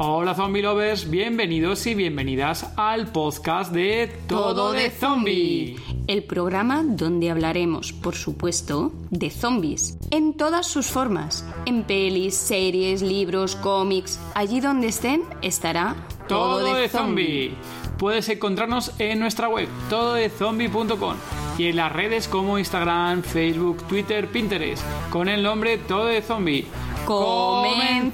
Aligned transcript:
Hola 0.00 0.32
zombie 0.32 0.62
lovers, 0.62 1.10
bienvenidos 1.10 1.84
y 1.88 1.96
bienvenidas 1.96 2.72
al 2.76 3.08
podcast 3.10 3.72
de 3.72 4.06
Todo, 4.28 4.70
de 4.70 4.90
Zombie. 4.90 5.74
El 6.06 6.22
programa 6.22 6.84
donde 6.84 7.32
hablaremos, 7.32 7.92
por 7.92 8.14
supuesto, 8.14 8.92
de 9.10 9.28
zombies. 9.30 9.98
En 10.12 10.36
todas 10.36 10.68
sus 10.68 10.86
formas. 10.86 11.44
En 11.66 11.82
pelis, 11.82 12.36
series, 12.36 13.02
libros, 13.02 13.56
cómics. 13.56 14.20
Allí 14.36 14.60
donde 14.60 14.86
estén, 14.86 15.24
estará 15.42 15.96
Todo, 16.28 16.74
de 16.74 16.88
zombie. 16.88 17.56
Puedes 17.98 18.28
encontrarnos 18.28 18.92
en 19.00 19.18
nuestra 19.18 19.48
web, 19.48 19.66
tododezombie.com 19.90 21.16
y 21.58 21.66
en 21.66 21.74
las 21.74 21.90
redes 21.90 22.28
como 22.28 22.56
Instagram, 22.56 23.24
Facebook, 23.24 23.82
Twitter, 23.88 24.28
Pinterest, 24.28 24.84
con 25.10 25.28
el 25.28 25.42
nombre 25.42 25.76
Todo 25.76 26.06
de 26.06 26.22
Zombie. 26.22 26.66
¡Comenzamos! 27.04 28.08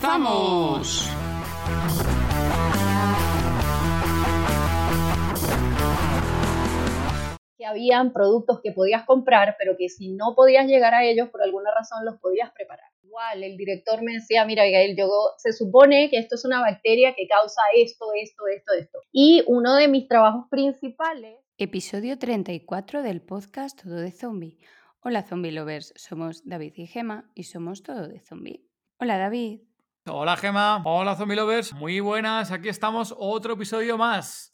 Que 7.64 7.68
habían 7.68 8.12
productos 8.12 8.60
que 8.62 8.72
podías 8.72 9.04
comprar, 9.06 9.56
pero 9.58 9.74
que 9.78 9.88
si 9.88 10.12
no 10.12 10.34
podías 10.36 10.66
llegar 10.66 10.92
a 10.92 11.02
ellos, 11.02 11.30
por 11.30 11.42
alguna 11.42 11.70
razón 11.74 12.04
los 12.04 12.20
podías 12.20 12.52
preparar. 12.52 12.90
Igual, 13.02 13.42
el 13.42 13.56
director 13.56 14.02
me 14.02 14.12
decía, 14.12 14.44
mira, 14.44 14.64
Miguel, 14.64 14.94
yo, 14.98 15.06
se 15.38 15.52
supone 15.54 16.10
que 16.10 16.18
esto 16.18 16.34
es 16.34 16.44
una 16.44 16.60
bacteria 16.60 17.14
que 17.14 17.26
causa 17.26 17.62
esto, 17.74 18.06
esto, 18.20 18.46
esto, 18.54 18.72
esto. 18.78 18.98
Y 19.12 19.44
uno 19.46 19.76
de 19.76 19.88
mis 19.88 20.06
trabajos 20.08 20.44
principales... 20.50 21.38
Episodio 21.56 22.18
34 22.18 23.02
del 23.02 23.22
podcast 23.22 23.82
Todo 23.82 23.96
de 23.96 24.10
Zombie. 24.10 24.58
Hola 25.00 25.22
Zombie 25.22 25.52
Lovers, 25.52 25.94
somos 25.96 26.46
David 26.46 26.74
y 26.76 26.86
Gema 26.86 27.30
y 27.34 27.44
somos 27.44 27.82
Todo 27.82 28.08
de 28.08 28.20
Zombie. 28.20 28.68
Hola 28.98 29.16
David. 29.16 29.60
Hola 30.06 30.36
Gema, 30.36 30.82
hola 30.84 31.16
Zombie 31.16 31.36
Lovers, 31.36 31.72
muy 31.72 32.00
buenas, 32.00 32.50
aquí 32.50 32.68
estamos, 32.68 33.14
otro 33.16 33.54
episodio 33.54 33.96
más. 33.96 34.53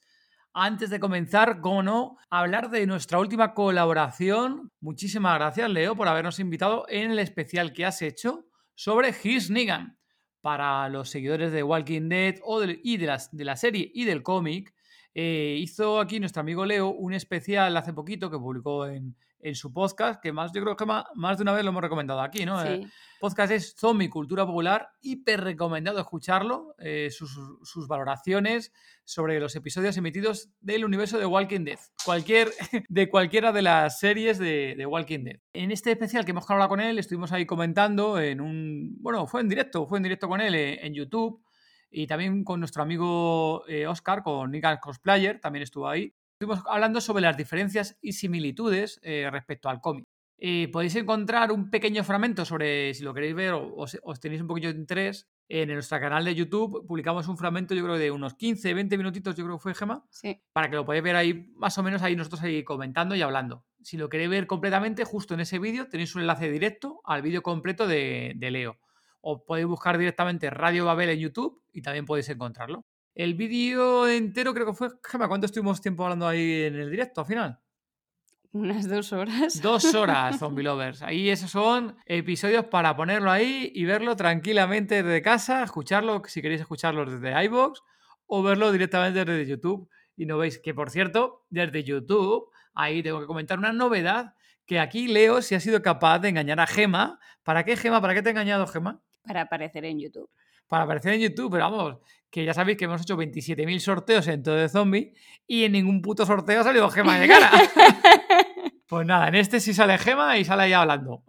Antes 0.53 0.91
de 0.91 0.99
comenzar, 0.99 1.61
como 1.61 1.83
no, 1.85 2.17
hablar 2.29 2.71
de 2.71 2.85
nuestra 2.85 3.21
última 3.21 3.55
colaboración. 3.55 4.73
Muchísimas 4.81 5.37
gracias, 5.39 5.71
Leo, 5.71 5.95
por 5.95 6.09
habernos 6.09 6.41
invitado 6.41 6.87
en 6.89 7.13
el 7.13 7.21
especial 7.21 7.73
que 7.73 7.87
has 7.87 8.03
hecho 8.03 8.47
sobre 8.75 9.15
His 9.23 9.49
Negan. 9.51 9.97
Para 10.41 10.89
los 10.89 11.09
seguidores 11.09 11.53
de 11.53 11.63
Walking 11.63 12.09
Dead 12.09 12.37
o 12.43 12.65
y 12.65 12.97
de, 12.97 13.19
de 13.31 13.45
la 13.45 13.57
serie 13.57 13.93
y 13.95 14.05
del 14.05 14.25
cómic, 14.25 14.75
eh, 15.15 15.57
hizo 15.61 16.01
aquí 16.01 16.19
nuestro 16.19 16.41
amigo 16.41 16.65
Leo 16.65 16.89
un 16.89 17.13
especial 17.13 17.77
hace 17.77 17.93
poquito 17.93 18.31
que 18.31 18.39
publicó 18.39 18.87
en, 18.87 19.15
en 19.43 19.55
su 19.55 19.73
podcast, 19.73 20.21
que 20.23 20.33
más 20.33 20.53
yo 20.53 20.63
creo 20.63 20.77
que 20.77 20.87
más, 20.87 21.37
de 21.37 21.43
una 21.43 21.53
vez 21.53 21.65
lo 21.65 21.71
hemos 21.71 21.83
recomendado 21.83 22.21
aquí, 22.21 22.45
¿no? 22.45 22.61
El 22.63 22.91
podcast 23.19 23.53
es 23.53 23.75
Zombie 23.79 24.09
Cultura 24.09 24.47
Popular, 24.47 24.89
hiper 25.01 25.43
recomendado 25.43 25.99
escucharlo, 26.01 26.75
eh, 26.79 27.11
sus, 27.11 27.89
valoraciones 27.89 28.73
sobre 29.05 29.41
los 29.41 29.57
episodios 29.57 29.97
emitidos 29.97 30.51
del 30.61 30.85
universo 30.85 31.19
de 31.19 31.27
Walking 31.27 31.65
Dead, 31.65 31.79
cualquier, 32.05 32.51
de 32.89 33.09
cualquiera 33.09 33.53
de 33.53 33.63
las 33.63 33.99
series 33.99 34.39
de, 34.39 34.87
Walking 34.87 35.25
Dead. 35.25 35.41
En 35.53 35.71
este 35.71 35.93
especial 35.93 36.25
que 36.25 36.33
hemos 36.33 36.49
hablado 36.51 36.69
con 36.69 36.81
él, 36.81 36.99
estuvimos 36.99 37.33
ahí 37.33 37.47
comentando 37.47 38.19
en 38.19 38.41
un, 38.41 38.97
bueno, 39.01 39.27
fue 39.27 39.41
en 39.41 39.49
directo, 39.49 39.87
fue 39.87 39.99
en 39.99 40.03
directo 40.03 40.29
con 40.29 40.41
él 40.41 40.55
eh, 40.55 40.85
en, 40.85 40.95
YouTube 40.95 41.43
y 41.91 42.07
también 42.07 42.45
con 42.45 42.61
nuestro 42.61 42.83
amigo 42.83 43.65
eh, 43.69 43.87
Oscar, 43.87 44.23
con 44.23 44.51
Nick 44.51 44.81
Cosplayer, 44.81 45.41
también 45.41 45.63
estuvo 45.63 45.89
ahí. 45.89 46.15
Estuvimos 46.41 46.65
hablando 46.71 47.03
sobre 47.03 47.21
las 47.21 47.37
diferencias 47.37 47.99
y 48.01 48.15
similitudes 48.15 48.99
eh, 49.03 49.29
respecto 49.31 49.69
al 49.69 49.83
cómic. 49.83 50.07
Eh, 50.39 50.71
podéis 50.73 50.97
encontrar 50.97 51.53
un 51.53 51.69
pequeño 51.69 52.03
fragmento 52.03 52.47
sobre, 52.47 52.95
si 52.95 53.05
lo 53.05 53.13
queréis 53.13 53.35
ver 53.35 53.53
o 53.53 53.75
os, 53.77 54.21
tenéis 54.23 54.41
un 54.41 54.47
poquito 54.47 54.73
de 54.73 54.79
interés, 54.79 55.29
en 55.51 55.69
nuestro 55.69 56.01
canal 56.01 56.25
de 56.25 56.35
YouTube 56.35 56.87
publicamos 56.87 57.29
un 57.29 57.37
fragmento, 57.37 57.75
yo 57.75 57.85
creo, 57.85 57.99
de 57.99 58.11
unos 58.11 58.37
15, 58.37 58.73
20 58.73 58.97
minutitos, 58.97 59.37
yo 59.37 59.45
creo 59.45 59.59
que 59.59 59.63
fue 59.63 59.75
Gema, 59.75 60.07
sí. 60.09 60.41
para 60.55 60.71
que 60.71 60.77
lo 60.77 60.87
podáis 60.87 61.03
ver 61.03 61.17
ahí, 61.17 61.53
más 61.57 61.77
o 61.77 61.83
menos 61.83 62.01
ahí 62.01 62.17
nosotros 62.17 62.41
ahí 62.41 62.65
comentando 62.65 63.15
y 63.15 63.21
hablando. 63.21 63.67
Si 63.83 63.99
lo 63.99 64.09
queréis 64.09 64.31
ver 64.31 64.47
completamente, 64.47 65.05
justo 65.05 65.35
en 65.35 65.41
ese 65.41 65.59
vídeo 65.59 65.89
tenéis 65.89 66.15
un 66.15 66.23
enlace 66.23 66.51
directo 66.51 67.03
al 67.05 67.21
vídeo 67.21 67.43
completo 67.43 67.87
de, 67.87 68.33
de 68.37 68.51
Leo. 68.51 68.79
O 69.21 69.45
podéis 69.45 69.67
buscar 69.67 69.99
directamente 69.99 70.49
Radio 70.49 70.87
Babel 70.87 71.11
en 71.11 71.19
YouTube 71.19 71.63
y 71.71 71.83
también 71.83 72.07
podéis 72.07 72.31
encontrarlo. 72.31 72.87
El 73.15 73.35
vídeo 73.35 74.09
entero 74.09 74.55
creo 74.55 74.67
que 74.67 74.73
fue. 74.73 74.89
¿Cuánto 75.01 75.47
estuvimos 75.47 75.81
tiempo 75.81 76.05
hablando 76.05 76.27
ahí 76.27 76.63
en 76.63 76.77
el 76.77 76.91
directo 76.91 77.21
al 77.21 77.27
final? 77.27 77.61
Unas 78.53 78.89
dos 78.89 79.13
horas. 79.13 79.63
Dos 79.63 79.95
horas, 79.95 80.39
Zombie 80.41 80.65
Lovers. 80.65 81.03
Ahí 81.03 81.31
esos 81.31 81.51
son 81.51 81.97
episodios 82.07 82.65
para 82.65 82.97
ponerlo 82.97 83.31
ahí 83.31 83.71
y 83.75 83.85
verlo 83.85 84.17
tranquilamente 84.17 85.03
desde 85.03 85.23
casa, 85.23 85.63
escucharlo 85.63 86.23
si 86.27 86.43
queréis 86.43 86.61
escucharlo 86.61 87.05
desde 87.05 87.45
iBox 87.45 87.81
o 88.27 88.43
verlo 88.43 88.73
directamente 88.73 89.25
desde 89.25 89.49
YouTube. 89.49 89.89
Y 90.17 90.27
no 90.27 90.37
veis 90.39 90.59
que, 90.59 90.75
por 90.75 90.91
cierto, 90.91 91.47
desde 91.49 91.85
YouTube, 91.85 92.51
ahí 92.75 93.03
tengo 93.03 93.21
que 93.21 93.27
comentar 93.27 93.59
una 93.59 93.73
novedad 93.73 94.35
que 94.67 94.81
aquí 94.81 95.07
Leo 95.07 95.43
si 95.43 95.55
ha 95.55 95.61
sido 95.61 95.81
capaz 95.81 96.19
de 96.19 96.29
engañar 96.29 96.61
a 96.61 96.67
Gema. 96.67 97.21
¿Para 97.45 97.65
qué, 97.65 97.77
Gema? 97.77 98.01
¿Para 98.01 98.15
qué 98.15 98.23
te 98.23 98.31
ha 98.31 98.33
engañado, 98.33 98.67
Gema? 98.67 99.01
Para 99.25 99.43
aparecer 99.43 99.85
en 99.85 100.01
YouTube. 100.01 100.29
Para 100.71 100.85
aparecer 100.85 101.15
en 101.15 101.23
YouTube, 101.23 101.51
pero 101.51 101.69
vamos, 101.69 101.97
que 102.31 102.45
ya 102.45 102.55
sabéis 102.55 102.79
que 102.79 102.85
hemos 102.85 103.03
hecho 103.03 103.17
27.000 103.17 103.81
sorteos 103.81 104.29
en 104.29 104.45
todo 104.45 104.55
de 104.55 104.69
zombie 104.69 105.13
y 105.45 105.65
en 105.65 105.73
ningún 105.73 106.01
puto 106.01 106.25
sorteo 106.25 106.61
ha 106.61 106.63
salido 106.63 106.89
Gema 106.89 107.19
de 107.19 107.27
cara. 107.27 107.51
pues 108.87 109.05
nada, 109.05 109.27
en 109.27 109.35
este 109.35 109.59
sí 109.59 109.75
sale 109.75 109.99
Gema 109.99 110.39
y 110.39 110.45
sale 110.45 110.63
ahí 110.63 110.73
hablando. 110.73 111.25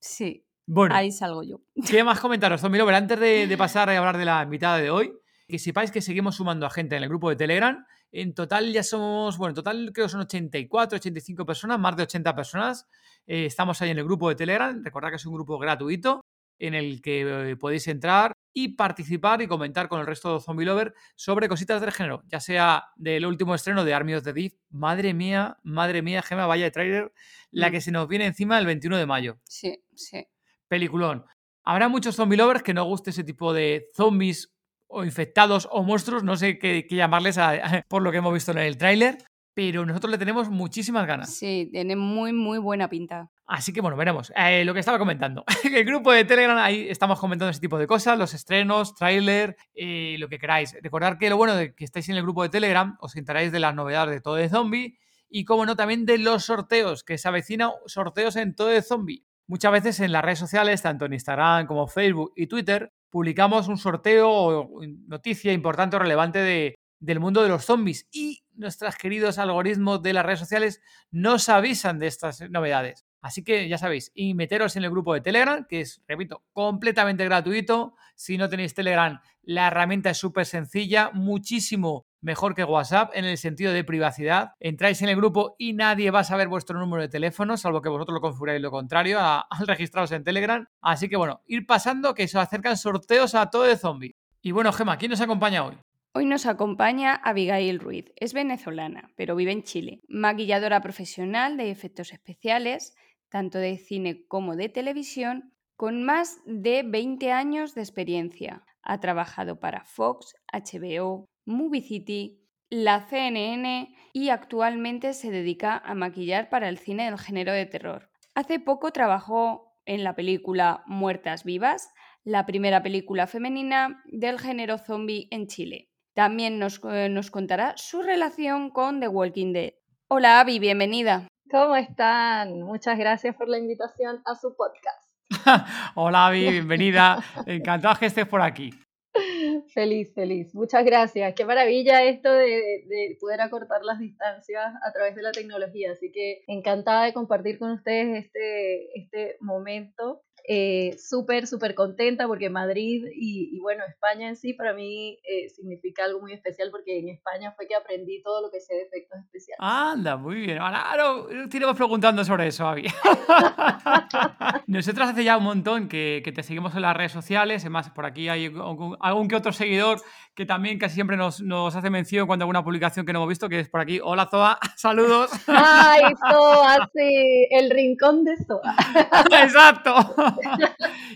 Sí. 0.00 0.42
Bueno, 0.64 0.94
ahí 0.94 1.12
salgo 1.12 1.42
yo. 1.42 1.60
¿Qué 1.86 2.02
más 2.04 2.18
comentaros, 2.18 2.62
Zombie 2.62 2.78
Lover? 2.78 2.94
Antes 2.94 3.20
de, 3.20 3.54
pasar 3.58 3.90
a 3.90 3.98
hablar 3.98 4.16
de 4.16 4.24
la 4.24 4.42
invitada 4.42 4.78
de 4.78 4.90
hoy, 4.90 5.12
que 5.46 5.58
sepáis 5.58 5.90
que 5.90 6.00
seguimos 6.00 6.36
sumando 6.36 6.64
a 6.64 6.70
gente 6.70 6.96
en 6.96 7.02
el 7.02 7.10
grupo 7.10 7.28
de 7.28 7.36
Telegram. 7.36 7.84
En 8.10 8.32
total 8.32 8.72
ya 8.72 8.82
somos, 8.82 9.36
bueno, 9.36 9.50
en 9.50 9.56
total 9.56 9.90
creo 9.92 10.06
que 10.06 10.10
son 10.10 10.22
84, 10.22 10.96
85 10.96 11.44
personas, 11.44 11.78
más 11.78 11.94
de 11.94 12.04
80 12.04 12.34
personas. 12.34 12.88
Eh, 13.26 13.44
estamos 13.44 13.82
ahí 13.82 13.90
en 13.90 13.98
el 13.98 14.04
grupo 14.04 14.30
de 14.30 14.34
Telegram. 14.34 14.82
Recordad 14.82 15.10
que 15.10 15.16
es 15.16 15.26
un 15.26 15.34
grupo 15.34 15.58
gratuito 15.58 16.22
en 16.58 16.74
el 16.74 17.00
que 17.02 17.50
eh, 17.50 17.56
podéis 17.56 17.88
entrar 17.88 18.32
y 18.52 18.68
participar 18.68 19.40
y 19.40 19.46
comentar 19.46 19.88
con 19.88 20.00
el 20.00 20.06
resto 20.06 20.34
de 20.34 20.40
Zombie 20.40 20.66
Lover 20.66 20.94
sobre 21.14 21.48
cositas 21.48 21.80
del 21.80 21.92
género, 21.92 22.22
ya 22.26 22.40
sea 22.40 22.86
del 22.96 23.26
último 23.26 23.54
estreno 23.54 23.84
de 23.84 23.94
Army 23.94 24.14
of 24.14 24.24
the. 24.24 24.58
Madre 24.70 25.14
mía, 25.14 25.58
madre 25.62 26.02
mía, 26.02 26.22
Gema, 26.22 26.46
vaya 26.46 26.64
de 26.64 26.70
trailer, 26.70 27.12
la 27.50 27.68
mm. 27.68 27.72
que 27.72 27.80
se 27.80 27.92
nos 27.92 28.08
viene 28.08 28.26
encima 28.26 28.58
el 28.58 28.66
21 28.66 28.96
de 28.96 29.06
mayo. 29.06 29.38
Sí, 29.44 29.82
sí. 29.94 30.26
Peliculón. 30.66 31.24
Habrá 31.64 31.88
muchos 31.88 32.16
zombie 32.16 32.36
lovers 32.36 32.62
que 32.62 32.74
no 32.74 32.84
guste 32.84 33.10
ese 33.10 33.24
tipo 33.24 33.52
de 33.52 33.90
zombies 33.94 34.54
o 34.88 35.04
infectados 35.04 35.68
o 35.70 35.82
monstruos, 35.82 36.24
no 36.24 36.36
sé 36.36 36.58
qué, 36.58 36.86
llamarles 36.90 37.38
por 37.88 38.02
lo 38.02 38.10
que 38.10 38.18
hemos 38.18 38.32
visto 38.32 38.52
en 38.52 38.58
el 38.58 38.76
tráiler, 38.76 39.18
pero 39.54 39.84
nosotros 39.84 40.10
le 40.10 40.18
tenemos 40.18 40.48
muchísimas 40.48 41.06
ganas. 41.06 41.34
Sí, 41.34 41.68
tiene 41.70 41.94
muy, 41.94 42.32
muy 42.32 42.58
buena 42.58 42.88
pinta. 42.88 43.30
Así 43.48 43.72
que 43.72 43.80
bueno, 43.80 43.96
veremos. 43.96 44.30
Eh, 44.36 44.62
lo 44.66 44.74
que 44.74 44.80
estaba 44.80 44.98
comentando. 44.98 45.42
el 45.64 45.84
grupo 45.86 46.12
de 46.12 46.26
Telegram, 46.26 46.58
ahí 46.58 46.86
estamos 46.90 47.18
comentando 47.18 47.50
ese 47.50 47.60
tipo 47.60 47.78
de 47.78 47.86
cosas, 47.86 48.18
los 48.18 48.34
estrenos, 48.34 48.94
tráiler, 48.94 49.56
eh, 49.74 50.16
lo 50.18 50.28
que 50.28 50.38
queráis. 50.38 50.76
Recordad 50.82 51.16
que 51.16 51.30
lo 51.30 51.38
bueno 51.38 51.56
de 51.56 51.74
que 51.74 51.86
estáis 51.86 52.10
en 52.10 52.16
el 52.16 52.22
grupo 52.22 52.42
de 52.42 52.50
Telegram, 52.50 52.98
os 53.00 53.16
enteraréis 53.16 53.50
de 53.50 53.58
las 53.58 53.74
novedades 53.74 54.14
de 54.14 54.20
todo 54.20 54.34
de 54.34 54.50
zombie 54.50 54.98
y, 55.30 55.46
como 55.46 55.64
no, 55.64 55.76
también 55.76 56.04
de 56.04 56.18
los 56.18 56.44
sorteos, 56.44 57.04
que 57.04 57.16
se 57.16 57.26
avecina 57.26 57.70
sorteos 57.86 58.36
en 58.36 58.54
todo 58.54 58.68
de 58.68 58.82
zombie. 58.82 59.24
Muchas 59.46 59.72
veces 59.72 60.00
en 60.00 60.12
las 60.12 60.22
redes 60.22 60.40
sociales, 60.40 60.82
tanto 60.82 61.06
en 61.06 61.14
Instagram 61.14 61.66
como 61.66 61.86
Facebook 61.86 62.34
y 62.36 62.48
Twitter, 62.48 62.92
publicamos 63.08 63.66
un 63.68 63.78
sorteo 63.78 64.30
o 64.30 64.80
noticia 65.06 65.54
importante 65.54 65.96
o 65.96 65.98
relevante 65.98 66.40
de, 66.40 66.74
del 67.00 67.18
mundo 67.18 67.42
de 67.42 67.48
los 67.48 67.64
zombies 67.64 68.06
y 68.12 68.44
nuestros 68.54 68.96
queridos 68.96 69.38
algoritmos 69.38 70.02
de 70.02 70.12
las 70.12 70.26
redes 70.26 70.40
sociales 70.40 70.82
nos 71.10 71.48
avisan 71.48 71.98
de 71.98 72.08
estas 72.08 72.42
novedades. 72.50 73.07
Así 73.20 73.42
que 73.42 73.68
ya 73.68 73.78
sabéis, 73.78 74.12
y 74.14 74.34
meteros 74.34 74.76
en 74.76 74.84
el 74.84 74.90
grupo 74.90 75.14
de 75.14 75.20
Telegram, 75.20 75.66
que 75.68 75.80
es, 75.80 76.02
repito, 76.06 76.44
completamente 76.52 77.24
gratuito. 77.24 77.94
Si 78.14 78.36
no 78.36 78.48
tenéis 78.48 78.74
Telegram, 78.74 79.20
la 79.42 79.68
herramienta 79.68 80.10
es 80.10 80.18
súper 80.18 80.46
sencilla, 80.46 81.10
muchísimo 81.12 82.06
mejor 82.20 82.54
que 82.54 82.64
WhatsApp 82.64 83.12
en 83.14 83.24
el 83.24 83.38
sentido 83.38 83.72
de 83.72 83.84
privacidad. 83.84 84.52
Entráis 84.60 85.02
en 85.02 85.08
el 85.08 85.16
grupo 85.16 85.54
y 85.58 85.72
nadie 85.72 86.10
va 86.10 86.20
a 86.20 86.24
saber 86.24 86.48
vuestro 86.48 86.78
número 86.78 87.02
de 87.02 87.08
teléfono, 87.08 87.56
salvo 87.56 87.82
que 87.82 87.88
vosotros 87.88 88.14
lo 88.14 88.20
configuráis 88.20 88.60
lo 88.60 88.70
contrario 88.70 89.18
al 89.20 89.66
registraros 89.66 90.12
en 90.12 90.24
Telegram. 90.24 90.66
Así 90.80 91.08
que 91.08 91.16
bueno, 91.16 91.42
ir 91.46 91.66
pasando 91.66 92.14
que 92.14 92.28
se 92.28 92.38
acercan 92.38 92.76
sorteos 92.76 93.34
a 93.34 93.50
todo 93.50 93.64
de 93.64 93.76
zombie. 93.76 94.16
Y 94.42 94.52
bueno, 94.52 94.72
Gema, 94.72 94.98
¿quién 94.98 95.10
nos 95.10 95.20
acompaña 95.20 95.64
hoy? 95.64 95.76
Hoy 96.14 96.24
nos 96.24 96.46
acompaña 96.46 97.14
Abigail 97.14 97.78
Ruiz. 97.78 98.12
Es 98.16 98.32
venezolana, 98.32 99.10
pero 99.14 99.36
vive 99.36 99.52
en 99.52 99.62
Chile. 99.62 100.00
Maquilladora 100.08 100.80
profesional 100.80 101.56
de 101.56 101.70
efectos 101.70 102.12
especiales, 102.12 102.96
tanto 103.30 103.58
de 103.58 103.76
cine 103.76 104.26
como 104.26 104.56
de 104.56 104.68
televisión, 104.68 105.52
con 105.76 106.02
más 106.02 106.40
de 106.44 106.82
20 106.82 107.30
años 107.32 107.74
de 107.74 107.82
experiencia. 107.82 108.64
Ha 108.82 109.00
trabajado 109.00 109.60
para 109.60 109.84
Fox, 109.84 110.34
HBO, 110.52 111.26
Movie 111.44 111.82
City, 111.82 112.44
la 112.70 113.06
CNN 113.08 113.94
y 114.12 114.28
actualmente 114.30 115.14
se 115.14 115.30
dedica 115.30 115.76
a 115.78 115.94
maquillar 115.94 116.50
para 116.50 116.68
el 116.68 116.78
cine 116.78 117.06
del 117.06 117.18
género 117.18 117.52
de 117.52 117.66
terror. 117.66 118.10
Hace 118.34 118.60
poco 118.60 118.92
trabajó 118.92 119.74
en 119.86 120.04
la 120.04 120.14
película 120.14 120.82
Muertas 120.86 121.44
Vivas, 121.44 121.88
la 122.24 122.44
primera 122.44 122.82
película 122.82 123.26
femenina 123.26 124.02
del 124.06 124.38
género 124.38 124.78
zombie 124.78 125.28
en 125.30 125.46
Chile. 125.46 125.88
También 126.14 126.58
nos, 126.58 126.80
eh, 126.90 127.08
nos 127.08 127.30
contará 127.30 127.74
su 127.76 128.02
relación 128.02 128.70
con 128.70 129.00
The 129.00 129.08
Walking 129.08 129.52
Dead. 129.52 129.72
Hola 130.08 130.40
Avi, 130.40 130.58
bienvenida. 130.58 131.28
¿Cómo 131.50 131.76
están? 131.76 132.60
Muchas 132.60 132.98
gracias 132.98 133.34
por 133.34 133.48
la 133.48 133.56
invitación 133.56 134.20
a 134.26 134.34
su 134.34 134.54
podcast. 134.54 135.08
Hola 135.94 136.26
Avi, 136.26 136.50
bienvenida. 136.50 137.24
Encantado 137.46 137.98
que 137.98 138.06
estés 138.06 138.26
por 138.26 138.42
aquí. 138.42 138.70
Feliz, 139.72 140.12
feliz. 140.14 140.54
Muchas 140.54 140.84
gracias. 140.84 141.34
Qué 141.34 141.46
maravilla 141.46 142.02
esto 142.02 142.30
de, 142.30 142.84
de, 142.86 143.16
poder 143.18 143.40
acortar 143.40 143.82
las 143.82 143.98
distancias 143.98 144.74
a 144.86 144.92
través 144.92 145.16
de 145.16 145.22
la 145.22 145.32
tecnología. 145.32 145.92
Así 145.92 146.12
que 146.12 146.42
encantada 146.46 147.04
de 147.04 147.14
compartir 147.14 147.58
con 147.58 147.70
ustedes 147.72 148.26
este, 148.26 148.98
este 149.00 149.36
momento 149.40 150.22
eh, 150.50 150.96
súper, 150.98 151.46
súper 151.46 151.74
contenta 151.74 152.26
porque 152.26 152.48
Madrid 152.48 153.04
y, 153.14 153.58
bueno, 153.60 153.84
España 153.86 154.28
en 154.28 154.36
sí 154.36 154.54
para 154.54 154.72
mí 154.72 155.18
eh, 155.22 155.50
significa 155.50 156.04
algo 156.04 156.20
muy 156.20 156.32
especial 156.32 156.70
porque 156.70 156.98
en 156.98 157.10
España 157.10 157.52
fue 157.54 157.68
que 157.68 157.74
aprendí 157.74 158.22
todo 158.22 158.40
lo 158.40 158.50
que 158.50 158.58
sé 158.58 158.74
de 158.74 158.82
efectos 158.84 159.18
especiales. 159.26 159.58
Anda, 159.60 160.16
muy 160.16 160.36
bien. 160.36 160.56
Ahora, 160.56 160.90
ahora 160.90 161.74
preguntando 161.76 162.24
sobre 162.24 162.46
eso, 162.46 162.66
Avi. 162.66 162.86
Nosotros 164.66 165.08
hace 165.08 165.22
ya 165.22 165.36
un 165.36 165.44
montón 165.44 165.86
que, 165.86 166.22
que, 166.24 166.32
te 166.32 166.42
seguimos 166.42 166.74
en 166.74 166.80
las 166.82 166.96
redes 166.96 167.12
sociales, 167.12 167.62
además 167.62 167.90
por 167.90 168.06
aquí 168.06 168.30
hay 168.30 168.46
algún, 168.46 169.28
que 169.28 169.36
otro 169.36 169.52
seguidor 169.52 170.00
que 170.34 170.46
también 170.46 170.78
casi 170.78 170.94
siempre 170.94 171.16
nos, 171.16 171.40
nos, 171.40 171.74
hace 171.74 171.90
mención 171.90 172.26
cuando 172.26 172.44
alguna 172.44 172.62
publicación 172.62 173.04
que 173.04 173.12
no 173.12 173.18
hemos 173.18 173.28
visto, 173.28 173.48
que 173.48 173.58
es 173.58 173.68
por 173.68 173.80
aquí. 173.80 173.98
Hola, 174.00 174.28
Zoa, 174.30 174.58
saludos. 174.76 175.30
Ay, 175.48 176.02
Zoa, 176.30 176.88
sí, 176.94 177.48
el 177.50 177.70
rincón 177.70 178.22
de 178.24 178.36
Zoa. 178.46 178.76
Exacto. 179.42 179.94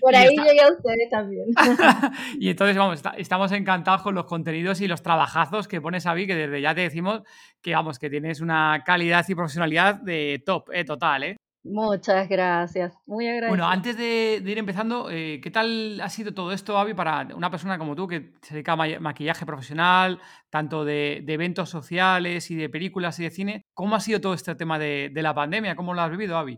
Por 0.02 0.16
ahí 0.16 0.36
llegué 0.36 0.60
a 0.60 0.72
ustedes 0.72 1.08
también. 1.10 1.44
y 2.40 2.50
entonces, 2.50 2.76
vamos, 2.76 3.00
estamos 3.18 3.52
encantados 3.52 4.02
con 4.02 4.16
los 4.16 4.24
contenidos 4.24 4.80
y 4.80 4.88
los 4.88 5.00
trabajazos 5.00 5.68
que 5.68 5.80
pones, 5.80 6.06
Avi, 6.06 6.26
que 6.26 6.34
desde 6.34 6.60
ya 6.60 6.74
te 6.74 6.80
decimos 6.80 7.22
que, 7.62 7.72
vamos, 7.72 8.00
que 8.00 8.10
tienes 8.10 8.40
una 8.40 8.82
calidad 8.84 9.24
y 9.28 9.34
profesionalidad 9.36 9.94
de 9.94 10.42
top, 10.44 10.70
eh, 10.72 10.84
total, 10.84 11.22
¿eh? 11.22 11.36
Muchas 11.62 12.28
gracias, 12.28 12.92
muy 13.06 13.28
agradecido. 13.28 13.50
Bueno, 13.50 13.68
antes 13.68 13.96
de, 13.96 14.42
ir 14.44 14.58
empezando, 14.58 15.08
eh, 15.08 15.40
¿qué 15.40 15.52
tal 15.52 16.00
ha 16.00 16.08
sido 16.08 16.34
todo 16.34 16.50
esto, 16.50 16.76
Avi, 16.76 16.94
para 16.94 17.28
una 17.36 17.52
persona 17.52 17.78
como 17.78 17.94
tú 17.94 18.08
que 18.08 18.32
se 18.42 18.54
dedica 18.54 18.72
a 18.72 18.98
maquillaje 18.98 19.46
profesional, 19.46 20.18
tanto 20.50 20.84
de, 20.84 21.24
eventos 21.28 21.70
sociales 21.70 22.50
y 22.50 22.56
de 22.56 22.68
películas 22.68 23.20
y 23.20 23.22
de 23.22 23.30
cine? 23.30 23.62
¿Cómo 23.72 23.94
ha 23.94 24.00
sido 24.00 24.20
todo 24.20 24.34
este 24.34 24.56
tema 24.56 24.80
de, 24.80 25.10
de 25.14 25.22
la 25.22 25.32
pandemia? 25.32 25.76
¿Cómo 25.76 25.94
lo 25.94 26.02
has 26.02 26.10
vivido, 26.10 26.36
Avi? 26.36 26.56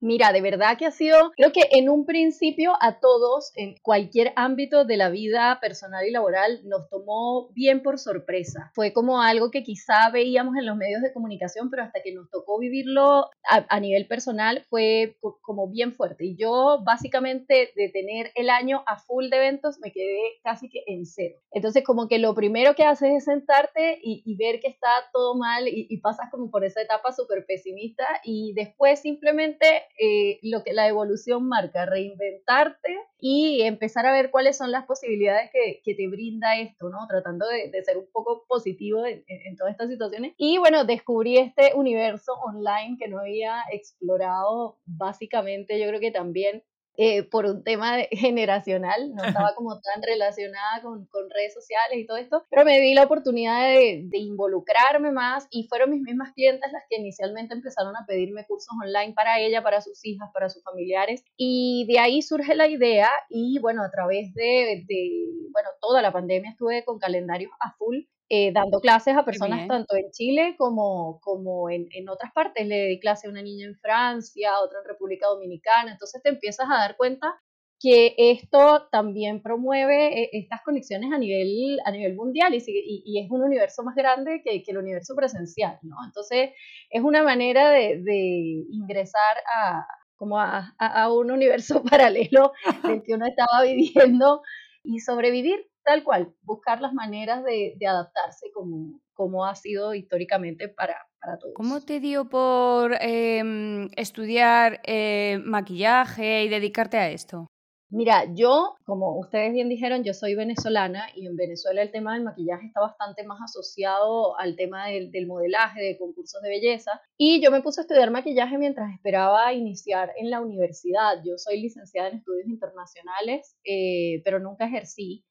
Mira, 0.00 0.32
de 0.32 0.40
verdad 0.40 0.78
que 0.78 0.86
ha 0.86 0.92
sido, 0.92 1.32
creo 1.36 1.50
que 1.50 1.62
en 1.72 1.88
un 1.88 2.06
principio 2.06 2.72
a 2.80 3.00
todos, 3.00 3.50
en 3.56 3.74
cualquier 3.82 4.32
ámbito 4.36 4.84
de 4.84 4.96
la 4.96 5.10
vida 5.10 5.58
personal 5.60 6.06
y 6.06 6.12
laboral, 6.12 6.60
nos 6.64 6.88
tomó 6.88 7.50
bien 7.52 7.82
por 7.82 7.98
sorpresa. 7.98 8.70
Fue 8.74 8.92
como 8.92 9.20
algo 9.20 9.50
que 9.50 9.64
quizá 9.64 10.10
veíamos 10.12 10.56
en 10.56 10.66
los 10.66 10.76
medios 10.76 11.02
de 11.02 11.12
comunicación, 11.12 11.68
pero 11.68 11.82
hasta 11.82 12.00
que 12.02 12.14
nos 12.14 12.30
tocó 12.30 12.60
vivirlo 12.60 13.28
a, 13.48 13.80
nivel 13.80 14.06
personal 14.06 14.64
fue 14.68 15.16
como 15.42 15.68
bien 15.68 15.92
fuerte. 15.92 16.26
Y 16.26 16.36
yo 16.36 16.82
básicamente 16.84 17.72
de 17.74 17.88
tener 17.88 18.30
el 18.36 18.50
año 18.50 18.84
a 18.86 18.98
full 18.98 19.28
de 19.30 19.36
eventos 19.36 19.78
me 19.80 19.90
quedé 19.90 20.18
casi 20.44 20.68
que 20.68 20.84
en 20.86 21.06
cero. 21.06 21.36
Entonces 21.50 21.82
como 21.82 22.06
que 22.06 22.18
lo 22.18 22.34
primero 22.34 22.74
que 22.74 22.84
haces 22.84 23.10
es 23.16 23.24
sentarte 23.24 23.98
y, 24.02 24.36
ver 24.38 24.60
que 24.60 24.68
está 24.68 24.88
todo 25.12 25.34
mal 25.34 25.66
y, 25.66 25.88
y 25.90 25.96
pasas 25.96 26.30
como 26.30 26.48
por 26.50 26.64
esa 26.64 26.80
etapa 26.80 27.12
súper 27.12 27.44
pesimista 27.44 28.04
y 28.22 28.52
después 28.54 29.00
simplemente 29.00 29.87
eh, 29.98 30.38
lo 30.42 30.62
que 30.62 30.72
la 30.72 30.88
evolución 30.88 31.48
marca, 31.48 31.86
reinventarte 31.86 32.96
y 33.18 33.62
empezar 33.62 34.06
a 34.06 34.12
ver 34.12 34.30
cuáles 34.30 34.56
son 34.56 34.70
las 34.70 34.86
posibilidades 34.86 35.50
que, 35.52 35.80
que 35.84 35.94
te 35.94 36.08
brinda 36.08 36.58
esto, 36.58 36.88
¿no? 36.88 37.06
Tratando 37.08 37.46
de, 37.46 37.70
ser 37.82 37.98
un 37.98 38.08
poco 38.12 38.44
positivo 38.46 39.04
en, 39.06 39.24
en, 39.26 39.56
todas 39.56 39.72
estas 39.72 39.90
situaciones. 39.90 40.34
Y 40.36 40.58
bueno, 40.58 40.84
descubrí 40.84 41.38
este 41.38 41.72
universo 41.74 42.32
online 42.34 42.96
que 42.98 43.08
no 43.08 43.20
había 43.20 43.62
explorado 43.72 44.78
básicamente, 44.86 45.80
yo 45.80 45.88
creo 45.88 46.00
que 46.00 46.10
también 46.10 46.62
eh, 47.00 47.22
por 47.22 47.46
un 47.46 47.62
tema 47.62 47.98
generacional, 48.10 49.14
no 49.14 49.24
estaba 49.24 49.54
como 49.54 49.80
tan 49.80 50.02
relacionada 50.02 50.82
con, 50.82 51.06
con, 51.06 51.30
redes 51.30 51.54
sociales 51.54 51.96
y 51.96 52.06
todo 52.06 52.16
esto, 52.16 52.44
pero 52.50 52.64
me 52.64 52.80
di 52.80 52.92
la 52.92 53.04
oportunidad 53.04 53.68
de, 53.68 54.02
de, 54.06 54.18
involucrarme 54.18 55.12
más 55.12 55.46
y 55.50 55.68
fueron 55.68 55.92
mis 55.92 56.02
mismas 56.02 56.32
clientes 56.32 56.72
las 56.72 56.82
que 56.90 56.96
inicialmente 56.96 57.54
empezaron 57.54 57.94
a 57.96 58.04
pedirme 58.04 58.44
cursos 58.46 58.74
online 58.82 59.14
para 59.14 59.38
ella, 59.38 59.62
para 59.62 59.80
sus 59.80 60.04
hijas, 60.04 60.28
para 60.34 60.48
sus 60.48 60.64
familiares. 60.64 61.22
Y 61.36 61.86
de 61.88 62.00
ahí 62.00 62.20
surge 62.20 62.56
la 62.56 62.66
idea 62.66 63.08
y 63.28 63.60
bueno, 63.60 63.84
a 63.84 63.90
través 63.92 64.34
de, 64.34 64.84
de 64.88 65.10
bueno, 65.52 65.68
toda 65.80 66.02
la 66.02 66.12
pandemia 66.12 66.50
estuve 66.50 66.84
con 66.84 66.98
calendarios 66.98 67.52
a 67.60 67.76
full 67.76 67.98
eh, 68.28 68.52
dando 68.52 68.80
clases 68.80 69.16
a 69.16 69.24
personas 69.24 69.66
tanto 69.68 69.96
en 69.96 70.10
Chile 70.10 70.54
como, 70.58 71.18
como 71.20 71.70
en, 71.70 71.86
en, 71.92 72.08
otras 72.08 72.32
partes. 72.32 72.66
Le 72.66 72.86
di 72.86 73.00
clase 73.00 73.26
a 73.26 73.30
una 73.30 73.42
niña 73.42 73.66
en 73.66 73.76
Francia, 73.76 74.60
otra 74.60 74.80
en 74.80 74.88
República 74.88 75.28
Dominicana. 75.28 75.92
Entonces 75.92 76.22
te 76.22 76.28
empiezas 76.28 76.68
a 76.70 76.74
dar 76.74 76.96
cuenta 76.96 77.34
que 77.80 78.14
esto 78.18 78.88
también 78.90 79.40
promueve 79.40 80.22
eh, 80.22 80.30
estas 80.32 80.62
conexiones 80.62 81.12
a 81.12 81.18
nivel, 81.18 81.78
a 81.84 81.90
nivel 81.90 82.16
mundial 82.16 82.54
y, 82.54 82.62
y, 82.66 83.24
es 83.24 83.30
un 83.30 83.42
universo 83.42 83.82
más 83.84 83.94
grande 83.94 84.42
que, 84.44 84.62
que, 84.62 84.70
el 84.72 84.78
universo 84.78 85.14
presencial, 85.14 85.78
¿no? 85.82 85.96
Entonces 86.04 86.50
es 86.90 87.02
una 87.02 87.22
manera 87.22 87.70
de, 87.70 88.02
de 88.02 88.64
ingresar 88.70 89.36
a, 89.54 89.86
como 90.16 90.40
a, 90.40 90.74
a, 90.78 91.12
un 91.12 91.30
universo 91.30 91.82
paralelo 91.90 92.52
del 92.82 93.02
que 93.02 93.14
uno 93.14 93.26
estaba 93.26 93.62
viviendo 93.62 94.42
y 94.82 94.98
sobrevivir 95.00 95.64
tal 95.88 96.04
cual, 96.04 96.34
buscar 96.42 96.82
las 96.82 96.92
maneras 96.92 97.42
de, 97.44 97.74
adaptarse 97.88 98.50
como, 98.52 99.00
como 99.14 99.46
ha 99.46 99.54
sido 99.54 99.94
históricamente 99.94 100.68
para, 100.68 100.96
para 101.18 101.38
todos. 101.38 101.54
¿Cómo 101.54 101.80
te 101.80 101.98
dio 101.98 102.28
por 102.28 102.94
em, 103.00 103.88
estudiar 103.96 104.80
eh, 104.84 105.40
maquillaje 105.42 106.44
y 106.44 106.48
dedicarte 106.50 106.98
a 106.98 107.08
esto? 107.08 107.46
Mira, 107.90 108.26
yo, 108.34 108.74
como 108.84 109.18
ustedes 109.18 109.54
bien 109.54 109.70
dijeron, 109.70 110.04
yo 110.04 110.12
soy 110.12 110.34
venezolana 110.34 111.06
y 111.14 111.26
en 111.26 111.36
Venezuela 111.36 111.80
el 111.80 111.90
tema 111.90 112.12
del 112.12 112.22
maquillaje 112.22 112.66
está 112.66 112.80
bastante 112.80 113.24
más 113.24 113.40
asociado 113.40 114.38
al 114.38 114.56
tema 114.56 114.88
del, 114.88 115.26
modelaje, 115.26 115.80
de 115.80 115.96
concursos 115.96 116.42
de 116.42 116.50
belleza. 116.50 117.00
Y 117.16 117.42
yo 117.42 117.50
me 117.50 117.62
puse 117.62 117.80
a 117.80 117.84
estudiar 117.84 118.10
maquillaje 118.10 118.58
mientras 118.58 118.92
esperaba 118.92 119.54
iniciar 119.54 120.12
en 120.18 120.28
la 120.28 120.42
universidad. 120.42 121.14
Yo 121.24 121.38
soy 121.38 121.62
licenciada 121.62 122.10
en 122.10 122.18
estudios 122.18 122.46
internacionales, 122.46 123.56
eh, 123.64 124.20
pero 124.22 124.38
nunca 124.38 124.66
ejercí 124.66 125.24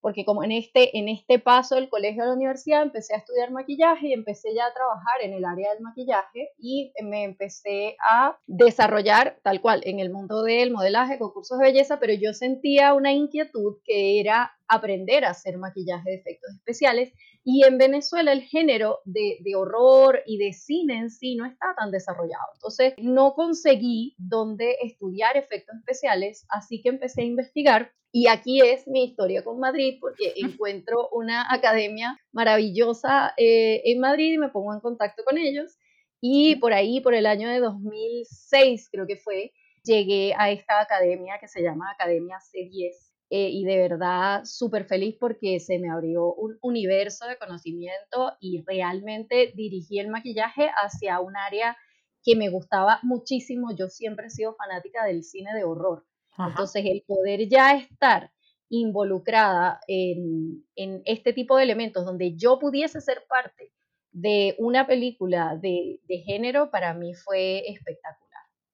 porque 0.00 0.24
como 0.24 0.44
en 0.44 0.52
este, 0.52 0.96
en 0.98 1.08
este 1.08 1.38
paso 1.38 1.74
del 1.74 1.88
colegio 1.88 2.22
a 2.22 2.26
la 2.26 2.34
universidad 2.34 2.82
empecé 2.82 3.14
a 3.14 3.18
estudiar 3.18 3.50
maquillaje 3.50 4.08
y 4.08 4.12
empecé 4.12 4.54
ya 4.54 4.66
a 4.66 4.74
trabajar 4.74 5.22
en 5.22 5.32
el 5.32 5.44
área 5.44 5.72
del 5.72 5.82
maquillaje 5.82 6.50
y 6.58 6.92
me 7.02 7.24
empecé 7.24 7.96
a 8.08 8.36
desarrollar 8.46 9.38
tal 9.42 9.60
cual 9.60 9.82
en 9.84 10.00
el 10.00 10.10
mundo 10.10 10.42
del 10.42 10.70
modelaje, 10.70 11.18
concursos 11.18 11.58
de 11.58 11.66
belleza, 11.66 11.98
pero 12.00 12.12
yo 12.14 12.32
sentía 12.32 12.94
una 12.94 13.12
inquietud 13.12 13.78
que 13.84 14.20
era 14.20 14.52
aprender 14.70 15.24
a 15.24 15.30
hacer 15.30 15.58
maquillaje 15.58 16.10
de 16.10 16.16
efectos 16.16 16.50
especiales 16.54 17.12
y 17.44 17.64
en 17.64 17.76
Venezuela 17.76 18.32
el 18.32 18.42
género 18.42 19.00
de, 19.04 19.38
de, 19.40 19.56
horror 19.56 20.22
y 20.26 20.38
de 20.38 20.52
cine 20.52 20.98
en 20.98 21.10
sí 21.10 21.34
no 21.34 21.44
está 21.44 21.74
tan 21.76 21.90
desarrollado. 21.90 22.52
Entonces 22.54 22.94
no 22.98 23.34
conseguí 23.34 24.14
dónde 24.18 24.76
estudiar 24.82 25.36
efectos 25.36 25.76
especiales, 25.76 26.46
así 26.50 26.80
que 26.82 26.90
empecé 26.90 27.22
a 27.22 27.24
investigar 27.24 27.92
y 28.12 28.26
aquí 28.26 28.60
es 28.60 28.88
mi 28.88 29.04
historia 29.04 29.44
con 29.44 29.60
Madrid 29.60 29.98
porque 30.00 30.34
encuentro 30.36 31.08
una 31.12 31.52
academia 31.52 32.18
maravillosa 32.32 33.34
eh, 33.36 33.82
en 33.84 34.00
Madrid 34.00 34.34
y 34.34 34.38
me 34.38 34.48
pongo 34.48 34.74
en 34.74 34.80
contacto 34.80 35.22
con 35.24 35.38
ellos. 35.38 35.76
Y 36.20 36.56
por 36.56 36.72
ahí, 36.74 37.00
por 37.00 37.14
el 37.14 37.26
año 37.26 37.48
de 37.48 37.60
2006 37.60 38.88
creo 38.92 39.06
que 39.06 39.16
fue, 39.16 39.52
llegué 39.84 40.34
a 40.36 40.50
esta 40.50 40.80
academia 40.80 41.38
que 41.40 41.48
se 41.48 41.62
llama 41.62 41.90
Academia 41.90 42.36
C10 42.38 43.09
eh, 43.32 43.48
y 43.48 43.64
de 43.64 43.78
verdad 43.78 44.44
súper 44.44 44.86
feliz 44.86 45.16
porque 45.18 45.60
se 45.60 45.78
me 45.78 45.88
abrió 45.88 46.34
un 46.34 46.58
universo 46.62 47.28
de 47.28 47.38
conocimiento 47.38 48.32
y 48.40 48.64
realmente 48.66 49.52
dirigí 49.54 50.00
el 50.00 50.08
maquillaje 50.08 50.68
hacia 50.74 51.20
un 51.20 51.36
área 51.36 51.76
que 52.24 52.34
me 52.34 52.48
gustaba 52.48 52.98
muchísimo. 53.04 53.68
Yo 53.76 53.86
siempre 53.88 54.26
he 54.26 54.30
sido 54.30 54.56
fanática 54.56 55.04
del 55.04 55.22
cine 55.22 55.54
de 55.54 55.62
horror. 55.62 56.04
Entonces, 56.38 56.84
el 56.86 57.04
poder 57.06 57.48
ya 57.48 57.76
estar 57.76 58.32
involucrada 58.68 59.80
en, 59.86 60.64
en, 60.74 61.02
este 61.04 61.32
tipo 61.32 61.56
de 61.56 61.64
elementos 61.64 62.04
donde 62.04 62.34
yo 62.36 62.58
pudiese 62.58 63.00
ser 63.00 63.24
parte 63.28 63.72
de 64.10 64.56
una 64.58 64.86
película 64.86 65.56
de, 65.60 66.00
de 66.08 66.18
género, 66.18 66.70
para 66.70 66.94
mí 66.94 67.14
fue 67.14 67.68
espectacular 67.68 68.29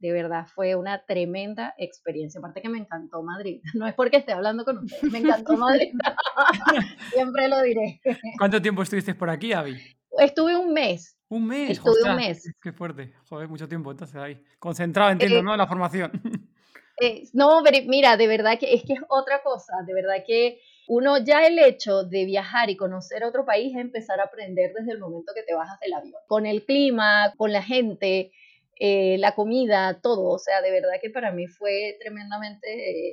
de 0.06 0.12
verdad 0.12 0.46
fue 0.54 0.74
una 0.74 1.04
tremenda 1.04 1.74
experiencia. 1.78 2.38
Aparte 2.38 2.62
que 2.62 2.68
me 2.68 2.78
encantó 2.78 3.22
Madrid. 3.22 3.60
No 3.74 3.86
es 3.86 3.94
porque 3.94 4.18
esté 4.18 4.32
hablando 4.32 4.64
con 4.64 4.78
ustedes, 4.78 5.12
me 5.12 5.18
encantó 5.18 5.56
Madrid. 5.56 5.92
Siempre 7.12 7.48
lo 7.48 7.62
diré. 7.62 8.00
¿Cuánto 8.38 8.62
tiempo 8.62 8.82
estuviste 8.82 9.14
por 9.14 9.30
aquí, 9.30 9.52
Avi? 9.52 9.76
Estuve 10.18 10.56
un 10.56 10.72
mes. 10.72 11.16
Un 11.28 11.46
mes. 11.46 11.70
Estuve 11.70 12.08
un 12.08 12.16
mes. 12.16 12.54
Qué 12.62 12.72
fuerte. 12.72 13.12
Joder, 13.28 13.48
mucho 13.48 13.68
tiempo 13.68 13.90
entonces 13.90 14.16
ahí. 14.16 14.40
Concentrado, 14.58 15.10
entiendo, 15.10 15.38
eh, 15.38 15.42
¿no? 15.42 15.52
En 15.52 15.58
la 15.58 15.66
formación. 15.66 16.12
Eh, 16.98 17.24
no, 17.34 17.60
pero 17.62 17.76
mira, 17.86 18.16
de 18.16 18.26
verdad 18.26 18.58
que 18.58 18.72
es 18.72 18.82
que 18.82 18.94
es 18.94 19.00
otra 19.10 19.42
cosa, 19.42 19.74
de 19.86 19.92
verdad 19.92 20.24
que 20.26 20.62
uno 20.88 21.18
ya 21.18 21.46
el 21.46 21.58
hecho 21.58 22.04
de 22.04 22.24
viajar 22.24 22.70
y 22.70 22.76
conocer 22.78 23.22
otro 23.22 23.44
país 23.44 23.74
es 23.74 23.82
empezar 23.82 24.18
a 24.18 24.24
aprender 24.24 24.72
desde 24.72 24.92
el 24.92 24.98
momento 24.98 25.32
que 25.34 25.42
te 25.42 25.54
bajas 25.54 25.78
del 25.80 25.92
avión, 25.92 26.20
con 26.26 26.46
el 26.46 26.64
clima, 26.64 27.34
con 27.36 27.52
la 27.52 27.62
gente, 27.62 28.32
eh, 28.78 29.16
la 29.18 29.34
comida, 29.34 30.00
todo. 30.00 30.30
O 30.30 30.38
sea, 30.38 30.60
de 30.62 30.70
verdad 30.70 31.00
que 31.00 31.10
para 31.10 31.32
mí 31.32 31.46
fue 31.46 31.96
tremendamente 32.00 32.66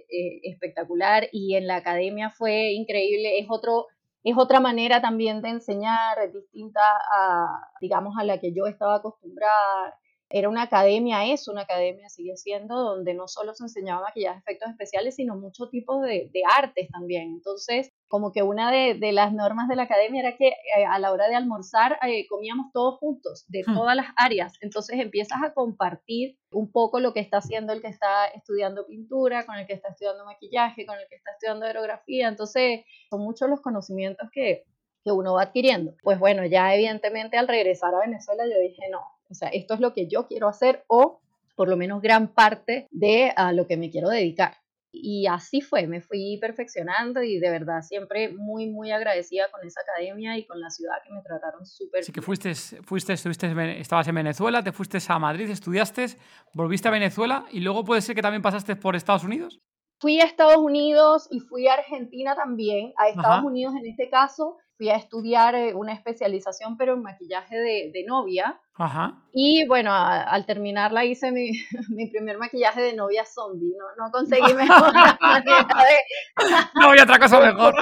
eh, 0.09 0.39
espectacular 0.43 1.29
y 1.31 1.55
en 1.55 1.67
la 1.67 1.77
academia 1.77 2.29
fue 2.29 2.71
increíble. 2.73 3.39
Es 3.39 3.47
otro, 3.49 3.87
es 4.23 4.37
otra 4.37 4.59
manera 4.59 5.01
también 5.01 5.41
de 5.41 5.49
enseñar, 5.49 6.19
es 6.19 6.33
distinta 6.33 6.81
a, 7.11 7.69
digamos, 7.81 8.15
a 8.19 8.23
la 8.23 8.39
que 8.39 8.53
yo 8.53 8.65
estaba 8.67 8.95
acostumbrada 8.95 9.95
era 10.35 10.49
una 10.49 10.63
academia, 10.63 11.31
es 11.31 11.47
una 11.47 11.61
academia, 11.61 12.09
sigue 12.09 12.35
siendo, 12.37 12.75
donde 12.75 13.13
no 13.13 13.27
solo 13.27 13.53
se 13.53 13.65
enseñaba 13.65 14.01
maquillaje, 14.01 14.39
efectos 14.39 14.71
especiales, 14.71 15.15
sino 15.15 15.35
muchos 15.35 15.69
tipos 15.69 16.01
de, 16.01 16.31
artes 16.57 16.89
también. 16.89 17.33
Entonces, 17.33 17.91
como 18.07 18.31
que 18.31 18.41
una 18.41 18.71
de, 18.71 19.11
las 19.11 19.31
normas 19.31 19.67
de 19.67 19.75
la 19.75 19.83
academia 19.83 20.21
era 20.21 20.35
que 20.35 20.47
eh, 20.47 20.85
a 20.89 20.97
la 20.97 21.11
hora 21.11 21.27
de 21.27 21.35
almorzar 21.35 21.99
eh, 22.01 22.25
comíamos 22.27 22.71
todos 22.73 22.97
juntos, 22.97 23.45
de 23.47 23.61
hmm. 23.61 23.75
todas 23.75 23.95
las 23.95 24.07
áreas. 24.17 24.53
Entonces 24.61 24.99
empiezas 24.99 25.37
a 25.43 25.53
compartir 25.53 26.39
un 26.51 26.71
poco 26.71 26.99
lo 26.99 27.13
que 27.13 27.19
está 27.19 27.37
haciendo 27.37 27.71
el 27.71 27.83
que 27.83 27.89
está 27.89 28.25
estudiando 28.25 28.87
pintura, 28.87 29.45
con 29.45 29.57
el 29.57 29.67
que 29.67 29.73
está 29.73 29.89
estudiando 29.89 30.25
maquillaje, 30.25 30.87
con 30.87 30.97
el 30.97 31.05
que 31.09 31.15
está 31.15 31.29
estudiando 31.33 31.67
aerografía. 31.67 32.27
Entonces, 32.27 32.85
son 33.11 33.21
muchos 33.21 33.49
los 33.51 33.61
conocimientos 33.61 34.29
que, 34.33 34.63
que 35.03 35.11
uno 35.11 35.35
va 35.35 35.43
adquiriendo. 35.43 35.93
Pues 36.01 36.17
bueno, 36.17 36.43
ya 36.43 36.73
evidentemente 36.73 37.37
al 37.37 37.47
regresar 37.47 37.93
a 37.93 37.99
Venezuela 37.99 38.45
yo 38.45 38.59
dije, 38.59 38.89
no, 38.89 39.01
o 39.33 39.35
sea, 39.35 39.49
esto 39.49 39.73
es 39.73 39.79
lo 39.79 39.93
que 39.93 40.07
yo 40.07 40.27
quiero 40.27 40.47
hacer 40.47 40.83
o 40.87 41.19
por 41.55 41.67
lo 41.67 41.75
menos 41.75 42.01
gran 42.01 42.27
parte 42.27 42.87
de 42.91 43.33
a 43.35 43.51
lo 43.51 43.65
que 43.65 43.77
me 43.77 43.89
quiero 43.89 44.09
dedicar. 44.09 44.57
Y 44.91 45.25
así 45.25 45.61
fue, 45.61 45.87
me 45.87 46.01
fui 46.01 46.37
perfeccionando 46.39 47.23
y 47.23 47.39
de 47.39 47.49
verdad 47.49 47.81
siempre 47.81 48.29
muy, 48.29 48.69
muy 48.69 48.91
agradecida 48.91 49.49
con 49.49 49.65
esa 49.65 49.81
academia 49.81 50.37
y 50.37 50.45
con 50.45 50.61
la 50.61 50.69
ciudad 50.69 50.97
que 51.03 51.11
me 51.11 51.23
trataron 51.23 51.65
súper 51.65 52.03
Sí 52.03 52.11
que 52.11 52.21
fuiste, 52.21 52.53
fuiste, 52.53 53.13
estuviste, 53.13 53.79
estabas 53.79 54.07
en 54.07 54.13
Venezuela, 54.13 54.63
te 54.63 54.71
fuiste 54.71 54.99
a 55.07 55.17
Madrid, 55.17 55.49
estudiaste, 55.49 56.05
volviste 56.53 56.89
a 56.89 56.91
Venezuela 56.91 57.45
y 57.49 57.61
luego 57.61 57.83
puede 57.83 58.01
ser 58.01 58.15
que 58.15 58.21
también 58.21 58.43
pasaste 58.43 58.75
por 58.75 58.95
Estados 58.95 59.23
Unidos. 59.23 59.59
Fui 59.99 60.19
a 60.19 60.25
Estados 60.25 60.57
Unidos 60.57 61.27
y 61.31 61.39
fui 61.39 61.67
a 61.67 61.73
Argentina 61.73 62.35
también. 62.35 62.93
A 62.97 63.09
Estados 63.09 63.43
Unidos 63.43 63.73
en 63.75 63.87
este 63.87 64.09
caso 64.09 64.57
fui 64.77 64.89
a 64.89 64.95
estudiar 64.95 65.55
eh, 65.55 65.73
una 65.73 65.93
especialización, 65.93 66.77
pero 66.77 66.93
en 66.93 67.01
maquillaje 67.03 67.57
de, 67.57 68.05
novia. 68.07 68.59
Ajá. 68.75 69.21
Y 69.31 69.67
bueno, 69.67 69.91
al 69.93 70.45
terminarla 70.45 71.05
hice 71.05 71.31
mi, 71.31 71.51
mi, 71.89 72.09
primer 72.09 72.37
maquillaje 72.37 72.81
de 72.81 72.93
novia 72.93 73.25
zombie. 73.25 73.73
No, 73.77 74.05
no 74.05 74.11
conseguí 74.11 74.53
mejor 74.55 74.93
No 76.75 76.89
había 76.89 77.03
otra 77.03 77.19
cosa 77.19 77.39
mejor. 77.39 77.75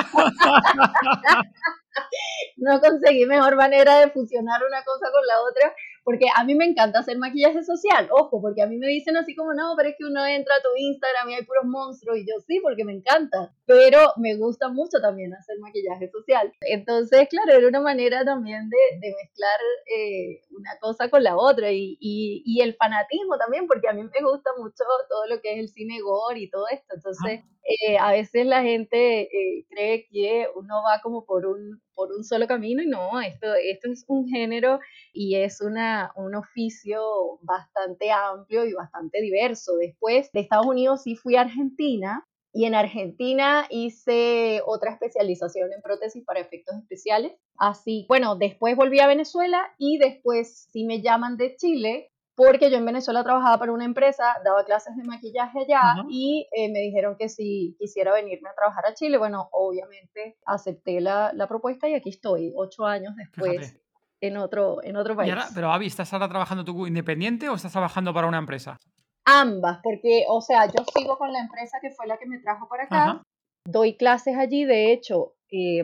no 2.57 2.79
conseguí 2.79 3.25
mejor 3.25 3.55
manera 3.55 4.00
de 4.00 4.10
fusionar 4.12 4.62
una 4.63 4.83
cosa 4.83 5.12
con 5.12 5.25
la 5.25 5.41
otra 5.41 5.74
porque 6.03 6.25
a 6.36 6.43
mí 6.43 6.55
me 6.55 6.65
encanta 6.65 7.00
hacer 7.00 7.17
maquillaje 7.17 7.63
social, 7.63 8.10
ojo, 8.12 8.41
porque 8.41 8.62
a 8.62 8.67
mí 8.67 8.77
me 8.77 8.88
dicen 8.88 9.17
así 9.17 9.36
como, 9.36 9.53
no, 9.53 9.74
pero 9.77 9.89
es 9.89 9.96
que 9.98 10.05
uno 10.05 10.25
entra 10.25 10.55
a 10.55 10.62
tu 10.62 10.70
Instagram 10.75 11.29
y 11.29 11.34
hay 11.36 11.46
puros 11.46 11.65
monstruos, 11.65 12.17
y 12.17 12.22
yo 12.22 12.34
sí, 12.48 12.60
porque 12.62 12.84
me 12.84 12.93
encanta, 12.93 13.53
pero 13.65 14.00
me 14.17 14.36
gusta 14.36 14.70
mucho 14.70 15.00
también 15.00 15.34
hacer 15.34 15.58
maquillaje 15.60 16.10
social. 16.10 16.51
Entonces, 16.62 17.27
claro, 17.29 17.53
era 17.53 17.67
una 17.67 17.81
manera 17.81 18.25
también 18.25 18.70
de, 18.70 19.00
de 19.00 19.15
mezclar 19.15 19.60
eh, 19.96 20.41
una 20.58 20.72
cosa 20.79 21.10
con 21.10 21.24
la 21.24 21.38
otra 21.38 21.72
y, 21.72 21.98
y, 22.00 22.41
y, 22.46 22.62
el 22.62 22.75
fanatismo 22.75 23.38
también, 23.38 23.67
porque 23.67 23.88
a 23.88 23.93
mí 23.93 24.03
me 24.03 24.27
gusta 24.27 24.51
mucho 24.58 24.84
todo 25.10 25.27
lo 25.27 25.41
que 25.41 25.53
es 25.53 25.60
el 25.60 25.70
cine 25.70 26.00
gore 26.01 26.39
y 26.39 26.50
todo 26.50 26.65
esto, 26.70 26.96
entonces... 26.96 27.41
Eh, 27.72 27.98
a 27.98 28.12
veces 28.12 28.46
la 28.46 28.62
gente 28.63 29.22
eh, 29.22 29.66
cree 29.70 30.06
que 30.08 30.48
uno 30.56 30.84
va 30.84 31.01
como 31.01 31.25
por 31.25 31.46
un, 31.46 31.82
por 31.94 32.12
un 32.12 32.24
solo 32.24 32.46
camino 32.46 32.82
y 32.84 32.88
no, 32.88 33.22
esto, 33.22 33.48
esto 33.54 33.90
es 33.90 34.04
un 34.08 34.28
género 34.28 34.80
y 35.13 35.36
es 35.36 35.62
una, 35.62 36.12
un 36.18 36.36
oficio 36.36 37.01
bastante 37.42 38.12
amplio 38.12 38.66
y 38.66 38.74
bastante 38.74 39.22
diverso. 39.22 39.78
Después 39.78 40.32
de 40.34 40.42
Estados 40.42 40.66
Unidos 40.66 41.04
sí 41.04 41.16
fui 41.16 41.36
a 41.38 41.42
Argentina 41.42 42.28
y 42.54 42.66
en 42.66 42.75
Argentina 42.75 43.66
hice 43.70 44.62
otra 44.66 44.92
especialización 44.92 45.72
en 45.72 45.82
prótesis 45.82 46.25
para 46.25 46.42
efectos 46.42 46.75
especiales. 46.78 47.34
Así, 47.58 48.06
bueno, 48.10 48.36
después 48.36 48.75
volví 48.75 49.00
a 49.00 49.08
Venezuela 49.08 49.74
y 49.78 49.98
después 49.98 50.68
sí 50.72 50.84
me 50.84 51.01
llaman 51.01 51.38
de 51.38 51.56
Chile 51.56 52.11
porque 52.36 52.70
yo 52.72 52.78
en 52.78 52.86
Venezuela 52.86 53.24
trabajaba 53.24 53.58
para 53.58 53.72
una 53.72 53.86
empresa, 53.86 54.36
daba 54.44 54.64
clases 54.64 54.96
de 54.96 55.04
maquillaje 55.04 55.60
allá 55.60 56.06
y 56.10 56.48
eh, 56.52 56.72
me 56.72 56.80
dijeron 56.80 57.16
que 57.18 57.30
si 57.30 57.76
quisiera 57.78 58.14
venirme 58.14 58.50
a 58.50 58.56
trabajar 58.56 58.86
a 58.86 58.94
Chile, 58.94 59.18
bueno, 59.18 59.50
obviamente 59.52 60.38
acepté 60.46 61.02
la, 61.02 61.32
la 61.34 61.48
propuesta 61.48 61.88
y 61.90 61.94
aquí 61.94 62.10
estoy, 62.10 62.52
ocho 62.56 62.86
años 62.86 63.16
después. 63.16 63.78
En 64.24 64.38
otro, 64.38 64.84
en 64.84 64.96
otro 64.98 65.16
país. 65.16 65.34
pero 65.56 65.72
Avi, 65.72 65.88
¿estás 65.88 66.14
ahora 66.14 66.30
trabajando 66.30 66.64
tú 66.64 66.86
independiente 66.86 67.50
o 67.50 67.56
estás 67.56 67.72
trabajando 67.72 68.14
para 68.14 68.28
una 68.28 68.38
empresa? 68.38 68.78
Ambas, 69.26 69.80
porque, 69.82 70.26
o 70.30 70.42
sea, 70.42 70.68
yo 70.68 70.84
sigo 70.96 71.18
con 71.18 71.34
la 71.34 71.40
empresa 71.40 71.80
que 71.82 71.90
fue 71.90 72.06
la 72.06 72.20
que 72.20 72.28
me 72.28 72.38
trajo 72.38 72.68
para 72.68 72.84
acá, 72.84 73.24
doy 73.66 73.98
clases 73.98 74.38
allí, 74.38 74.64
de 74.64 74.92
hecho, 74.92 75.34
eh, 75.50 75.84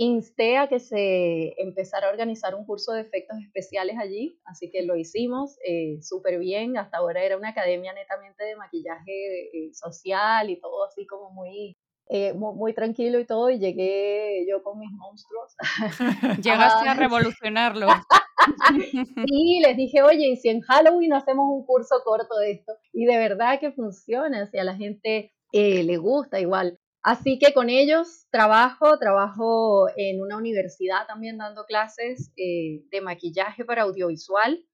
insté 0.00 0.56
a 0.56 0.66
que 0.66 0.80
se 0.80 1.60
empezara 1.60 2.06
a 2.06 2.10
organizar 2.10 2.54
un 2.54 2.64
curso 2.64 2.92
de 2.92 3.02
efectos 3.02 3.36
especiales 3.44 3.96
allí, 3.98 4.40
así 4.46 4.70
que 4.70 4.82
lo 4.82 4.96
hicimos 4.96 5.58
eh, 5.62 5.98
súper 6.00 6.38
bien. 6.38 6.78
Hasta 6.78 6.96
ahora 6.96 7.22
era 7.22 7.36
una 7.36 7.50
academia 7.50 7.92
netamente 7.92 8.44
de 8.44 8.56
maquillaje 8.56 9.12
eh, 9.52 9.74
social 9.74 10.48
y 10.48 10.58
todo 10.58 10.86
así 10.86 11.06
como 11.06 11.30
muy, 11.32 11.76
eh, 12.08 12.32
muy, 12.32 12.72
tranquilo 12.72 13.20
y 13.20 13.26
todo, 13.26 13.50
y 13.50 13.58
llegué 13.58 14.46
yo 14.48 14.62
con 14.62 14.78
mis 14.78 14.90
monstruos. 14.90 15.54
Llegaste 16.42 16.88
a 16.88 16.94
revolucionarlo. 16.94 17.88
sí, 19.28 19.60
les 19.60 19.76
dije, 19.76 20.02
oye, 20.02 20.28
y 20.28 20.36
si 20.38 20.48
en 20.48 20.62
Halloween 20.62 21.12
hacemos 21.12 21.44
un 21.46 21.66
curso 21.66 21.96
corto 22.02 22.38
de 22.38 22.52
esto, 22.52 22.72
y 22.94 23.04
de 23.04 23.18
verdad 23.18 23.60
que 23.60 23.70
funciona, 23.72 24.46
si 24.46 24.56
a 24.56 24.64
la 24.64 24.76
gente 24.76 25.34
le 25.52 25.96
gusta 25.98 26.40
igual. 26.40 26.78
Así 27.02 27.38
que 27.38 27.54
con 27.54 27.70
ellos 27.70 28.26
trabajo, 28.30 28.98
trabajo 28.98 29.86
en 29.96 30.20
una 30.20 30.36
universidad 30.36 31.06
también 31.06 31.38
dando 31.38 31.64
clases 31.64 32.32
eh, 32.36 32.82
de 32.90 33.00
maquillaje 33.00 33.64
para 33.64 33.82
audiovisual. 33.82 34.64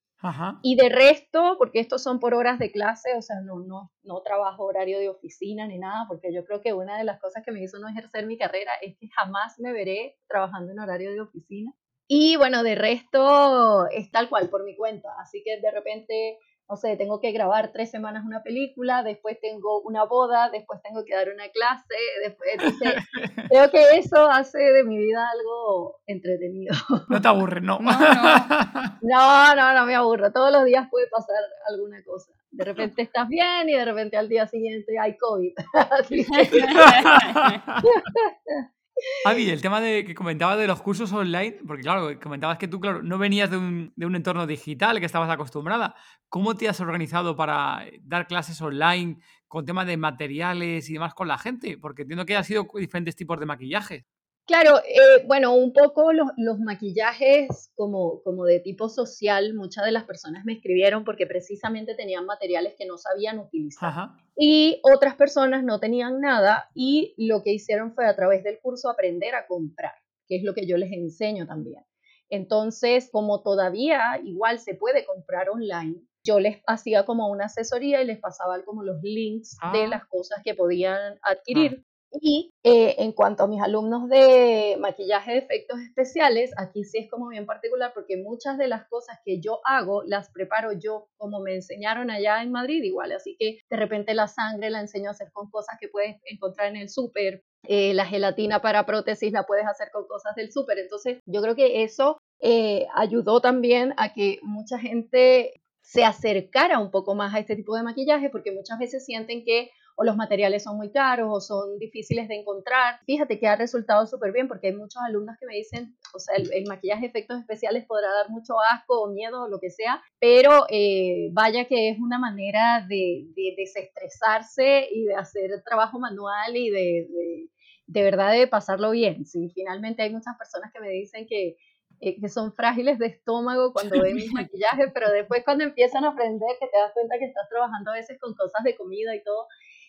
Y 0.63 0.75
de 0.75 0.89
resto, 0.89 1.55
porque 1.57 1.79
estos 1.79 2.03
son 2.03 2.19
por 2.19 2.35
horas 2.35 2.59
de 2.59 2.73
clase, 2.73 3.11
o 3.17 3.23
sea, 3.23 3.37
no, 3.43 3.61
no, 3.61 3.93
no 4.03 4.23
trabajo 4.23 4.65
horario 4.65 4.99
de 4.99 5.09
oficina 5.09 5.69
ni 5.69 5.79
nada, 5.79 6.07
porque 6.09 6.35
yo 6.35 6.45
creo 6.45 6.61
que 6.63 6.73
una 6.73 6.99
de 6.99 7.05
las 7.05 7.21
cosas 7.21 7.45
que 7.45 7.53
me 7.53 7.63
hizo 7.63 7.79
no 7.79 7.89
ejercer 7.89 8.27
mi 8.27 8.37
carrera 8.37 8.73
es 8.83 8.97
que 8.99 9.09
jamás 9.15 9.61
me 9.61 9.73
veré 9.73 10.19
trabajando 10.27 10.73
en 10.73 10.81
horario 10.81 11.13
de 11.13 11.21
oficina. 11.21 11.73
Y 12.09 12.37
bueno, 12.37 12.65
de 12.65 12.75
resto 12.75 13.89
es 13.89 14.11
tal 14.11 14.29
cual 14.29 14.49
por 14.49 14.65
mi 14.65 14.75
cuenta, 14.75 15.11
así 15.21 15.43
que 15.45 15.61
de 15.61 15.71
repente 15.71 16.39
no 16.69 16.77
sé, 16.77 16.97
tengo 16.97 17.21
que 17.21 17.31
grabar 17.31 17.71
tres 17.73 17.91
semanas 17.91 18.25
una 18.27 18.43
película, 18.43 19.05
después 19.05 19.39
tengo 19.41 19.81
una 19.83 20.05
boda, 20.05 20.51
después 20.51 20.83
tengo 20.83 21.05
que 21.05 21.15
dar 21.15 21.29
una 21.29 21.49
clase, 21.51 21.95
después, 22.25 22.49
creo 23.51 23.71
que 23.71 23.99
eso 23.99 24.29
hace 24.29 24.59
de 24.59 24.85
mi 24.85 24.99
vida 24.99 25.29
algo 25.31 26.01
entretenido. 26.07 26.75
No 27.09 27.23
te 27.23 27.29
aburre, 27.29 27.61
no. 27.61 27.79
No, 27.79 29.55
no, 29.55 29.75
no, 29.75 29.87
me 29.87 29.95
aburro. 29.95 30.33
Todos 30.33 30.53
los 30.53 30.65
días 30.65 30.89
puede 30.91 31.07
pasar 31.09 31.37
alguna 31.69 32.03
cosa. 32.05 32.33
De 32.51 32.65
repente 32.65 33.03
estás 33.03 33.29
bien 33.29 33.69
y 33.69 33.75
de 33.75 33.85
repente 33.85 34.17
al 34.17 34.29
día 34.29 34.47
siguiente 34.47 34.99
hay 34.99 35.17
COVID. 35.17 35.55
Avi, 39.25 39.51
el 39.51 39.61
tema 39.61 39.81
de 39.81 40.05
que 40.05 40.15
comentaba 40.15 40.57
de 40.57 40.67
los 40.67 40.81
cursos 40.81 41.13
online, 41.13 41.59
porque 41.67 41.83
claro, 41.83 42.19
comentabas 42.21 42.59
que 42.59 42.69
tú, 42.69 42.81
claro, 42.81 43.03
no 43.03 43.19
venías 43.19 43.51
de 43.51 43.57
un, 43.59 43.93
entorno 43.99 44.47
digital 44.47 45.01
que 45.01 45.07
estabas 45.07 45.31
acostumbrada. 45.31 45.95
¿Cómo 46.29 46.57
te 46.57 46.69
has 46.69 46.81
organizado 46.81 47.37
para 47.37 47.85
dar 48.03 48.27
clases 48.27 48.61
online 48.63 49.19
con 49.49 49.67
temas 49.67 49.87
de 49.87 49.97
materiales 49.97 50.89
y 50.89 50.95
demás 50.95 51.15
con 51.15 51.29
la 51.29 51.39
gente? 51.39 51.77
Porque 51.79 52.03
entiendo 52.03 52.25
que 52.25 52.37
ha 52.37 52.45
sido 52.45 52.67
diferentes 52.75 53.17
tipos 53.17 53.39
de 53.39 53.47
maquillaje. 53.47 54.07
Claro, 54.47 54.79
eh, 54.79 55.25
bueno, 55.27 55.55
un 55.55 55.73
poco 55.73 56.13
los, 56.13 56.59
maquillajes 56.61 57.73
como, 57.75 58.23
como, 58.23 58.45
de 58.45 58.61
tipo 58.61 58.89
social, 58.89 59.55
muchas 59.55 59.85
de 59.85 59.91
las 59.91 60.05
personas 60.05 60.45
me 60.45 60.53
escribieron 60.53 61.05
porque 61.05 61.27
precisamente 61.27 61.97
tenían 61.97 62.27
materiales 62.27 62.75
que 62.79 62.87
no 62.87 62.97
sabían 62.97 63.41
utilizar. 63.41 64.11
Y 64.37 64.81
otras 64.85 65.17
personas 65.17 65.65
no 65.65 65.81
tenían 65.81 66.21
nada 66.21 66.71
y 66.75 67.15
lo 67.19 67.43
que 67.43 67.53
hicieron 67.53 67.93
fue 67.93 68.07
a 68.07 68.15
través 68.15 68.45
del 68.45 68.61
curso 68.61 68.89
aprender 68.89 69.35
a 69.35 69.49
comprar, 69.49 69.95
que 70.29 70.37
es 70.37 70.45
lo 70.45 70.55
que 70.55 70.67
yo 70.67 70.77
les 70.77 70.93
enseño 70.93 71.47
también. 71.47 71.83
Entonces, 72.29 73.09
como 73.11 73.43
todavía 73.43 74.21
igual 74.25 74.61
se 74.61 74.75
puede 74.75 75.05
comprar 75.05 75.51
online, 75.51 76.03
yo 76.23 76.39
les 76.39 76.63
hacía 76.69 77.05
como 77.05 77.29
una 77.29 77.47
asesoría 77.47 78.01
y 78.01 78.07
les 78.07 78.19
pasaba 78.19 78.63
como 78.65 78.85
los 78.85 79.03
links 79.03 79.57
de 79.73 79.85
ah. 79.85 79.89
las 79.89 80.07
cosas 80.07 80.41
que 80.45 80.55
podían 80.55 81.19
adquirir. 81.23 81.85
Y 82.13 82.53
eh, 82.63 82.95
en 82.99 83.13
cuanto 83.13 83.45
a 83.45 83.49
mis 83.49 83.61
alumnos 83.61 84.09
de 84.09 84.77
maquillaje 84.79 85.33
de 85.33 85.39
efectos 85.39 85.79
especiales, 85.81 86.53
aquí 86.57 86.85
sí 86.85 86.99
es 86.99 87.11
como 87.11 87.29
bien 87.29 87.47
particular 87.47 87.93
porque 87.95 88.17
muchas 88.17 88.59
de 88.59 88.69
las 88.69 88.87
cosas 88.89 89.19
que 89.25 89.41
yo 89.41 89.61
hago 89.65 90.03
las 90.05 90.31
preparo 90.31 90.73
yo 90.73 91.09
como 91.17 91.41
me 91.41 91.55
enseñaron 91.55 92.11
allá 92.11 92.43
en 92.43 92.53
Madrid 92.53 92.83
igual. 92.83 93.13
Así 93.13 93.37
que 93.39 93.59
de 93.69 93.77
repente 93.77 94.15
la 94.15 94.29
sangre 94.29 94.71
la 94.71 94.81
enseño 94.81 95.09
a 95.09 95.13
hacer 95.13 95.31
con 95.33 95.51
cosas 95.51 95.77
que 95.81 95.89
puedes 95.89 96.17
encontrar 96.25 96.69
en 96.69 96.77
el 96.77 96.89
súper. 96.89 97.43
Eh, 97.69 97.95
la 97.95 98.07
gelatina 98.07 98.63
para 98.63 98.87
prótesis 98.87 99.33
la 99.33 99.45
puedes 99.45 99.67
hacer 99.67 99.89
con 99.93 100.07
cosas 100.07 100.35
del 100.37 100.53
súper. 100.53 100.79
Entonces 100.79 101.19
yo 101.27 101.43
creo 101.43 101.57
que 101.57 101.83
eso 101.83 102.19
eh, 102.41 102.87
ayudó 102.95 103.41
también 103.41 103.95
a 103.97 104.13
que 104.13 104.39
mucha 104.43 104.79
gente 104.79 105.61
se 105.83 106.05
acercara 106.05 106.81
un 106.81 106.91
poco 106.91 107.15
más 107.15 107.35
a 107.35 107.39
este 107.39 107.55
tipo 107.55 107.77
de 107.77 107.83
maquillaje 107.85 108.29
porque 108.29 108.53
muchas 108.53 108.79
veces 108.79 109.05
sienten 109.05 109.45
que 109.45 109.71
o 109.97 110.05
los 110.05 110.17
materiales 110.17 110.63
son 110.63 110.77
muy 110.77 110.91
caros 110.91 111.29
o 111.31 111.41
son 111.41 111.79
difíciles 111.79 112.29
de 112.29 112.37
encontrar. 112.37 113.01
Fíjate 113.07 113.39
que 113.39 113.49
ha 113.49 113.57
resultado 113.57 114.07
súper 114.07 114.31
bien 114.31 114.47
porque 114.47 114.69
hay 114.69 114.75
muchos 114.75 115.03
alumnos 115.03 115.37
que 115.41 115.47
me 115.47 115.55
dicen, 115.55 115.97
o 116.15 116.19
sea, 116.19 116.37
el, 116.37 116.67
maquillaje 116.67 117.03
de 117.03 117.07
efectos 117.09 117.41
especiales 117.41 117.87
podrá 117.87 118.13
dar 118.13 118.31
mucho 118.31 118.55
asco 118.61 119.01
o 119.01 119.11
miedo 119.11 119.45
o 119.45 119.49
lo 119.49 119.59
que 119.59 119.71
sea, 119.71 120.03
pero 120.21 120.67
eh, 120.69 121.31
vaya 121.33 121.65
que 121.65 121.89
es 121.89 121.99
una 121.99 122.19
manera 122.19 122.87
de, 122.87 123.27
desestresarse 123.57 124.87
y 124.93 125.05
de 125.05 125.15
hacer 125.15 125.51
trabajo 125.65 125.99
manual 125.99 126.55
y 126.57 126.69
de, 126.69 127.49
de, 127.87 128.03
verdad 128.03 128.33
de 128.33 128.47
pasarlo 128.47 128.91
bien. 128.91 129.25
Sí, 129.25 129.51
finalmente 129.55 130.03
hay 130.03 130.11
muchas 130.11 130.37
personas 130.37 130.71
que 130.73 130.81
me 130.81 130.91
dicen 130.91 131.27
que 131.27 131.57
eh, 131.99 132.21
que 132.21 132.29
son 132.29 132.53
frágiles 132.53 132.99
de 132.99 133.07
estómago 133.07 133.73
cuando 133.73 134.03
ven 134.03 134.17
mis 134.17 134.31
maquillajes, 134.35 134.91
pero 134.93 135.11
después 135.11 135.43
cuando 135.45 135.65
empiezan 135.65 136.05
a 136.05 136.11
aprender, 136.11 136.57
que 136.61 136.67
te 136.67 136.77
das 136.77 136.93
cuenta 136.93 137.19
que 137.19 137.25
estás 137.25 137.49
trabajando 137.49 137.91
a 137.91 137.95
veces 137.95 138.19
con 138.21 138.35
cosas 138.35 138.63
de 138.65 138.77
comida 138.77 139.17
y 139.17 139.23
todo, 139.23 139.47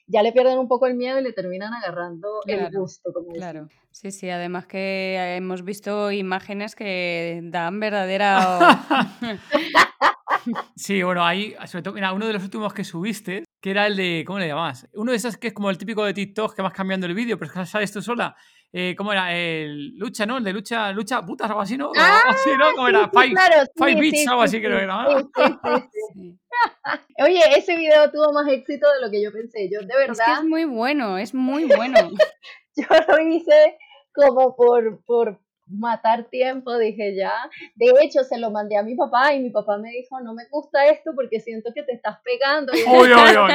ya 0.08 0.24
le 0.24 0.32
pierden 0.32 0.58
un 0.58 0.68
poco 0.68 0.88
el 0.88 0.96
miedo 0.96 1.20
y 1.20 1.24
le 1.24 1.34
terminan 1.34 1.74
agarrando 1.74 2.42
el 2.46 2.72
gusto, 2.72 3.12
como 3.14 3.34
Claro, 3.34 3.68
sí, 3.92 4.12
sí, 4.12 4.30
además 4.30 4.66
que 4.66 5.36
hemos 5.36 5.64
visto 5.64 6.12
imágenes 6.12 6.76
que 6.76 7.42
dan 7.44 7.80
verdadera... 7.80 8.86
sí, 10.76 11.04
bueno, 11.04 11.26
ahí, 11.26 11.56
sobre 11.66 11.84
todo, 11.84 11.94
mira, 11.94 12.14
uno 12.14 12.26
de 12.26 12.34
los 12.34 12.44
últimos 12.44 12.74
que 12.74 12.84
subiste, 12.84 13.44
que 13.62 13.72
era 13.72 13.86
el 13.86 13.98
de, 13.98 14.24
¿cómo 14.26 14.40
le 14.40 14.48
llamas? 14.48 14.88
Uno 14.94 15.12
de 15.12 15.18
esos 15.18 15.38
que 15.38 15.48
es 15.48 15.54
como 15.54 15.70
el 15.70 15.78
típico 15.78 16.06
de 16.06 16.14
TikTok 16.14 16.56
que 16.56 16.62
vas 16.62 16.74
cambiando 16.74 17.06
el 17.06 17.14
vídeo, 17.14 17.38
pero 17.38 17.52
es 17.52 17.58
que 17.58 17.66
sabes 17.66 17.92
tú 17.92 18.02
sola. 18.02 18.36
Eh, 18.80 18.94
¿Cómo 18.96 19.12
era? 19.12 19.36
El 19.36 19.98
lucha, 19.98 20.28
¿no? 20.28 20.38
El 20.38 20.44
de 20.44 20.54
lucha, 20.54 20.92
lucha 20.92 21.26
putas, 21.26 21.50
algo 21.50 21.62
así, 21.62 21.76
¿no? 21.76 21.92
Ah, 21.98 22.26
así, 22.28 22.52
¿no? 22.56 22.66
¿Cómo 22.76 22.88
era? 22.88 23.10
Five, 23.10 23.34
five 23.76 24.00
Beats, 24.00 24.28
algo 24.28 24.44
así 24.44 24.62
creo 24.62 24.78
que 24.78 24.84
era. 24.84 25.08
Oye, 27.26 27.42
ese 27.58 27.76
video 27.76 28.12
tuvo 28.12 28.32
más 28.34 28.48
éxito 28.48 28.86
de 28.94 29.02
lo 29.02 29.10
que 29.10 29.24
yo 29.24 29.34
pensé. 29.34 29.68
Yo, 29.68 29.80
de 29.80 29.88
verdad. 29.88 30.12
Es 30.12 30.22
que 30.24 30.32
es 30.32 30.44
muy 30.44 30.66
bueno, 30.66 31.18
es 31.18 31.34
muy 31.34 31.64
bueno. 31.76 31.98
yo 32.76 32.86
lo 33.08 33.20
hice 33.20 33.80
como 34.14 34.56
por, 34.56 35.04
por 35.06 35.40
matar 35.66 36.26
tiempo, 36.26 36.78
dije 36.78 37.16
ya. 37.16 37.34
De 37.74 37.92
hecho, 38.04 38.24
se 38.26 38.38
lo 38.38 38.52
mandé 38.52 38.78
a 38.78 38.84
mi 38.84 38.94
papá 38.94 39.34
y 39.34 39.40
mi 39.40 39.50
papá 39.50 39.80
me 39.80 39.90
dijo, 39.90 40.20
no 40.22 40.36
me 40.36 40.44
gusta 40.52 40.86
esto 40.86 41.14
porque 41.16 41.40
siento 41.40 41.72
que 41.74 41.82
te 41.82 41.94
estás 41.94 42.20
pegando. 42.24 42.74
Y 42.76 42.84
uy, 42.84 43.12
uy, 43.12 43.38
uy 43.38 43.54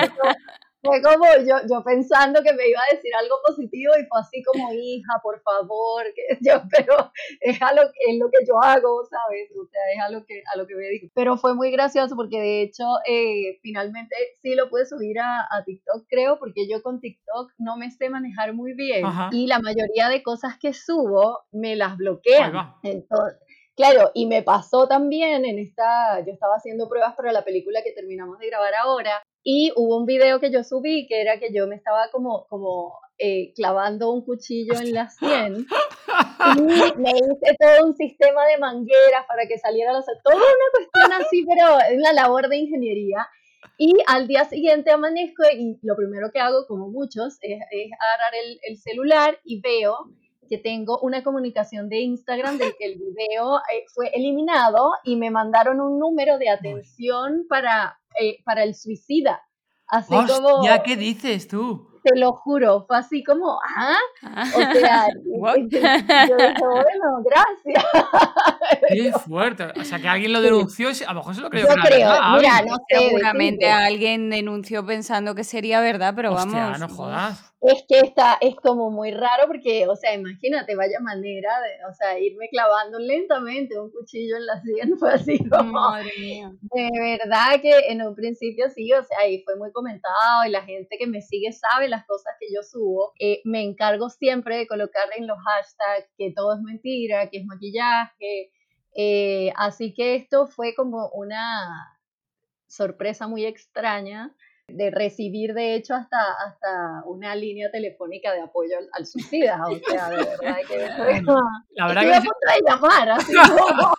fue 0.82 1.00
como 1.00 1.24
yo, 1.46 1.56
yo 1.70 1.84
pensando 1.84 2.42
que 2.42 2.52
me 2.52 2.68
iba 2.68 2.80
a 2.80 2.94
decir 2.94 3.12
algo 3.14 3.36
positivo 3.46 3.92
y 4.00 4.04
fue 4.06 4.20
así 4.20 4.42
como, 4.42 4.72
hija, 4.72 5.20
por 5.22 5.40
favor, 5.42 6.04
que 6.14 6.22
yo, 6.40 6.60
pero 6.70 7.12
es, 7.40 7.62
a 7.62 7.72
lo, 7.72 7.82
es 7.82 8.18
lo 8.18 8.28
que 8.30 8.44
yo 8.46 8.60
hago, 8.60 9.04
¿sabes? 9.06 9.48
O 9.56 9.64
sea, 9.66 9.80
es 9.94 10.00
a 10.00 10.10
lo 10.10 10.26
que, 10.26 10.42
a 10.52 10.58
lo 10.58 10.66
que 10.66 10.74
me 10.74 10.88
dijo. 10.88 11.06
Pero 11.14 11.36
fue 11.36 11.54
muy 11.54 11.70
gracioso 11.70 12.16
porque 12.16 12.40
de 12.40 12.62
hecho 12.62 12.84
eh, 13.06 13.60
finalmente 13.62 14.16
sí 14.40 14.56
lo 14.56 14.68
pude 14.68 14.84
subir 14.84 15.20
a, 15.20 15.46
a, 15.50 15.62
TikTok, 15.64 16.04
creo, 16.08 16.40
porque 16.40 16.68
yo 16.68 16.82
con 16.82 17.00
TikTok 17.00 17.52
no 17.58 17.76
me 17.76 17.90
sé 17.92 18.10
manejar 18.10 18.52
muy 18.52 18.74
bien 18.74 19.04
y 19.30 19.46
la 19.46 19.60
mayoría 19.60 20.08
de 20.08 20.22
cosas 20.22 20.58
que 20.58 20.72
subo 20.74 21.44
me 21.52 21.76
las 21.76 21.96
bloquean. 21.96 22.74
Entonces, 22.82 23.38
Claro, 23.74 24.10
y 24.12 24.26
me 24.26 24.42
pasó 24.42 24.86
también 24.86 25.46
en 25.46 25.58
esta, 25.58 26.20
yo 26.26 26.32
estaba 26.32 26.56
haciendo 26.56 26.90
pruebas 26.90 27.14
para 27.14 27.32
la 27.32 27.42
película 27.42 27.82
que 27.82 27.92
terminamos 27.92 28.38
de 28.38 28.48
grabar 28.48 28.74
ahora 28.74 29.22
y 29.44 29.72
hubo 29.76 29.96
un 29.98 30.06
video 30.06 30.40
que 30.40 30.50
yo 30.50 30.62
subí 30.62 31.06
que 31.06 31.20
era 31.20 31.38
que 31.38 31.52
yo 31.52 31.66
me 31.66 31.76
estaba 31.76 32.10
como, 32.10 32.46
como 32.48 32.98
eh, 33.18 33.52
clavando 33.54 34.12
un 34.12 34.24
cuchillo 34.24 34.74
en 34.80 34.94
la 34.94 35.08
sien 35.08 35.66
y 36.56 36.60
me 36.98 37.10
hice 37.10 37.56
todo 37.58 37.86
un 37.86 37.94
sistema 37.96 38.46
de 38.46 38.58
mangueras 38.58 39.26
para 39.26 39.46
que 39.46 39.58
saliera 39.58 39.92
la... 39.92 40.00
Toda 40.00 40.36
una 40.36 40.70
cuestión 40.72 41.12
así, 41.20 41.44
pero 41.46 41.78
es 41.88 41.98
una 41.98 42.12
labor 42.12 42.48
de 42.48 42.56
ingeniería. 42.56 43.28
Y 43.78 43.92
al 44.06 44.28
día 44.28 44.44
siguiente 44.44 44.90
amanezco 44.90 45.44
y 45.52 45.78
lo 45.82 45.96
primero 45.96 46.30
que 46.32 46.40
hago, 46.40 46.66
como 46.66 46.88
muchos, 46.88 47.38
es, 47.40 47.60
agarrar 47.60 48.34
el, 48.44 48.58
el 48.62 48.76
celular 48.78 49.38
y 49.44 49.60
veo 49.60 50.08
que 50.52 50.58
tengo 50.58 50.98
una 50.98 51.24
comunicación 51.24 51.88
de 51.88 52.00
Instagram 52.00 52.58
de 52.58 52.74
que 52.78 52.84
el 52.84 52.98
video 52.98 53.56
eh, 53.56 53.86
fue 53.94 54.10
eliminado 54.12 54.92
y 55.02 55.16
me 55.16 55.30
mandaron 55.30 55.80
un 55.80 55.98
número 55.98 56.36
de 56.36 56.50
atención 56.50 57.46
para, 57.48 57.98
eh, 58.20 58.42
para 58.44 58.62
el 58.62 58.74
suicida. 58.74 59.40
Así 59.86 60.14
como... 60.14 60.62
¿Ya 60.62 60.82
qué 60.82 60.96
dices 60.96 61.48
tú? 61.48 61.88
Te 62.02 62.18
lo 62.18 62.32
juro, 62.32 62.84
fue 62.86 62.98
así 62.98 63.22
como, 63.22 63.58
¿ah? 63.76 63.96
O 64.22 64.72
sea, 64.78 65.06
yo 65.24 65.54
dije, 65.56 66.54
bueno, 66.60 67.22
gracias. 67.24 67.84
Qué 68.88 69.12
fuerte. 69.12 69.72
O 69.80 69.84
sea, 69.84 69.98
que 70.00 70.08
alguien 70.08 70.32
lo 70.32 70.40
denunció, 70.40 70.88
a 71.06 71.12
lo 71.12 71.20
mejor 71.20 71.34
se 71.34 71.40
lo 71.40 71.50
creyó. 71.50 71.68
Yo 71.68 71.74
creo, 71.82 72.10
mira, 72.38 72.62
no 72.62 72.76
sé. 72.88 73.08
Seguramente 73.08 73.70
alguien 73.70 74.30
denunció 74.30 74.84
pensando 74.84 75.34
que 75.34 75.44
sería 75.44 75.80
verdad, 75.80 76.12
pero 76.16 76.34
vamos. 76.34 76.78
no 76.78 76.88
jodas 76.88 77.52
es 77.62 77.84
que 77.88 78.00
está, 78.00 78.38
es 78.40 78.56
como 78.56 78.90
muy 78.90 79.12
raro 79.12 79.46
porque, 79.46 79.86
o 79.86 79.94
sea, 79.94 80.14
imagínate, 80.14 80.74
vaya 80.74 80.98
manera 80.98 81.60
de, 81.60 81.84
o 81.88 81.94
sea, 81.94 82.18
irme 82.18 82.48
clavando 82.48 82.98
lentamente 82.98 83.78
un 83.78 83.90
cuchillo 83.90 84.36
en 84.36 84.46
la 84.46 84.60
sien, 84.60 84.98
fue 84.98 85.12
así 85.14 85.38
como, 85.48 85.72
Madre 85.72 86.10
mía. 86.18 86.52
de 86.60 86.90
verdad 87.00 87.60
que 87.62 87.72
en 87.88 88.02
un 88.02 88.16
principio 88.16 88.68
sí, 88.68 88.92
o 88.92 89.02
sea, 89.04 89.18
ahí 89.20 89.42
fue 89.44 89.54
muy 89.56 89.70
comentado 89.70 90.44
y 90.44 90.50
la 90.50 90.62
gente 90.62 90.96
que 90.98 91.06
me 91.06 91.22
sigue 91.22 91.52
sabe 91.52 91.88
las 91.92 92.04
cosas 92.06 92.34
que 92.40 92.46
yo 92.52 92.62
subo. 92.64 93.12
Eh, 93.20 93.40
me 93.44 93.62
encargo 93.62 94.10
siempre 94.10 94.56
de 94.56 94.66
colocarle 94.66 95.14
en 95.18 95.28
los 95.28 95.38
hashtags 95.38 96.10
que 96.18 96.32
todo 96.34 96.54
es 96.54 96.60
mentira, 96.62 97.30
que 97.30 97.38
es 97.38 97.46
maquillaje, 97.46 98.50
eh, 98.94 99.52
así 99.56 99.94
que 99.94 100.16
esto 100.16 100.46
fue 100.46 100.74
como 100.74 101.08
una 101.10 101.98
sorpresa 102.66 103.26
muy 103.26 103.46
extraña 103.46 104.34
de 104.68 104.90
recibir 104.90 105.54
de 105.54 105.74
hecho 105.74 105.94
hasta, 105.94 106.18
hasta 106.46 107.02
una 107.04 107.34
línea 107.34 107.70
telefónica 107.70 108.32
de 108.32 108.42
apoyo 108.42 108.76
al, 108.92 109.06
suicida, 109.06 109.62
o 109.66 109.78
sea, 109.78 110.08
de 110.10 110.16
verdad 110.16 110.56
que... 110.66 110.78
La 111.70 111.86
verdad 111.88 112.02
que... 112.02 112.28
que... 112.28 112.70
llamar, 112.70 113.10
así 113.10 113.32
como... 113.56 113.94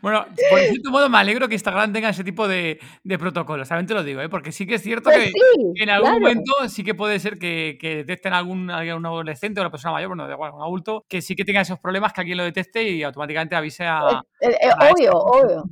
Bueno, 0.00 0.26
por 0.50 0.58
cierto 0.58 0.90
modo 0.90 1.08
me 1.08 1.18
alegro 1.18 1.48
que 1.48 1.54
Instagram 1.54 1.92
tenga 1.92 2.08
ese 2.08 2.24
tipo 2.24 2.48
de, 2.48 2.80
de 3.04 3.18
protocolos, 3.18 3.68
también 3.68 3.86
te 3.86 3.94
lo 3.94 4.02
digo, 4.02 4.20
¿eh? 4.20 4.28
porque 4.28 4.50
sí 4.50 4.66
que 4.66 4.74
es 4.74 4.82
cierto 4.82 5.10
pues 5.10 5.32
que 5.76 5.82
en 5.82 5.90
algún 5.90 6.14
momento 6.14 6.52
sí 6.68 6.82
que 6.82 6.94
puede 6.94 7.20
ser 7.20 7.38
que, 7.38 7.78
que 7.80 7.96
detecten 7.96 8.32
a 8.32 8.38
algún, 8.38 8.70
algún 8.70 9.06
adolescente 9.06 9.60
o 9.60 9.62
una 9.62 9.70
persona 9.70 9.92
mayor, 9.92 10.08
bueno, 10.08 10.26
de 10.26 10.32
igual, 10.32 10.52
un 10.54 10.62
adulto, 10.62 11.04
que 11.08 11.22
sí 11.22 11.36
que 11.36 11.44
tenga 11.44 11.60
esos 11.60 11.78
problemas, 11.78 12.12
que 12.12 12.20
alguien 12.20 12.38
lo 12.38 12.44
detecte 12.44 12.82
y 12.82 13.04
automáticamente 13.04 13.54
avise 13.54 13.84
a... 13.84 14.22
Eh, 14.40 14.48
eh, 14.50 14.70
obvio, 14.90 15.12
obvio. 15.12 15.64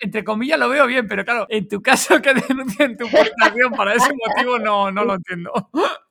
entre 0.00 0.24
comillas 0.24 0.58
lo 0.58 0.68
veo 0.68 0.86
bien, 0.86 1.06
pero 1.06 1.24
claro, 1.24 1.46
en 1.48 1.68
tu 1.68 1.80
caso 1.80 2.20
que 2.20 2.34
denuncien 2.48 2.96
tu 2.96 3.08
publicación 3.08 3.72
para 3.76 3.94
ese 3.94 4.10
motivo 4.26 4.58
no, 4.58 4.90
no 4.90 5.04
lo 5.04 5.14
entiendo 5.14 5.52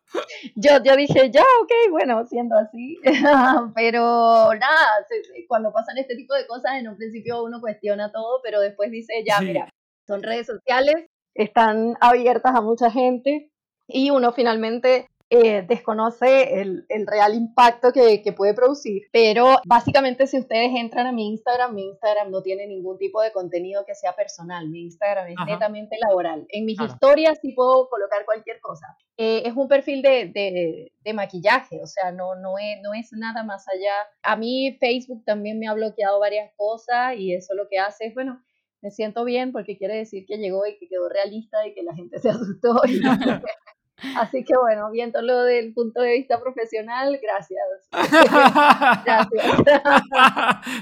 yo, 0.56 0.84
yo 0.84 0.95
dije, 0.95 1.30
ya, 1.32 1.43
ok, 1.62 1.91
bueno, 1.91 2.26
siendo 2.26 2.56
así, 2.58 2.98
pero 3.76 4.54
nada, 4.54 5.08
cuando 5.48 5.72
pasan 5.72 5.98
este 5.98 6.15
tipo 6.15 6.34
de 6.34 6.48
cosas, 6.48 6.74
en 6.80 6.88
un 6.88 6.98
principio 6.98 7.43
uno 7.43 7.60
cuestiona 7.60 8.12
todo, 8.12 8.41
pero 8.43 8.60
después 8.60 8.91
dice, 8.91 9.24
ya, 9.26 9.41
mira, 9.41 9.69
son 10.08 10.24
redes 10.24 10.48
sociales, 10.48 11.08
están 11.36 11.95
abiertas 12.02 12.56
a 12.56 12.62
mucha 12.62 12.91
gente 12.91 13.52
y 13.88 14.10
uno 14.10 14.32
finalmente 14.34 15.08
eh, 15.32 15.63
desconoce 15.68 16.60
el, 16.60 16.86
el, 16.89 17.06
real 17.06 17.36
impacto 17.36 17.92
que, 17.92 18.24
que, 18.24 18.34
puede 18.34 18.54
producir. 18.54 19.04
Pero 19.12 19.58
básicamente 19.65 20.26
si 20.26 20.39
ustedes 20.39 20.72
entran 20.76 21.06
a 21.06 21.12
mi 21.12 21.28
Instagram, 21.28 21.76
mi 21.76 21.86
Instagram 21.86 22.32
no 22.32 22.42
tiene 22.42 22.65
ningún 22.65 22.98
tipo 22.98 23.22
de 23.22 23.32
contenido 23.32 23.86
que 23.86 23.94
sea 23.94 24.15
personal. 24.15 24.70
Mi 24.70 24.82
Instagram 24.84 25.28
es 25.28 25.36
netamente 25.46 25.98
laboral. 26.02 26.46
En 26.50 26.65
mis 26.65 26.82
historias 26.82 27.38
sí 27.42 27.54
puedo 27.54 27.88
colocar 27.89 28.26
cualquier 28.26 28.60
cosa. 28.60 28.88
Eh, 29.18 29.44
es 29.46 29.56
un 29.56 29.68
perfil 29.68 30.02
de, 30.02 30.32
de, 30.34 30.94
de, 31.04 31.13
maquillaje, 31.13 31.82
o 31.84 31.86
sea, 31.86 32.12
no, 32.12 32.36
no, 32.36 32.58
es, 32.58 32.82
no 32.82 32.94
es 32.94 33.12
nada 33.12 33.44
más 33.44 33.68
allá. 33.68 33.94
A 34.24 34.36
mí 34.36 34.78
Facebook 34.80 35.24
también 35.26 35.60
me 35.60 35.68
ha 35.68 35.74
bloqueado 35.74 36.20
varias 36.20 36.52
cosas 36.56 37.18
y 37.18 37.34
eso 37.34 37.54
lo 37.54 37.68
que 37.70 37.80
hace 37.80 38.08
es, 38.08 38.13
bueno, 38.13 38.42
me 38.82 38.92
siento 38.92 39.26
bien 39.26 39.52
porque 39.52 39.78
quiere 39.78 39.96
decir 39.96 40.26
que 40.26 40.38
llegó 40.38 40.65
y 40.65 40.78
que 40.78 40.88
quedó 40.88 41.10
realista 41.10 41.68
y 41.68 41.74
que 41.74 41.84
la 41.84 41.94
gente 41.94 42.18
se 42.20 42.30
asustó. 42.30 42.82
Y 42.88 43.00
Así 44.18 44.44
que 44.44 44.58
bueno, 44.58 44.90
viéndolo 44.92 45.44
desde 45.44 45.60
el 45.60 45.74
punto 45.74 46.02
de 46.02 46.14
vista 46.14 46.40
profesional, 46.40 47.20
gracias. 47.22 47.62
gracias. 49.06 49.28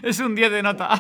es 0.04 0.20
un 0.20 0.36
10 0.36 0.52
de 0.52 0.64
nota. 0.64 0.96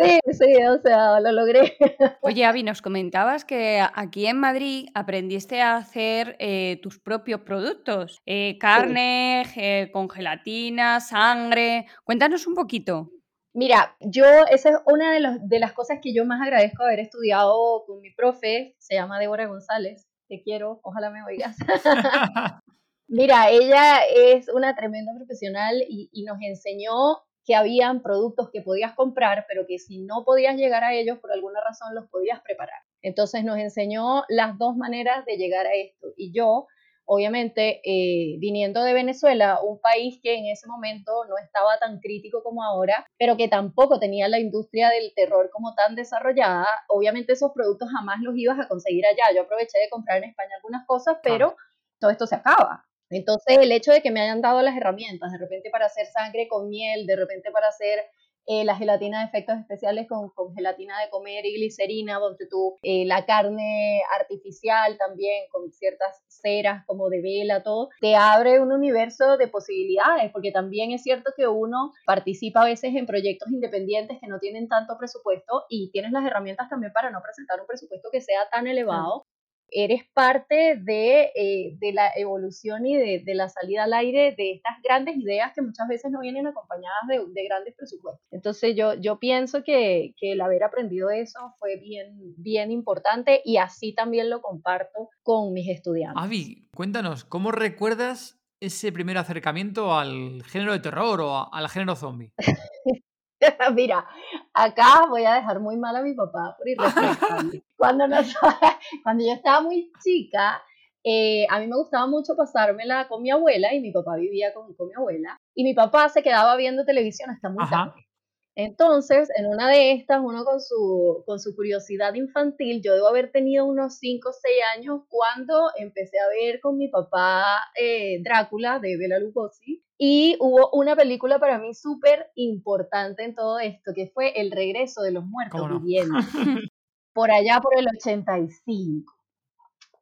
sí, 0.00 0.18
sí, 0.32 0.64
o 0.64 0.80
sea, 0.80 1.20
lo 1.20 1.32
logré. 1.32 1.76
Oye, 2.20 2.44
Avi, 2.44 2.62
nos 2.62 2.82
comentabas 2.82 3.44
que 3.44 3.84
aquí 3.94 4.26
en 4.26 4.38
Madrid 4.38 4.88
aprendiste 4.94 5.60
a 5.60 5.76
hacer 5.76 6.36
eh, 6.38 6.78
tus 6.82 6.98
propios 6.98 7.40
productos, 7.40 8.20
eh, 8.26 8.58
carne, 8.58 9.44
eh, 9.56 9.90
con 9.92 10.08
gelatina, 10.08 11.00
sangre. 11.00 11.86
Cuéntanos 12.04 12.46
un 12.46 12.54
poquito. 12.54 13.10
Mira, 13.54 13.96
yo, 14.00 14.24
esa 14.50 14.70
es 14.70 14.76
una 14.86 15.12
de, 15.12 15.20
los, 15.20 15.36
de 15.46 15.58
las 15.58 15.72
cosas 15.74 15.98
que 16.02 16.14
yo 16.14 16.24
más 16.24 16.40
agradezco 16.40 16.84
haber 16.84 17.00
estudiado 17.00 17.84
con 17.86 18.00
mi 18.00 18.10
profe, 18.10 18.74
se 18.78 18.94
llama 18.94 19.18
Débora 19.18 19.46
González, 19.46 20.08
te 20.32 20.42
quiero, 20.42 20.80
ojalá 20.82 21.10
me 21.10 21.22
oigas. 21.22 21.54
Mira, 23.06 23.50
ella 23.50 24.00
es 24.06 24.48
una 24.48 24.74
tremenda 24.74 25.12
profesional 25.14 25.84
y, 25.86 26.08
y, 26.10 26.24
nos 26.24 26.38
enseñó 26.40 27.18
que 27.44 27.54
habían 27.54 28.00
productos 28.00 28.48
que 28.50 28.62
podías 28.62 28.94
comprar, 28.94 29.44
pero 29.46 29.66
que 29.66 29.78
si 29.78 29.98
no 29.98 30.24
podías 30.24 30.56
llegar 30.56 30.84
a 30.84 30.94
ellos 30.94 31.18
por 31.18 31.32
alguna 31.32 31.60
razón 31.60 31.94
los 31.94 32.08
podías 32.08 32.40
preparar. 32.40 32.80
Entonces 33.02 33.44
nos 33.44 33.58
enseñó 33.58 34.24
las 34.30 34.56
dos 34.56 34.74
maneras 34.74 35.26
de 35.26 35.36
llegar 35.36 35.66
a 35.66 35.74
esto. 35.74 36.14
Y 36.16 36.32
yo 36.32 36.66
obviamente 37.04 37.80
eh, 37.84 38.36
viniendo 38.38 38.82
de 38.82 38.92
Venezuela, 38.92 39.60
un 39.62 39.80
país 39.80 40.18
que 40.22 40.36
en 40.36 40.46
ese 40.46 40.66
momento 40.66 41.24
no 41.28 41.36
estaba 41.38 41.78
tan 41.78 42.00
crítico 42.00 42.42
como 42.42 42.62
ahora, 42.62 43.06
pero 43.18 43.36
que 43.36 43.48
tampoco 43.48 43.98
tenía 43.98 44.28
la 44.28 44.38
industria 44.38 44.90
del 44.90 45.12
terror 45.14 45.50
como 45.50 45.74
tan 45.74 45.94
desarrollada, 45.94 46.66
obviamente 46.88 47.32
esos 47.32 47.52
productos 47.52 47.90
jamás 47.90 48.20
los 48.20 48.36
ibas 48.36 48.58
a 48.58 48.68
conseguir 48.68 49.04
allá. 49.06 49.34
Yo 49.34 49.42
aproveché 49.42 49.78
de 49.78 49.90
comprar 49.90 50.18
en 50.18 50.30
España 50.30 50.56
algunas 50.56 50.86
cosas, 50.86 51.18
pero 51.22 51.56
todo 51.98 52.10
esto 52.10 52.26
se 52.26 52.36
acaba. 52.36 52.84
Entonces, 53.10 53.58
el 53.58 53.70
hecho 53.72 53.92
de 53.92 54.00
que 54.00 54.10
me 54.10 54.22
hayan 54.22 54.40
dado 54.40 54.62
las 54.62 54.76
herramientas, 54.76 55.32
de 55.32 55.38
repente 55.38 55.70
para 55.70 55.86
hacer 55.86 56.06
sangre 56.06 56.48
con 56.48 56.68
miel, 56.68 57.06
de 57.06 57.16
repente 57.16 57.50
para 57.50 57.68
hacer 57.68 58.04
eh, 58.46 58.64
la 58.64 58.76
gelatina 58.76 59.20
de 59.20 59.26
efectos 59.26 59.58
especiales 59.58 60.06
con, 60.08 60.30
con, 60.30 60.54
gelatina 60.54 61.00
de 61.00 61.10
comer 61.10 61.46
y 61.46 61.54
glicerina, 61.54 62.18
donde 62.18 62.46
tú, 62.48 62.78
eh, 62.82 63.04
la 63.06 63.24
carne 63.24 64.02
artificial 64.20 64.96
también 64.98 65.44
con 65.50 65.70
ciertas 65.70 66.22
ceras 66.28 66.84
como 66.86 67.08
de 67.08 67.22
vela, 67.22 67.62
todo, 67.62 67.90
te 68.00 68.16
abre 68.16 68.60
un 68.60 68.72
universo 68.72 69.36
de 69.36 69.48
posibilidades, 69.48 70.32
porque 70.32 70.50
también 70.50 70.90
es 70.90 71.02
cierto 71.02 71.32
que 71.36 71.46
uno 71.46 71.92
participa 72.06 72.62
a 72.62 72.66
veces 72.66 72.94
en 72.94 73.06
proyectos 73.06 73.50
independientes 73.50 74.18
que 74.20 74.26
no 74.26 74.38
tienen 74.38 74.68
tanto 74.68 74.96
presupuesto 74.98 75.64
y 75.68 75.90
tienes 75.92 76.12
las 76.12 76.24
herramientas 76.24 76.68
también 76.68 76.92
para 76.92 77.10
no 77.10 77.20
presentar 77.22 77.60
un 77.60 77.66
presupuesto 77.66 78.08
que 78.10 78.20
sea 78.20 78.48
tan 78.50 78.66
elevado 78.66 79.24
eres 79.72 80.02
parte 80.12 80.76
de, 80.80 81.32
eh, 81.34 81.76
de 81.78 81.92
la 81.92 82.10
evolución 82.16 82.86
y 82.86 82.96
de, 82.96 83.22
de, 83.24 83.34
la 83.34 83.48
salida 83.48 83.84
al 83.84 83.92
aire 83.94 84.34
de 84.36 84.52
estas 84.52 84.80
grandes 84.82 85.16
ideas 85.16 85.52
que 85.54 85.62
muchas 85.62 85.88
veces 85.88 86.10
no 86.10 86.20
vienen 86.20 86.46
acompañadas 86.46 87.08
de, 87.08 87.20
de 87.32 87.44
grandes 87.44 87.74
presupuestos. 87.74 88.22
Entonces 88.30 88.74
yo, 88.76 88.94
yo 88.94 89.18
pienso 89.18 89.64
que, 89.64 90.14
que, 90.18 90.32
el 90.32 90.40
haber 90.40 90.62
aprendido 90.64 91.10
eso 91.10 91.54
fue 91.58 91.76
bien, 91.76 92.34
bien 92.36 92.70
importante 92.70 93.40
y 93.44 93.56
así 93.56 93.94
también 93.94 94.30
lo 94.30 94.40
comparto 94.40 95.08
con 95.22 95.52
mis 95.52 95.68
estudiantes. 95.68 96.22
Avi, 96.22 96.68
cuéntanos, 96.74 97.24
¿cómo 97.24 97.50
recuerdas 97.50 98.38
ese 98.60 98.92
primer 98.92 99.18
acercamiento 99.18 99.94
al 99.94 100.42
género 100.44 100.72
de 100.72 100.80
terror 100.80 101.20
o 101.20 101.52
al 101.52 101.68
género 101.68 101.96
zombie? 101.96 102.32
Mira, 103.74 104.06
acá 104.54 105.06
voy 105.08 105.24
a 105.24 105.34
dejar 105.34 105.60
muy 105.60 105.76
mal 105.76 105.96
a 105.96 106.02
mi 106.02 106.14
papá 106.14 106.54
por 106.56 106.68
irresponsable. 106.68 107.62
cuando, 107.76 108.04
cuando 109.02 109.24
yo 109.24 109.32
estaba 109.32 109.60
muy 109.60 109.90
chica, 110.02 110.62
eh, 111.04 111.46
a 111.50 111.58
mí 111.58 111.66
me 111.66 111.76
gustaba 111.76 112.06
mucho 112.06 112.36
pasármela 112.36 113.08
con 113.08 113.22
mi 113.22 113.30
abuela 113.30 113.74
y 113.74 113.80
mi 113.80 113.90
papá 113.90 114.16
vivía 114.16 114.54
con, 114.54 114.74
con 114.74 114.88
mi 114.88 114.94
abuela. 114.94 115.36
Y 115.54 115.64
mi 115.64 115.74
papá 115.74 116.08
se 116.08 116.22
quedaba 116.22 116.56
viendo 116.56 116.84
televisión 116.84 117.30
hasta 117.30 117.48
muy 117.48 117.68
tarde. 117.68 118.06
Entonces, 118.54 119.30
en 119.36 119.46
una 119.46 119.68
de 119.70 119.92
estas, 119.92 120.20
uno 120.22 120.44
con 120.44 120.60
su, 120.60 121.22
con 121.24 121.40
su 121.40 121.56
curiosidad 121.56 122.12
infantil, 122.14 122.82
yo 122.82 122.94
debo 122.94 123.08
haber 123.08 123.32
tenido 123.32 123.64
unos 123.64 123.96
5 123.98 124.28
o 124.28 124.32
6 124.32 124.54
años 124.76 125.00
cuando 125.08 125.70
empecé 125.78 126.18
a 126.18 126.28
ver 126.28 126.60
con 126.60 126.76
mi 126.76 126.88
papá 126.88 127.44
eh, 127.80 128.22
Drácula 128.22 128.78
de 128.78 128.98
Bela 128.98 129.18
Lugosi. 129.18 129.82
Y 129.96 130.36
hubo 130.38 130.68
una 130.72 130.94
película 130.94 131.38
para 131.38 131.58
mí 131.58 131.74
súper 131.74 132.30
importante 132.34 133.24
en 133.24 133.34
todo 133.34 133.58
esto, 133.58 133.92
que 133.94 134.08
fue 134.08 134.38
El 134.38 134.50
regreso 134.50 135.00
de 135.00 135.12
los 135.12 135.24
muertos 135.24 135.82
vivientes, 135.82 136.12
por 137.14 137.30
allá 137.30 137.58
por 137.62 137.78
el 137.78 137.86
85. 137.88 139.14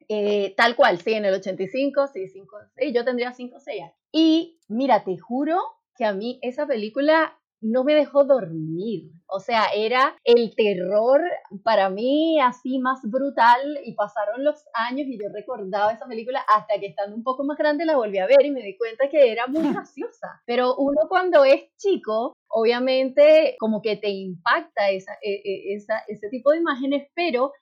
Eh, 0.09 0.53
tal 0.57 0.75
cual, 0.75 0.99
sí, 0.99 1.13
en 1.13 1.23
el 1.23 1.35
85, 1.35 2.07
sí, 2.07 2.27
5, 2.27 2.57
sí, 2.75 2.91
yo 2.91 3.05
tendría 3.05 3.31
5 3.31 3.55
o 3.55 3.59
6 3.61 3.81
años. 3.81 3.95
Y 4.11 4.59
mira, 4.67 5.05
te 5.05 5.17
juro 5.17 5.57
que 5.95 6.03
a 6.03 6.11
mí 6.11 6.37
esa 6.41 6.67
película 6.67 7.37
no 7.61 7.83
me 7.83 7.95
dejó 7.95 8.25
dormir. 8.25 9.11
O 9.27 9.39
sea, 9.39 9.67
era 9.73 10.15
el 10.25 10.53
terror 10.55 11.21
para 11.63 11.89
mí 11.89 12.39
así 12.41 12.79
más 12.79 12.99
brutal 13.03 13.79
y 13.85 13.93
pasaron 13.93 14.43
los 14.43 14.65
años 14.73 15.07
y 15.07 15.17
yo 15.17 15.29
recordaba 15.31 15.93
esa 15.93 16.07
película 16.07 16.43
hasta 16.47 16.79
que 16.79 16.87
estando 16.87 17.15
un 17.15 17.23
poco 17.23 17.43
más 17.43 17.57
grande 17.57 17.85
la 17.85 17.95
volví 17.95 18.17
a 18.17 18.27
ver 18.27 18.43
y 18.43 18.51
me 18.51 18.61
di 18.61 18.75
cuenta 18.77 19.09
que 19.09 19.31
era 19.31 19.47
muy 19.47 19.61
graciosa. 19.73 20.41
Pero 20.45 20.75
uno 20.75 21.07
cuando 21.07 21.45
es 21.45 21.63
chico, 21.77 22.33
obviamente 22.49 23.55
como 23.59 23.81
que 23.81 23.95
te 23.95 24.09
impacta 24.09 24.89
esa, 24.89 25.13
e, 25.21 25.33
e, 25.33 25.75
esa, 25.75 26.03
ese 26.07 26.29
tipo 26.29 26.51
de 26.51 26.57
imágenes, 26.57 27.07
pero 27.13 27.53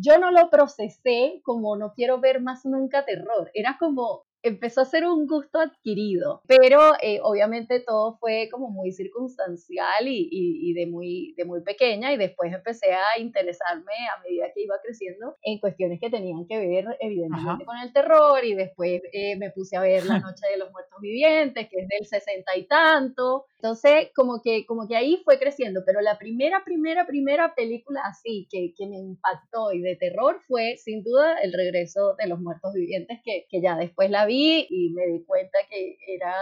yo 0.00 0.18
no 0.18 0.30
lo 0.30 0.48
procesé 0.48 1.40
como 1.42 1.76
no 1.76 1.92
quiero 1.92 2.20
ver 2.20 2.40
más 2.40 2.64
nunca 2.64 3.04
terror. 3.04 3.50
Era 3.54 3.76
como, 3.78 4.24
empezó 4.42 4.80
a 4.80 4.84
ser 4.84 5.06
un 5.06 5.26
gusto 5.26 5.58
adquirido, 5.58 6.42
pero 6.46 6.92
eh, 7.02 7.20
obviamente 7.22 7.80
todo 7.80 8.16
fue 8.18 8.48
como 8.50 8.70
muy 8.70 8.92
circunstancial 8.92 10.06
y, 10.06 10.28
y, 10.30 10.72
de, 10.74 10.86
muy, 10.86 11.34
de 11.36 11.44
muy 11.44 11.62
pequeña 11.62 12.12
y 12.12 12.16
después 12.16 12.52
empecé 12.52 12.92
a 12.92 13.18
interesarme 13.18 13.92
a 14.16 14.22
medida 14.22 14.46
que 14.54 14.62
iba 14.62 14.76
creciendo 14.82 15.36
en 15.42 15.58
cuestiones 15.58 15.98
que 16.00 16.10
tenían 16.10 16.46
que 16.46 16.58
ver 16.58 16.86
evidentemente 17.00 17.64
con 17.64 17.78
el 17.78 17.92
terror 17.92 18.44
y 18.44 18.54
después 18.54 19.02
eh, 19.12 19.36
me 19.36 19.50
puse 19.50 19.76
a 19.76 19.80
ver 19.80 20.04
La 20.06 20.18
Noche 20.20 20.46
de 20.50 20.58
los 20.58 20.70
Muertos 20.70 21.00
Vivientes, 21.00 21.68
que 21.68 21.80
es 21.80 21.88
del 21.88 22.06
sesenta 22.06 22.56
y 22.56 22.66
tanto, 22.66 23.46
entonces 23.60 24.10
como 24.14 24.40
que, 24.40 24.64
como 24.66 24.86
que 24.86 24.96
ahí 24.96 25.20
fue 25.24 25.38
creciendo, 25.38 25.82
pero 25.84 26.00
la 26.00 26.16
primera, 26.16 26.62
primera, 26.64 27.06
primera 27.06 27.54
película 27.56 28.00
así 28.04 28.46
que, 28.50 28.72
que 28.76 28.86
me 28.86 28.98
impactó 28.98 29.72
y 29.72 29.80
de 29.80 29.96
terror 29.96 30.40
fue 30.46 30.76
sin 30.76 31.02
duda 31.02 31.34
El 31.42 31.52
Regreso 31.52 32.14
de 32.16 32.28
los 32.28 32.38
Muertos 32.38 32.72
Vivientes, 32.72 33.18
que, 33.24 33.46
que 33.50 33.60
ya 33.60 33.76
después 33.76 34.10
la 34.10 34.26
vi 34.26 34.66
y 34.70 34.90
me 34.90 35.06
di 35.06 35.24
cuenta 35.24 35.58
que 35.68 35.96
era 36.06 36.34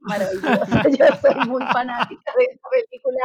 maravillosa. 0.00 0.42
Yo 0.98 1.06
soy 1.22 1.48
muy 1.48 1.62
fanática 1.72 2.32
de 2.36 2.44
esta 2.44 2.68
película 2.68 3.20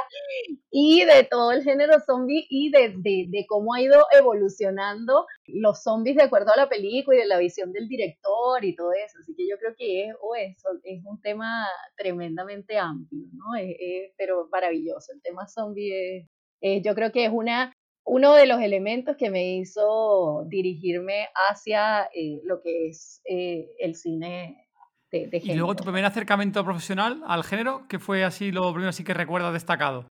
y 0.70 1.06
de 1.06 1.24
todo 1.24 1.52
el 1.52 1.64
género 1.64 2.00
zombie 2.06 2.46
y 2.50 2.70
de, 2.70 2.90
de, 2.98 3.26
de, 3.30 3.46
cómo 3.48 3.74
ha 3.74 3.82
ido 3.82 4.06
evolucionando 4.12 5.26
los 5.48 5.82
zombies 5.82 6.18
de 6.18 6.24
acuerdo 6.24 6.54
a 6.54 6.58
la 6.58 6.70
película 6.70 7.18
y 7.18 7.22
de 7.22 7.28
la 7.28 7.40
visión 7.40 7.72
del 7.72 7.88
director 7.88 8.64
y 8.64 8.76
todo 8.76 8.92
eso. 8.94 9.18
Así 9.20 9.34
que 9.36 9.48
yo 9.50 9.58
creo 9.58 9.74
que 9.76 10.06
es, 10.06 10.16
o 10.22 10.36
eso, 10.36 10.70
es 10.84 11.04
un 11.04 11.20
tema 11.22 11.66
tremendamente 11.98 12.78
amplio, 12.78 13.26
¿no? 13.40 13.56
Es, 13.60 14.12
pero 14.18 14.48
maravilloso. 14.52 15.14
El 15.14 15.22
tema 15.22 15.48
zombie 15.48 16.28
es, 16.62 16.84
yo 16.84 16.94
creo 16.94 17.12
que 17.12 17.26
es 17.26 17.32
una 17.32 17.74
uno 18.06 18.34
de 18.34 18.48
los 18.48 18.60
elementos 18.60 19.16
que 19.18 19.30
me 19.30 19.58
hizo 19.58 20.44
dirigirme 20.48 21.28
hacia 21.50 22.10
eh, 22.14 22.42
lo 22.44 22.62
que 22.62 22.88
es 22.88 23.22
eh, 23.26 23.70
el 23.78 23.96
cine 23.96 24.68
de, 25.12 25.28
de, 25.28 25.40
género. 25.40 25.54
¿Y 25.54 25.58
luego 25.58 25.76
tu 25.76 25.84
primer 25.84 26.06
acercamiento 26.06 26.64
profesional 26.64 27.22
al 27.28 27.44
género? 27.44 27.86
¿Qué 27.88 28.00
fue 28.00 28.24
así 28.24 28.52
lo 28.52 28.72
primero 28.72 28.90
así 28.90 29.04
que 29.04 29.14
recuerdas 29.14 29.54
destacado? 29.54 30.08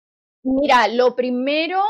Mira, 0.42 0.88
lo 0.88 1.14
primero 1.14 1.82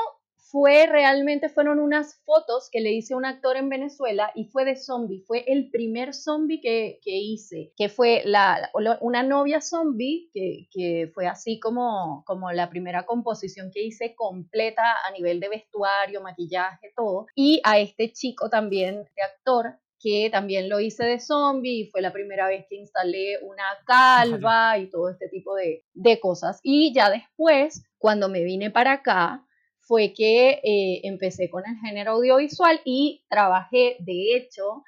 fue 0.53 0.87
realmente, 0.87 1.49
fueron 1.49 1.79
unas 1.81 2.23
fotos 2.27 2.69
que 2.71 2.83
le 2.83 2.93
hice 2.93 3.15
a 3.15 3.17
un 3.17 3.25
actor 3.25 3.57
en 3.57 3.71
Venezuela 3.71 4.31
y 4.35 4.45
fue 4.45 4.67
de 4.67 4.77
zombie, 4.77 5.25
fue 5.27 5.45
el 5.47 5.71
primer 5.71 6.13
zombie 6.13 6.61
que, 6.61 7.01
que 7.03 7.17
hice, 7.17 7.73
que 7.75 7.89
fue 7.89 8.21
la, 8.27 8.71
una 9.01 9.23
novia 9.23 9.63
zombie, 9.63 10.29
que, 10.35 10.69
que, 10.71 11.11
fue 11.15 11.27
así 11.27 11.59
como, 11.59 12.23
como 12.27 12.53
la 12.53 12.69
primera 12.69 13.07
composición 13.07 13.71
que 13.73 13.83
hice 13.83 14.15
completa 14.15 14.83
a 15.09 15.11
nivel 15.13 15.41
de 15.41 15.49
vestuario, 15.49 16.21
maquillaje, 16.21 16.93
todo, 16.95 17.27
y 17.35 17.63
a 17.65 17.79
este 17.79 18.13
chico 18.13 18.51
también, 18.51 19.05
de 19.17 19.23
actor, 19.23 19.79
que 19.99 20.29
también 20.31 20.69
lo 20.69 20.81
hice 20.81 21.05
de 21.05 21.19
zombie 21.19 21.81
y 21.81 21.87
fue 21.87 22.03
la 22.03 22.13
primera 22.13 22.47
vez 22.47 22.67
que 22.69 22.77
instalé 22.77 23.39
una 23.43 23.65
calva 23.87 24.77
y 24.77 24.91
todo 24.91 25.09
este 25.09 25.29
tipo 25.29 25.55
de, 25.55 25.87
de 25.95 26.21
cosas. 26.21 26.59
Y 26.63 26.93
ya 26.93 27.09
después, 27.09 27.85
cuando 27.97 28.29
me 28.29 28.43
vine 28.45 28.71
para 28.71 28.93
acá, 28.95 29.47
fue 29.93 30.15
que 30.15 30.53
eh, 30.65 31.01
empecé 31.05 31.51
con 31.51 31.65
el 31.67 31.77
género 31.77 32.13
audiovisual 32.13 32.81
y 32.83 33.27
trabajé, 33.29 33.99
de 34.01 34.37
hecho, 34.37 34.85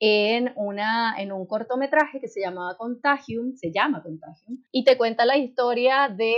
en, 0.00 0.52
una, 0.56 1.14
en 1.16 1.30
un 1.30 1.46
cortometraje 1.46 2.18
que 2.18 2.26
se 2.26 2.40
llamaba 2.40 2.76
Contagium, 2.76 3.54
se 3.54 3.70
llama 3.70 4.02
Contagium, 4.02 4.64
y 4.72 4.82
te 4.82 4.98
cuenta 4.98 5.24
la 5.26 5.36
historia 5.36 6.08
de, 6.08 6.34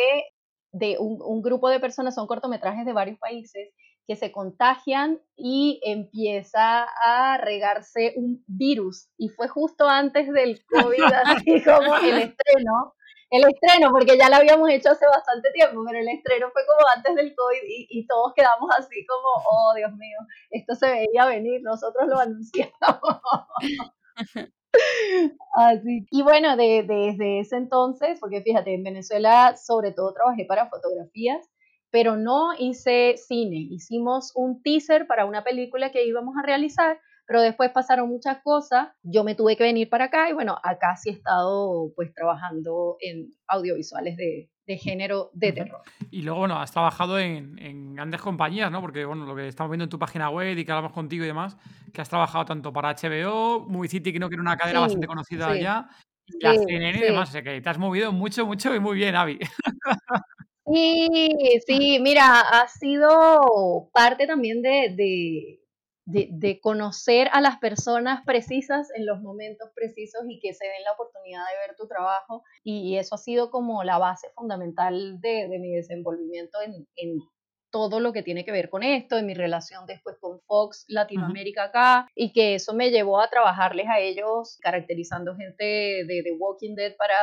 de 0.70 0.98
un, 0.98 1.22
un, 1.22 1.40
grupo 1.40 1.70
de 1.70 1.80
personas, 1.80 2.14
son 2.14 2.26
cortometrajes 2.26 2.84
de 2.84 2.92
varios 2.92 3.18
países, 3.18 3.72
que 4.06 4.16
se 4.16 4.30
contagian 4.30 5.18
y 5.34 5.80
empieza 5.82 6.84
a 7.02 7.38
regarse 7.38 8.12
un 8.16 8.44
virus. 8.46 9.08
Y 9.16 9.30
fue 9.30 9.48
justo 9.48 9.88
antes 9.88 10.30
del 10.30 10.62
COVID, 10.66 11.04
así 11.24 11.64
como 11.64 11.96
el 11.96 12.18
estreno. 12.36 12.92
El 13.30 13.44
estreno, 13.48 13.90
porque 13.92 14.18
ya 14.18 14.28
lo 14.28 14.36
habíamos 14.36 14.68
hecho 14.70 14.90
hace 14.90 15.06
bastante 15.06 15.50
tiempo, 15.52 15.82
pero 15.86 16.00
el 16.00 16.08
estreno 16.08 16.50
fue 16.52 16.62
como 16.66 16.88
antes 16.94 17.14
del 17.14 17.34
COVID 17.34 17.62
y, 17.68 17.86
y 17.88 18.06
todos 18.06 18.32
quedamos 18.34 18.70
así 18.76 19.06
como, 19.06 19.28
oh 19.50 19.72
Dios 19.76 19.92
mío, 19.92 20.18
esto 20.50 20.74
se 20.74 20.90
veía 20.90 21.26
venir, 21.26 21.62
nosotros 21.62 22.08
lo 22.08 22.18
anunciamos. 22.18 22.72
Así. 25.54 26.06
Y 26.10 26.22
bueno, 26.22 26.56
de, 26.56 26.84
desde 26.86 27.40
ese 27.40 27.56
entonces, 27.56 28.18
porque 28.20 28.42
fíjate, 28.42 28.74
en 28.74 28.84
Venezuela 28.84 29.56
sobre 29.56 29.92
todo 29.92 30.12
trabajé 30.12 30.44
para 30.44 30.68
fotografías, 30.68 31.50
pero 31.90 32.16
no 32.16 32.52
hice 32.58 33.16
cine. 33.16 33.66
Hicimos 33.70 34.32
un 34.34 34.62
teaser 34.62 35.06
para 35.06 35.24
una 35.24 35.42
película 35.44 35.90
que 35.90 36.06
íbamos 36.06 36.36
a 36.36 36.46
realizar, 36.46 37.00
pero 37.30 37.42
después 37.42 37.70
pasaron 37.70 38.08
muchas 38.08 38.38
cosas. 38.42 38.88
Yo 39.04 39.22
me 39.22 39.36
tuve 39.36 39.56
que 39.56 39.62
venir 39.62 39.88
para 39.88 40.06
acá 40.06 40.28
y 40.28 40.32
bueno, 40.32 40.58
acá 40.64 40.96
sí 40.96 41.10
he 41.10 41.12
estado 41.12 41.92
pues 41.94 42.12
trabajando 42.12 42.96
en 42.98 43.30
audiovisuales 43.46 44.16
de, 44.16 44.50
de 44.66 44.76
género 44.76 45.30
de 45.32 45.52
terror. 45.52 45.80
Y 46.10 46.22
luego, 46.22 46.40
bueno, 46.40 46.58
has 46.58 46.72
trabajado 46.72 47.20
en, 47.20 47.56
en, 47.60 47.94
grandes 47.94 48.20
compañías, 48.20 48.72
¿no? 48.72 48.80
Porque, 48.80 49.04
bueno, 49.04 49.26
lo 49.26 49.36
que 49.36 49.46
estamos 49.46 49.70
viendo 49.70 49.84
en 49.84 49.90
tu 49.90 49.98
página 50.00 50.28
web 50.28 50.58
y 50.58 50.64
que 50.64 50.72
hablamos 50.72 50.90
contigo 50.90 51.22
y 51.22 51.28
demás, 51.28 51.56
que 51.94 52.00
has 52.00 52.08
trabajado 52.08 52.46
tanto 52.46 52.72
para 52.72 52.96
HBO, 52.96 53.60
Movie 53.68 53.90
City, 53.90 54.12
que 54.12 54.18
no 54.18 54.28
que 54.28 54.34
era 54.34 54.42
una 54.42 54.56
cadena 54.56 54.80
bastante 54.80 55.06
conocida 55.06 55.56
ya, 55.56 55.88
y 56.26 56.42
la 56.42 56.54
CNN 56.54 56.98
y 56.98 57.02
demás, 57.02 57.28
o 57.28 57.32
sea 57.32 57.42
que 57.42 57.60
te 57.60 57.70
has 57.70 57.78
movido 57.78 58.10
mucho, 58.10 58.44
mucho 58.44 58.74
y 58.74 58.80
muy 58.80 58.96
bien, 58.96 59.14
Avi. 59.14 59.38
Sí, 60.66 61.60
sí, 61.66 61.98
mira, 62.00 62.40
ha 62.40 62.68
sido 62.68 63.88
parte 63.92 64.26
también 64.26 64.62
de, 64.62 64.94
de 64.96 65.60
de, 66.10 66.60
conocer 66.60 67.28
a 67.32 67.40
las 67.40 67.58
personas 67.58 68.22
precisas 68.24 68.88
en 68.94 69.06
los 69.06 69.20
momentos 69.20 69.70
precisos 69.74 70.22
y 70.28 70.38
que 70.40 70.54
se 70.54 70.64
den 70.64 70.84
la 70.84 70.92
oportunidad 70.92 71.40
de 71.46 71.66
ver 71.66 71.76
tu 71.76 71.86
trabajo. 71.86 72.42
Y 72.62 72.96
eso 72.96 73.14
ha 73.14 73.18
sido 73.18 73.50
como 73.50 73.84
la 73.84 73.98
base 73.98 74.28
fundamental 74.34 75.20
de, 75.20 75.48
mi 75.58 75.74
desenvolvimiento 75.74 76.58
en, 76.96 77.18
todo 77.72 78.00
lo 78.00 78.12
que 78.12 78.24
tiene 78.24 78.44
que 78.44 78.50
ver 78.50 78.68
con 78.68 78.82
esto, 78.82 79.16
en 79.16 79.26
mi 79.26 79.34
relación 79.34 79.86
después 79.86 80.16
con 80.18 80.40
Fox 80.40 80.86
Latinoamérica 80.88 81.64
acá, 81.64 82.08
y 82.16 82.32
que 82.32 82.56
eso 82.56 82.74
me 82.74 82.90
llevó 82.90 83.20
a 83.20 83.30
trabajarles 83.30 83.86
a 83.88 84.00
ellos 84.00 84.58
caracterizando 84.60 85.36
gente 85.36 85.64
de 85.64 86.22
The 86.24 86.32
Walking 86.36 86.74
Dead 86.74 86.96
para, 86.96 87.14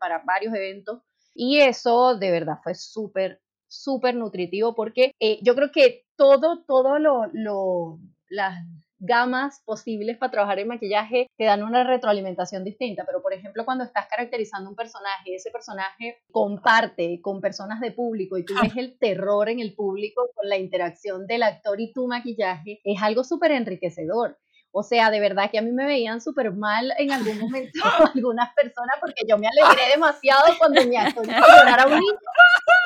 para 0.00 0.22
varios 0.26 0.52
eventos. 0.54 1.02
Y 1.34 1.60
eso 1.60 2.16
de 2.16 2.32
verdad 2.32 2.58
fue 2.64 2.74
súper, 2.74 3.40
súper 3.68 4.14
nutritivo 4.16 4.74
porque 4.74 5.12
eh, 5.20 5.38
yo 5.42 5.54
creo 5.54 5.70
que 5.70 6.06
todo, 6.16 6.64
todo 6.66 6.98
lo, 6.98 7.98
las 8.28 8.64
gamas 8.98 9.62
posibles 9.64 10.16
para 10.16 10.32
trabajar 10.32 10.58
en 10.58 10.68
maquillaje 10.68 11.28
te 11.36 11.44
dan 11.44 11.62
una 11.62 11.84
retroalimentación 11.84 12.64
distinta, 12.64 13.04
pero 13.04 13.22
por 13.22 13.34
ejemplo 13.34 13.64
cuando 13.64 13.84
estás 13.84 14.06
caracterizando 14.08 14.70
un 14.70 14.76
personaje, 14.76 15.34
ese 15.34 15.50
personaje 15.50 16.18
comparte 16.30 17.20
con 17.20 17.40
personas 17.40 17.80
de 17.80 17.92
público 17.92 18.38
y 18.38 18.44
tú 18.44 18.54
ves 18.60 18.76
el 18.76 18.98
terror 18.98 19.48
en 19.48 19.60
el 19.60 19.74
público 19.74 20.30
con 20.34 20.48
la 20.48 20.56
interacción 20.56 21.26
del 21.26 21.42
actor 21.42 21.80
y 21.80 21.92
tu 21.92 22.06
maquillaje, 22.06 22.80
es 22.84 23.02
algo 23.02 23.22
súper 23.22 23.52
enriquecedor. 23.52 24.38
O 24.78 24.82
sea, 24.82 25.10
de 25.10 25.20
verdad 25.20 25.50
que 25.50 25.58
a 25.58 25.62
mí 25.62 25.72
me 25.72 25.86
veían 25.86 26.20
súper 26.20 26.52
mal 26.52 26.92
en 26.98 27.10
algún 27.10 27.38
momento 27.38 27.80
algunas 28.14 28.52
personas 28.52 28.94
porque 29.00 29.22
yo 29.26 29.38
me 29.38 29.48
alegré 29.48 29.88
demasiado 29.92 30.52
cuando 30.58 30.82
hizo 30.82 31.00
a 31.00 31.86
un 31.86 31.92
niño. 31.94 32.18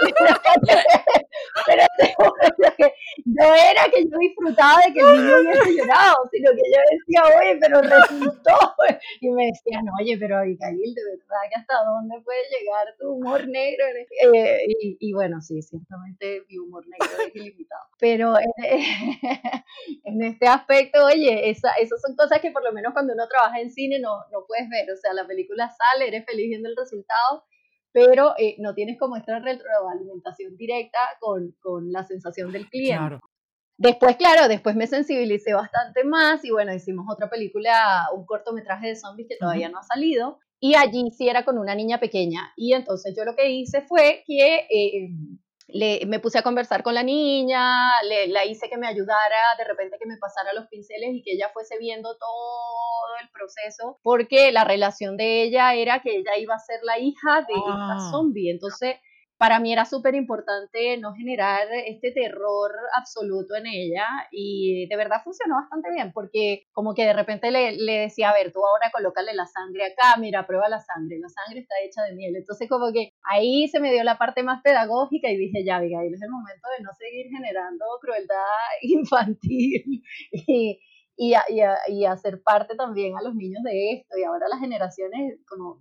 Pero 1.66 1.82
no 3.24 3.54
era 3.54 3.84
que 3.92 4.04
yo 4.04 4.16
disfrutaba 4.18 4.80
de 4.86 4.92
que 4.92 5.00
el 5.00 5.06
niño 5.06 5.40
hubiese 5.40 5.76
llorado, 5.76 6.16
sino 6.30 6.50
que 6.50 6.62
yo 6.72 6.80
decía, 6.90 7.22
oye, 7.38 7.58
pero 7.60 7.80
resultó. 7.82 8.74
Y 9.20 9.30
me 9.30 9.46
decían, 9.46 9.84
oye, 10.00 10.16
pero 10.18 10.38
Abigail, 10.38 10.94
de 10.94 11.04
verdad 11.04 11.42
que 11.48 11.60
hasta 11.60 11.74
dónde 11.84 12.20
puede 12.22 12.40
llegar 12.50 12.94
tu 12.98 13.12
humor 13.12 13.46
negro. 13.48 13.84
Eh, 14.34 14.64
y, 14.68 14.96
y, 15.00 15.12
bueno, 15.12 15.40
sí, 15.40 15.60
ciertamente 15.62 16.44
mi 16.48 16.58
humor 16.58 16.84
negro 16.86 17.24
es 17.26 17.36
ilimitado. 17.36 17.84
Pero 17.98 18.34
en, 18.38 18.50
en 20.04 20.22
este 20.22 20.46
aspecto, 20.46 21.04
oye, 21.04 21.50
esa, 21.50 21.72
esas 21.80 22.00
son 22.00 22.14
cosas 22.16 22.40
que 22.40 22.50
por 22.50 22.64
lo 22.64 22.72
menos 22.72 22.92
cuando 22.92 23.14
uno 23.14 23.26
trabaja 23.28 23.60
en 23.60 23.70
cine 23.70 23.98
no, 23.98 24.24
no 24.32 24.44
puedes 24.46 24.68
ver. 24.68 24.90
O 24.90 24.96
sea, 24.96 25.12
la 25.12 25.26
película 25.26 25.70
sale, 25.70 26.08
eres 26.08 26.24
feliz 26.24 26.48
viendo 26.48 26.68
el 26.68 26.76
resultado 26.76 27.44
pero 27.92 28.34
eh, 28.38 28.56
no 28.58 28.74
tienes 28.74 28.98
como 28.98 29.16
esta 29.16 29.38
retroalimentación 29.40 30.56
directa 30.56 30.98
con, 31.18 31.56
con 31.60 31.92
la 31.92 32.04
sensación 32.04 32.52
del 32.52 32.68
cliente. 32.68 33.18
Después, 33.76 34.16
claro, 34.16 34.46
después 34.46 34.76
me 34.76 34.86
sensibilicé 34.86 35.54
bastante 35.54 36.04
más 36.04 36.44
y 36.44 36.50
bueno, 36.50 36.74
hicimos 36.74 37.06
otra 37.10 37.30
película, 37.30 38.08
un 38.14 38.26
cortometraje 38.26 38.88
de 38.88 38.96
zombies 38.96 39.28
que 39.28 39.38
todavía 39.38 39.70
no 39.70 39.78
ha 39.78 39.82
salido 39.82 40.38
y 40.60 40.74
allí 40.74 41.10
sí 41.16 41.28
era 41.28 41.46
con 41.46 41.56
una 41.56 41.74
niña 41.74 41.98
pequeña 41.98 42.52
y 42.56 42.74
entonces 42.74 43.14
yo 43.16 43.24
lo 43.24 43.34
que 43.34 43.48
hice 43.50 43.80
fue 43.80 44.22
que 44.26 44.66
eh, 44.68 45.08
me 46.06 46.20
puse 46.20 46.38
a 46.38 46.42
conversar 46.42 46.82
con 46.82 46.94
la 46.94 47.02
niña, 47.02 48.02
le, 48.02 48.28
la 48.28 48.44
hice 48.44 48.68
que 48.68 48.76
me 48.76 48.86
ayudara, 48.86 49.54
de 49.58 49.64
repente 49.64 49.96
que 49.98 50.06
me 50.06 50.16
pasara 50.16 50.52
los 50.52 50.66
pinceles 50.68 51.10
y 51.14 51.22
que 51.22 51.32
ella 51.32 51.50
fuese 51.52 51.78
viendo 51.78 52.16
todo 52.16 53.20
el 53.22 53.28
proceso, 53.30 53.98
porque 54.02 54.52
la 54.52 54.64
relación 54.64 55.16
de 55.16 55.42
ella 55.42 55.74
era 55.74 56.00
que 56.00 56.16
ella 56.16 56.36
iba 56.38 56.54
a 56.54 56.58
ser 56.58 56.80
la 56.82 56.98
hija 56.98 57.44
de 57.48 57.54
esta 57.54 57.96
ah. 57.96 58.08
zombie. 58.10 58.50
Entonces, 58.50 58.96
para 59.40 59.58
mí 59.58 59.72
era 59.72 59.86
súper 59.86 60.14
importante 60.14 60.98
no 60.98 61.14
generar 61.14 61.66
este 61.86 62.12
terror 62.12 62.72
absoluto 62.94 63.56
en 63.56 63.68
ella 63.68 64.04
y 64.30 64.86
de 64.86 64.96
verdad 64.98 65.22
funcionó 65.24 65.54
bastante 65.54 65.90
bien 65.90 66.12
porque 66.12 66.66
como 66.72 66.92
que 66.92 67.06
de 67.06 67.14
repente 67.14 67.50
le, 67.50 67.72
decía, 68.02 68.28
a 68.28 68.34
ver, 68.34 68.52
tú 68.52 68.58
ahora 68.58 68.90
colócale 68.92 69.32
la 69.32 69.46
sangre 69.46 69.86
acá, 69.86 70.20
mira, 70.20 70.46
prueba 70.46 70.68
la 70.68 70.78
sangre, 70.78 71.18
la 71.18 71.30
sangre 71.30 71.60
está 71.60 71.74
hecha 71.82 72.02
de 72.02 72.16
miel. 72.16 72.36
Entonces 72.36 72.68
como 72.68 72.92
que 72.92 73.14
ahí 73.22 73.66
se 73.68 73.80
me 73.80 73.90
dio 73.90 74.04
la 74.04 74.18
parte 74.18 74.42
más 74.42 74.60
pedagógica 74.60 75.30
y 75.30 75.38
dije, 75.38 75.64
ya, 75.64 75.76
Abigail, 75.76 76.12
es 76.12 76.20
el 76.20 76.28
momento 76.28 76.68
de 76.76 76.84
no 76.84 76.90
seguir 76.98 77.28
generando 77.34 77.86
crueldad 78.02 78.44
infantil 78.82 80.02
y, 80.32 80.78
y, 81.16 81.32
y, 81.88 82.04
hacer 82.04 82.42
parte 82.42 82.76
también 82.76 83.16
a 83.16 83.22
los 83.22 83.34
niños 83.34 83.62
de 83.62 83.92
esto. 83.92 84.18
Y 84.18 84.24
ahora 84.24 84.48
las 84.50 84.60
generaciones 84.60 85.40
como 85.48 85.80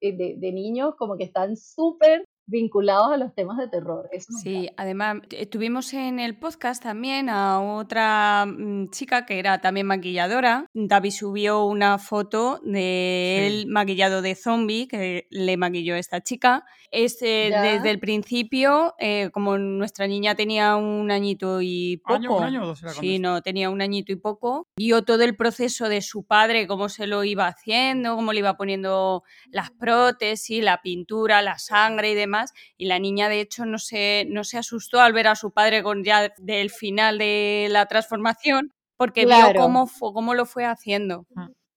de, 0.00 0.36
de 0.38 0.52
niños 0.52 0.94
como 0.96 1.18
que 1.18 1.24
están 1.24 1.54
súper 1.58 2.24
vinculados 2.52 3.12
a 3.12 3.16
los 3.16 3.34
temas 3.34 3.56
de 3.56 3.66
terror. 3.66 4.08
sí, 4.42 4.68
además 4.76 5.16
tuvimos 5.50 5.92
en 5.94 6.20
el 6.20 6.36
podcast 6.38 6.82
también 6.82 7.30
a 7.30 7.60
otra 7.60 8.46
mm, 8.46 8.90
chica 8.90 9.24
que 9.26 9.38
era 9.38 9.60
también 9.60 9.86
maquilladora. 9.86 10.66
David 10.74 11.10
subió 11.10 11.64
una 11.64 11.98
foto 11.98 12.60
de 12.62 13.46
él 13.46 13.66
maquillado 13.68 14.20
de 14.20 14.34
zombie 14.34 14.86
que 14.86 15.26
le 15.30 15.56
maquilló 15.56 15.96
esta 15.96 16.20
chica. 16.20 16.64
Este, 16.90 17.50
desde 17.50 17.90
el 17.90 17.98
principio, 17.98 18.94
eh, 18.98 19.30
como 19.32 19.56
nuestra 19.56 20.06
niña 20.06 20.34
tenía 20.34 20.76
un 20.76 21.10
añito 21.10 21.62
y 21.62 22.02
poco, 22.06 22.36
¿Un 22.36 22.44
año, 22.44 22.74
sí, 22.76 23.18
no, 23.18 23.40
tenía 23.40 23.70
un 23.70 23.80
añito 23.80 24.12
y 24.12 24.16
poco, 24.16 24.68
vio 24.76 25.02
todo 25.02 25.22
el 25.24 25.34
proceso 25.34 25.88
de 25.88 26.02
su 26.02 26.26
padre, 26.26 26.66
cómo 26.66 26.90
se 26.90 27.06
lo 27.06 27.24
iba 27.24 27.46
haciendo, 27.46 28.14
cómo 28.14 28.34
le 28.34 28.40
iba 28.40 28.58
poniendo 28.58 29.22
las 29.50 29.70
prótesis, 29.70 30.62
la 30.62 30.82
pintura, 30.82 31.40
la 31.40 31.58
sangre 31.58 32.10
y 32.10 32.14
demás 32.14 32.41
y 32.76 32.86
la 32.86 32.98
niña, 32.98 33.28
de 33.28 33.40
hecho, 33.40 33.64
no 33.66 33.78
se, 33.78 34.26
no 34.28 34.44
se 34.44 34.58
asustó 34.58 35.00
al 35.00 35.12
ver 35.12 35.28
a 35.28 35.36
su 35.36 35.50
padre 35.50 35.82
con 35.82 36.04
ya 36.04 36.32
del 36.38 36.70
final 36.70 37.18
de 37.18 37.68
la 37.70 37.86
transformación, 37.86 38.72
porque 38.96 39.26
vio 39.26 39.52
cómo, 39.56 39.90
cómo 39.98 40.34
lo 40.34 40.46
fue 40.46 40.64
haciendo. 40.64 41.26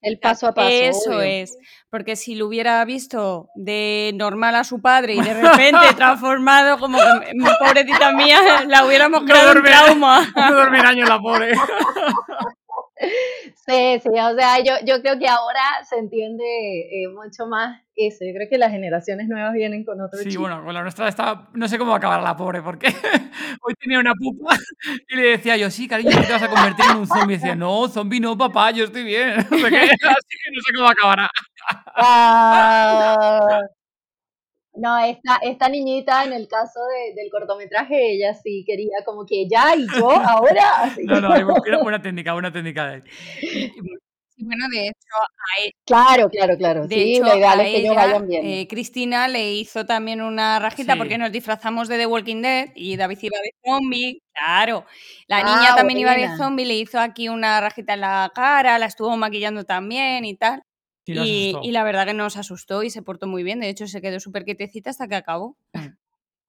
El 0.02 0.18
paso 0.20 0.46
a 0.46 0.54
paso. 0.54 0.68
Eso 0.68 1.20
es, 1.20 1.58
porque 1.90 2.16
si 2.16 2.36
lo 2.36 2.46
hubiera 2.46 2.84
visto 2.84 3.48
de 3.56 4.12
normal 4.14 4.54
a 4.54 4.64
su 4.64 4.80
padre 4.80 5.14
y 5.14 5.20
de 5.20 5.34
repente 5.34 5.78
transformado, 5.96 6.78
como 6.78 6.98
que, 6.98 7.32
pobrecita 7.58 8.12
mía, 8.12 8.40
la 8.68 8.84
hubiéramos 8.84 9.24
creado 9.24 9.54
no 9.54 9.60
un 9.60 9.66
trauma. 9.66 10.32
No 10.34 10.54
dormir 10.54 10.86
años 10.86 11.08
la 11.08 11.18
pobre. 11.20 11.54
Sí, 12.98 14.00
sí, 14.00 14.08
o 14.08 14.34
sea, 14.34 14.58
yo, 14.64 14.72
yo 14.84 15.02
creo 15.02 15.18
que 15.18 15.28
ahora 15.28 15.84
se 15.88 15.98
entiende 15.98 16.44
eh, 16.44 17.08
mucho 17.08 17.46
más 17.46 17.82
eso. 17.94 18.24
Yo 18.24 18.32
creo 18.32 18.48
que 18.48 18.58
las 18.58 18.70
generaciones 18.70 19.28
nuevas 19.28 19.52
vienen 19.52 19.84
con 19.84 20.00
otro 20.00 20.18
Sí, 20.18 20.36
bueno, 20.36 20.64
con 20.64 20.72
la 20.72 20.82
nuestra 20.82 21.08
está, 21.08 21.48
no 21.52 21.68
sé 21.68 21.78
cómo 21.78 21.90
va 21.90 21.96
a 21.96 21.98
acabar 21.98 22.22
la 22.22 22.36
pobre, 22.36 22.62
porque 22.62 22.86
hoy 23.62 23.74
tenía 23.78 23.98
una 23.98 24.14
pupa 24.14 24.56
y 25.08 25.16
le 25.16 25.22
decía 25.22 25.56
yo, 25.56 25.70
sí, 25.70 25.86
cariño, 25.88 26.10
te 26.10 26.32
vas 26.32 26.42
a 26.42 26.48
convertir 26.48 26.84
en 26.90 26.96
un 26.98 27.06
zombie. 27.06 27.34
Y 27.34 27.38
decía, 27.38 27.54
no, 27.54 27.88
zombie 27.88 28.20
no, 28.20 28.36
papá, 28.36 28.70
yo 28.70 28.84
estoy 28.84 29.04
bien. 29.04 29.30
así 29.40 29.48
que 29.50 30.50
no 30.52 30.62
sé 30.66 30.72
cómo 30.74 30.88
acabará. 30.88 31.28
Ah, 31.96 33.60
no, 34.76 34.98
esta, 35.04 35.38
esta 35.42 35.68
niñita, 35.68 36.24
en 36.24 36.32
el 36.32 36.48
caso 36.48 36.80
del 37.14 37.30
cortometraje, 37.30 38.12
ella 38.12 38.34
sí 38.34 38.64
quería 38.66 38.98
como 39.04 39.24
que 39.26 39.46
ya 39.48 39.74
y 39.76 39.86
yo 39.86 40.10
ahora. 40.10 40.92
No, 41.04 41.20
no, 41.20 41.28
buena, 41.28 41.78
buena 41.82 42.02
técnica, 42.02 42.32
buena 42.32 42.52
técnica 42.52 42.86
de 42.88 43.02
bueno, 44.38 44.66
de 44.70 44.88
hecho, 44.88 45.72
Claro, 45.86 46.28
claro, 46.28 46.56
claro. 46.58 46.86
De 46.86 46.94
sí, 46.94 47.14
hecho, 47.14 47.24
lo 47.24 47.36
ideal 47.38 47.58
a 47.58 47.62
es 47.62 47.68
que 47.70 47.76
ellos 47.78 47.92
ella, 47.92 48.06
vayan 48.06 48.28
bien. 48.28 48.46
eh, 48.46 48.68
Cristina 48.68 49.28
le 49.28 49.52
hizo 49.54 49.86
también 49.86 50.20
una 50.20 50.58
rajita 50.58 50.92
Sí. 50.92 50.98
porque 50.98 51.16
nos 51.16 51.32
disfrazamos 51.32 51.88
de 51.88 51.96
The 51.96 52.06
Walking 52.06 52.42
Dead 52.42 52.68
y 52.74 52.96
David 52.96 53.18
iba 53.22 53.38
de 53.42 53.50
zombie, 53.64 54.20
claro. 54.34 54.84
La 55.26 55.38
Ah, 55.38 55.42
niña 55.42 55.74
también 55.74 56.00
iba 56.00 56.12
de 56.14 56.36
zombie, 56.36 56.66
le 56.66 56.74
hizo 56.74 56.98
aquí 57.00 57.30
una 57.30 57.60
rajita 57.62 57.94
en 57.94 58.02
la 58.02 58.30
cara, 58.34 58.78
la 58.78 58.86
estuvo 58.86 59.16
maquillando 59.16 59.64
también 59.64 60.26
y 60.26 60.36
tal. 60.36 60.60
Y, 61.06 61.54
y 61.62 61.70
la 61.70 61.84
verdad 61.84 62.06
que 62.06 62.14
nos 62.14 62.36
asustó 62.36 62.82
y 62.82 62.90
se 62.90 63.02
portó 63.02 63.26
muy 63.26 63.42
bien. 63.42 63.60
De 63.60 63.68
hecho, 63.68 63.86
se 63.86 64.00
quedó 64.02 64.18
súper 64.20 64.44
quietecita 64.44 64.90
hasta 64.90 65.06
que 65.08 65.14
acabó. 65.14 65.56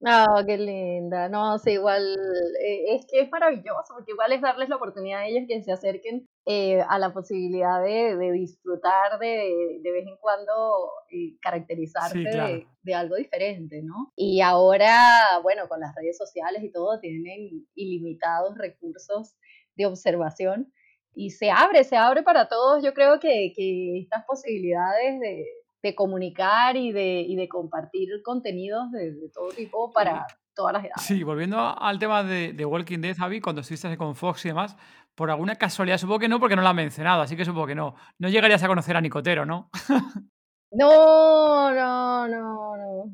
Ah, 0.05 0.43
qué 0.45 0.57
linda. 0.59 1.27
No, 1.27 1.57
sí, 1.57 1.71
igual 1.71 2.15
eh, 2.63 2.95
es 2.95 3.05
que 3.07 3.21
es 3.21 3.31
maravilloso, 3.31 3.93
porque 3.95 4.11
igual 4.11 4.31
es 4.31 4.41
darles 4.41 4.69
la 4.69 4.75
oportunidad 4.75 5.21
a 5.21 5.25
ellos 5.27 5.45
que 5.47 5.63
se 5.63 5.71
acerquen 5.71 6.27
eh, 6.45 6.81
a 6.87 6.99
la 6.99 7.11
posibilidad 7.13 7.81
de, 7.83 8.15
de 8.15 8.31
disfrutar 8.31 9.17
de, 9.19 9.79
de 9.81 9.91
vez 9.91 10.05
en 10.07 10.15
cuando 10.17 10.91
eh, 11.09 11.35
caracterizarse 11.41 12.13
Sí, 12.19 12.23
de- 12.23 12.31
claro. 12.31 12.63
de, 12.83 12.93
algo 12.93 13.15
diferente, 13.15 13.81
¿no? 13.81 14.11
Y 14.15 14.41
ahora, 14.41 15.39
bueno, 15.41 15.67
con 15.67 15.79
las 15.79 15.95
redes 15.95 16.15
sociales 16.15 16.63
y 16.63 16.71
todo, 16.71 16.99
tienen 16.99 17.65
ilimitados 17.73 18.55
recursos 18.55 19.35
de 19.75 19.87
observación 19.87 20.71
y 21.17 21.31
se 21.31 21.49
abre, 21.49 21.83
se 21.83 21.97
abre 21.97 22.21
para 22.21 22.47
todos. 22.47 22.83
Yo 22.83 22.93
creo 22.93 23.19
que, 23.19 23.51
que 23.55 23.99
estas 23.99 24.23
posibilidades 24.25 25.19
de, 25.19 25.45
de 25.81 25.95
comunicar 25.95 26.75
y 26.77 26.91
de, 26.91 27.21
y 27.21 27.35
de 27.35 27.49
compartir 27.49 28.09
contenidos 28.23 28.91
de, 28.91 29.13
de 29.13 29.29
todo 29.33 29.49
tipo 29.49 29.91
para 29.91 30.27
todas 30.53 30.73
las 30.73 30.83
edades. 30.83 31.01
Sí, 31.01 31.23
volviendo 31.23 31.57
al 31.57 31.97
tema 31.97 32.23
de, 32.23 32.53
de 32.53 32.65
Walking 32.65 32.99
Dead, 32.99 33.17
Javi, 33.17 33.41
cuando 33.41 33.61
estuviste 33.61 33.97
con 33.97 34.15
Fox 34.15 34.45
y 34.45 34.49
demás, 34.49 34.77
por 35.15 35.31
alguna 35.31 35.55
casualidad, 35.55 35.97
supongo 35.97 36.19
que 36.19 36.27
no, 36.27 36.39
porque 36.39 36.55
no 36.55 36.61
lo 36.61 36.67
ha 36.67 36.73
mencionado, 36.73 37.23
así 37.23 37.35
que 37.35 37.45
supongo 37.45 37.65
que 37.65 37.75
no. 37.75 37.95
No 38.19 38.29
llegarías 38.29 38.61
a 38.61 38.67
conocer 38.67 38.95
a 38.95 39.01
Nicotero, 39.01 39.45
¿no? 39.45 39.69
No, 40.69 41.71
no, 41.71 42.27
no, 42.27 42.75
no. 42.75 43.05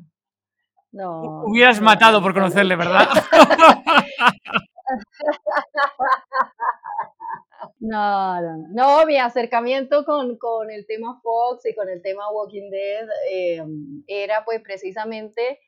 No. 0.90 1.44
Hubieras 1.44 1.78
no, 1.78 1.84
matado 1.84 2.20
por 2.20 2.34
no. 2.34 2.40
conocerle, 2.40 2.74
¿verdad? 2.74 3.08
No, 7.84 8.40
no, 8.40 8.56
no. 8.56 8.68
No, 8.70 9.06
mi 9.06 9.18
acercamiento 9.18 10.04
con, 10.06 10.38
con 10.38 10.70
el 10.70 10.86
tema 10.86 11.20
Fox 11.22 11.66
y 11.66 11.74
con 11.74 11.90
el 11.90 12.00
tema 12.00 12.30
Walking 12.30 12.70
Dead 12.70 13.06
eh, 13.30 13.62
era 14.06 14.42
pues 14.44 14.62
precisamente 14.62 15.60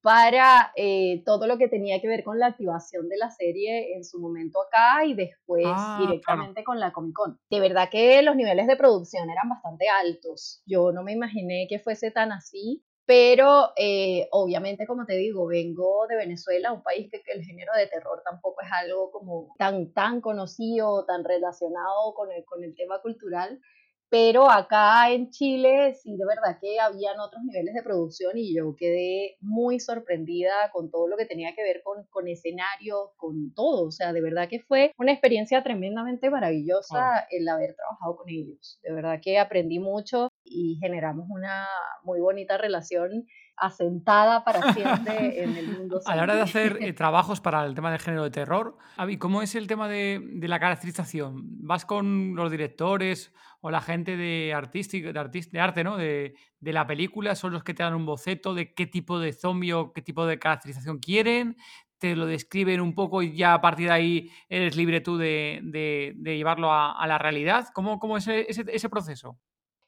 para 0.00 0.72
eh, 0.76 1.22
todo 1.26 1.46
lo 1.46 1.58
que 1.58 1.68
tenía 1.68 2.00
que 2.00 2.08
ver 2.08 2.24
con 2.24 2.38
la 2.38 2.46
activación 2.46 3.08
de 3.08 3.18
la 3.18 3.30
serie 3.30 3.94
en 3.96 4.04
su 4.04 4.18
momento 4.18 4.60
acá 4.62 5.04
y 5.04 5.12
después 5.12 5.66
Ah, 5.66 5.98
directamente 6.00 6.64
con 6.64 6.80
la 6.80 6.92
Comic 6.92 7.14
Con. 7.14 7.38
De 7.50 7.60
verdad 7.60 7.90
que 7.90 8.22
los 8.22 8.34
niveles 8.34 8.66
de 8.66 8.76
producción 8.76 9.28
eran 9.28 9.50
bastante 9.50 9.88
altos. 9.88 10.62
Yo 10.64 10.92
no 10.92 11.02
me 11.02 11.12
imaginé 11.12 11.66
que 11.68 11.80
fuese 11.80 12.10
tan 12.10 12.32
así, 12.32 12.82
pero 13.08 13.72
eh, 13.74 14.28
obviamente, 14.32 14.86
como 14.86 15.06
te 15.06 15.14
digo, 15.14 15.46
vengo 15.46 16.06
de 16.08 16.16
Venezuela, 16.16 16.74
un 16.74 16.82
país 16.82 17.08
que, 17.10 17.22
que 17.22 17.32
el 17.32 17.42
género 17.42 17.72
de 17.74 17.86
terror 17.86 18.20
tampoco 18.22 18.60
es 18.60 18.68
algo 18.70 19.10
como 19.10 19.54
tan, 19.56 19.94
tan 19.94 20.20
conocido, 20.20 21.06
tan 21.06 21.24
relacionado 21.24 22.12
con 22.14 22.30
el, 22.30 22.44
con 22.44 22.62
el 22.62 22.74
tema 22.76 23.00
cultural. 23.00 23.62
Pero 24.10 24.50
acá 24.50 25.10
en 25.10 25.30
Chile 25.30 25.94
sí, 25.94 26.16
de 26.16 26.24
verdad 26.24 26.58
que 26.60 26.80
habían 26.80 27.20
otros 27.20 27.42
niveles 27.44 27.74
de 27.74 27.82
producción 27.82 28.38
y 28.38 28.54
yo 28.54 28.74
quedé 28.74 29.36
muy 29.40 29.80
sorprendida 29.80 30.70
con 30.72 30.90
todo 30.90 31.08
lo 31.08 31.16
que 31.18 31.26
tenía 31.26 31.54
que 31.54 31.62
ver 31.62 31.82
con, 31.84 32.04
con 32.08 32.26
escenarios, 32.26 33.10
con 33.16 33.52
todo. 33.54 33.88
O 33.88 33.90
sea, 33.90 34.14
de 34.14 34.22
verdad 34.22 34.48
que 34.48 34.60
fue 34.60 34.92
una 34.98 35.12
experiencia 35.12 35.62
tremendamente 35.62 36.30
maravillosa 36.30 37.26
el 37.30 37.46
haber 37.48 37.74
trabajado 37.74 38.16
con 38.16 38.30
ellos. 38.30 38.80
De 38.82 38.92
verdad 38.94 39.20
que 39.22 39.38
aprendí 39.38 39.78
mucho 39.78 40.30
y 40.42 40.78
generamos 40.80 41.26
una 41.28 41.66
muy 42.02 42.20
bonita 42.20 42.56
relación 42.56 43.26
asentada 43.60 44.44
para 44.44 44.72
siempre 44.74 45.42
en 45.42 45.56
el 45.56 45.68
mundo. 45.68 46.00
A 46.06 46.16
la 46.16 46.22
hora 46.22 46.34
de 46.34 46.42
hacer 46.42 46.78
eh, 46.80 46.92
trabajos 46.92 47.40
para 47.40 47.64
el 47.64 47.74
tema 47.74 47.90
del 47.90 48.00
género 48.00 48.24
de 48.24 48.30
terror, 48.30 48.76
Avi, 48.96 49.18
¿cómo 49.18 49.42
es 49.42 49.54
el 49.54 49.66
tema 49.66 49.88
de, 49.88 50.20
de 50.22 50.48
la 50.48 50.58
caracterización? 50.58 51.42
¿Vas 51.66 51.84
con 51.84 52.34
los 52.34 52.50
directores 52.50 53.32
o 53.60 53.70
la 53.70 53.80
gente 53.80 54.16
de, 54.16 54.54
artístico, 54.54 55.12
de, 55.12 55.46
de 55.50 55.60
arte, 55.60 55.84
¿no? 55.84 55.96
De, 55.96 56.34
de 56.60 56.72
la 56.72 56.86
película? 56.86 57.34
¿Son 57.34 57.52
los 57.52 57.64
que 57.64 57.74
te 57.74 57.82
dan 57.82 57.94
un 57.94 58.06
boceto 58.06 58.54
de 58.54 58.72
qué 58.74 58.86
tipo 58.86 59.18
de 59.18 59.32
zombie 59.32 59.72
o 59.72 59.92
qué 59.92 60.02
tipo 60.02 60.26
de 60.26 60.38
caracterización 60.38 60.98
quieren? 60.98 61.56
¿Te 61.98 62.14
lo 62.14 62.26
describen 62.26 62.80
un 62.80 62.94
poco 62.94 63.22
y 63.22 63.36
ya 63.36 63.54
a 63.54 63.60
partir 63.60 63.88
de 63.88 63.92
ahí 63.92 64.30
eres 64.48 64.76
libre 64.76 65.00
tú 65.00 65.16
de, 65.16 66.14
llevarlo 66.22 66.72
a, 66.72 66.92
a 66.92 67.06
la 67.08 67.18
realidad? 67.18 67.66
¿Cómo, 67.74 67.98
cómo 67.98 68.16
es 68.16 68.28
ese, 68.28 68.64
ese 68.68 68.88
proceso? 68.88 69.36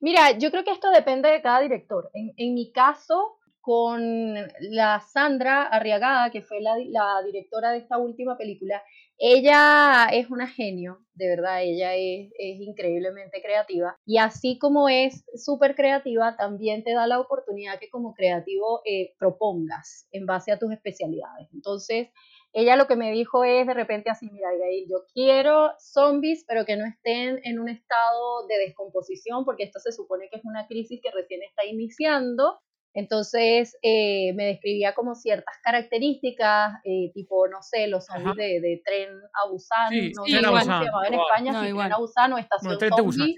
Mira, 0.00 0.32
yo 0.38 0.50
creo 0.50 0.64
que 0.64 0.72
esto 0.72 0.90
depende 0.90 1.28
de 1.28 1.42
cada 1.42 1.60
director. 1.60 2.10
En, 2.14 2.32
en 2.36 2.54
mi 2.54 2.72
caso, 2.72 3.38
con 3.60 4.34
la 4.60 5.00
Sandra 5.00 5.62
Arriagada, 5.62 6.30
que 6.30 6.42
fue 6.42 6.60
la, 6.60 6.76
directora 7.24 7.72
de 7.72 7.78
esta 7.78 7.98
última 7.98 8.36
película, 8.36 8.82
ella 9.18 10.08
es 10.12 10.30
una 10.30 10.46
genio, 10.46 11.04
de 11.12 11.28
verdad, 11.28 11.62
ella 11.62 11.94
es, 11.94 12.30
increíblemente 12.38 13.42
creativa. 13.42 13.96
Y 14.06 14.16
así 14.16 14.58
como 14.58 14.88
es 14.88 15.24
súper 15.34 15.74
creativa, 15.74 16.36
también 16.36 16.84
te 16.84 16.94
da 16.94 17.06
la 17.06 17.20
oportunidad 17.20 17.78
que 17.78 17.90
como 17.90 18.14
creativo 18.14 18.80
eh, 18.86 19.14
propongas 19.18 20.08
en 20.12 20.24
base 20.24 20.52
a 20.52 20.58
tus 20.58 20.72
especialidades. 20.72 21.48
Entonces, 21.52 22.08
ella 22.52 22.76
lo 22.76 22.86
que 22.86 22.96
me 22.96 23.12
dijo 23.12 23.44
es 23.44 23.66
de 23.66 23.74
repente 23.74 24.10
así, 24.10 24.28
mira, 24.30 24.48
Abigail, 24.48 24.86
yo 24.88 25.04
quiero 25.12 25.70
zombies, 25.78 26.44
pero 26.48 26.64
que 26.64 26.76
no 26.76 26.84
estén 26.84 27.40
en 27.44 27.60
un 27.60 27.68
estado 27.68 28.46
de 28.48 28.58
descomposición, 28.58 29.44
porque 29.44 29.64
esto 29.64 29.78
se 29.78 29.92
supone 29.92 30.28
que 30.30 30.38
es 30.38 30.44
una 30.44 30.66
crisis 30.66 31.00
que 31.02 31.12
recién 31.12 31.42
está 31.42 31.64
iniciando. 31.64 32.58
Entonces 32.94 33.76
eh, 33.82 34.32
me 34.34 34.46
describía 34.46 34.94
como 34.94 35.14
ciertas 35.14 35.54
características, 35.62 36.74
eh, 36.84 37.12
tipo, 37.14 37.46
no 37.48 37.62
sé, 37.62 37.86
los 37.86 38.06
zombies 38.06 38.36
de, 38.36 38.60
de 38.60 38.82
tren 38.84 39.08
a 39.32 39.48
Busan, 39.48 39.90
Sí, 39.90 40.12
no 40.16 40.24
sé 40.24 40.42
cómo 40.44 40.58
se 40.60 40.66
llamaba 40.66 41.06
en 41.06 41.14
igual. 41.14 41.20
España, 41.30 41.52
No, 41.52 41.62
si 41.62 41.68
igual. 41.68 41.86
tren 41.86 41.92
a 41.94 41.98
Busan 41.98 42.32
o 42.32 42.38
estación 42.38 42.74
Busan, 42.74 42.90
zombie. 42.90 43.34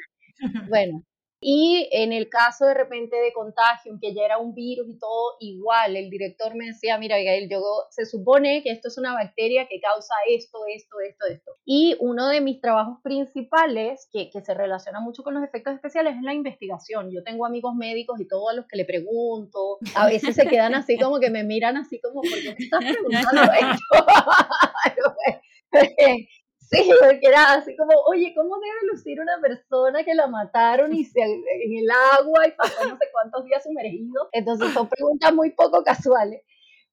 Bueno, 0.69 1.05
y 1.45 1.89
en 1.91 2.13
el 2.13 2.29
caso 2.29 2.67
de 2.67 2.75
repente 2.75 3.17
de 3.17 3.33
contagio, 3.33 3.99
que 4.01 4.15
ya 4.15 4.25
era 4.25 4.39
un 4.39 4.55
virus 4.55 4.89
y 4.89 4.97
todo, 4.97 5.37
igual 5.41 5.97
el 5.97 6.09
director 6.09 6.55
me 6.55 6.67
decía, 6.67 6.99
mira, 6.99 7.17
Abigail, 7.17 7.49
yo, 7.51 7.61
se 7.91 8.07
supone 8.07 8.63
que 8.63 8.71
esto 8.71 8.87
es 8.87 8.97
una 8.97 9.13
bacteria 9.13 9.67
que 9.69 9.81
causa 9.81 10.15
esto, 10.29 10.61
esto, 10.73 11.01
esto, 11.01 11.27
esto. 11.29 11.53
Y 11.65 11.97
uno 11.99 12.29
de 12.29 12.41
mis 12.41 12.61
trabajos 12.61 12.99
principales, 13.03 14.09
que, 14.13 14.31
que 14.31 14.41
se 14.41 14.55
relaciona 14.55 15.01
mucho 15.01 15.25
con 15.25 15.35
los 15.35 15.43
efectos 15.43 15.75
especiales, 15.75 16.15
es 16.17 16.23
la 16.23 16.33
investigación. 16.33 17.11
Yo 17.11 17.25
tengo 17.25 17.45
amigos 17.45 17.75
médicos 17.75 18.21
y 18.21 18.29
todos 18.29 18.53
a 18.53 18.55
los 18.55 18.67
que 18.69 18.77
le 18.77 18.85
pregunto, 18.85 19.79
a 19.97 20.07
veces 20.07 20.37
se 20.37 20.47
quedan 20.47 20.77
así 20.77 20.97
como 20.97 21.19
que 21.19 21.31
me 21.31 21.43
miran 21.43 21.77
así 21.77 22.01
como, 22.01 22.23
¿por 22.23 22.41
qué 22.41 22.55
me 22.57 22.65
estás 22.65 22.85
preguntando 22.85 23.43
esto? 23.53 24.07
Sí, 26.73 26.91
porque 27.01 27.27
era 27.27 27.53
así 27.53 27.77
como, 27.77 27.93
oye, 28.07 28.33
¿cómo 28.35 28.57
debe 28.59 28.93
lucir 28.93 29.21
una 29.21 29.39
persona 29.41 30.05
que 30.05 30.15
la 30.15 30.27
mataron 30.27 30.95
y 30.95 31.05
se, 31.05 31.21
en 31.21 31.77
el 31.77 31.91
agua 32.19 32.49
y 32.49 32.53
pasó 32.53 32.89
no 32.89 32.97
sé 32.97 33.05
cuántos 33.13 33.45
días 33.45 33.63
sumergido? 33.63 34.31
Entonces 34.33 34.73
son 34.73 34.89
preguntas 34.89 35.35
muy 35.35 35.51
poco 35.51 35.85
casuales. 35.85 36.43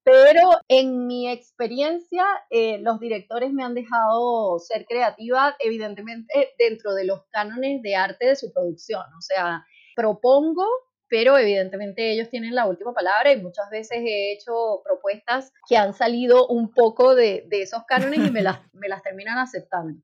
Pero 0.03 0.49
en 0.67 1.07
mi 1.07 1.29
experiencia, 1.29 2.25
eh, 2.49 2.79
los 2.79 2.99
directores 2.99 3.53
me 3.53 3.63
han 3.63 3.73
dejado 3.73 4.59
ser 4.59 4.85
creativa, 4.85 5.55
evidentemente, 5.59 6.53
dentro 6.57 6.93
de 6.93 7.05
los 7.05 7.25
cánones 7.31 7.81
de 7.81 7.95
arte 7.95 8.27
de 8.27 8.35
su 8.35 8.51
producción. 8.51 9.05
O 9.17 9.21
sea, 9.21 9.65
propongo 9.95 10.65
pero 11.09 11.37
evidentemente 11.37 12.11
ellos 12.11 12.29
tienen 12.29 12.55
la 12.55 12.67
última 12.67 12.93
palabra 12.93 13.31
y 13.31 13.41
muchas 13.41 13.69
veces 13.69 13.97
he 13.99 14.33
hecho 14.33 14.81
propuestas 14.83 15.51
que 15.67 15.77
han 15.77 15.93
salido 15.93 16.47
un 16.47 16.71
poco 16.71 17.15
de, 17.15 17.45
de 17.47 17.63
esos 17.63 17.83
cánones 17.85 18.27
y 18.27 18.31
me 18.31 18.41
las, 18.41 18.59
me 18.73 18.87
las 18.87 19.01
terminan 19.01 19.37
aceptando. 19.37 19.99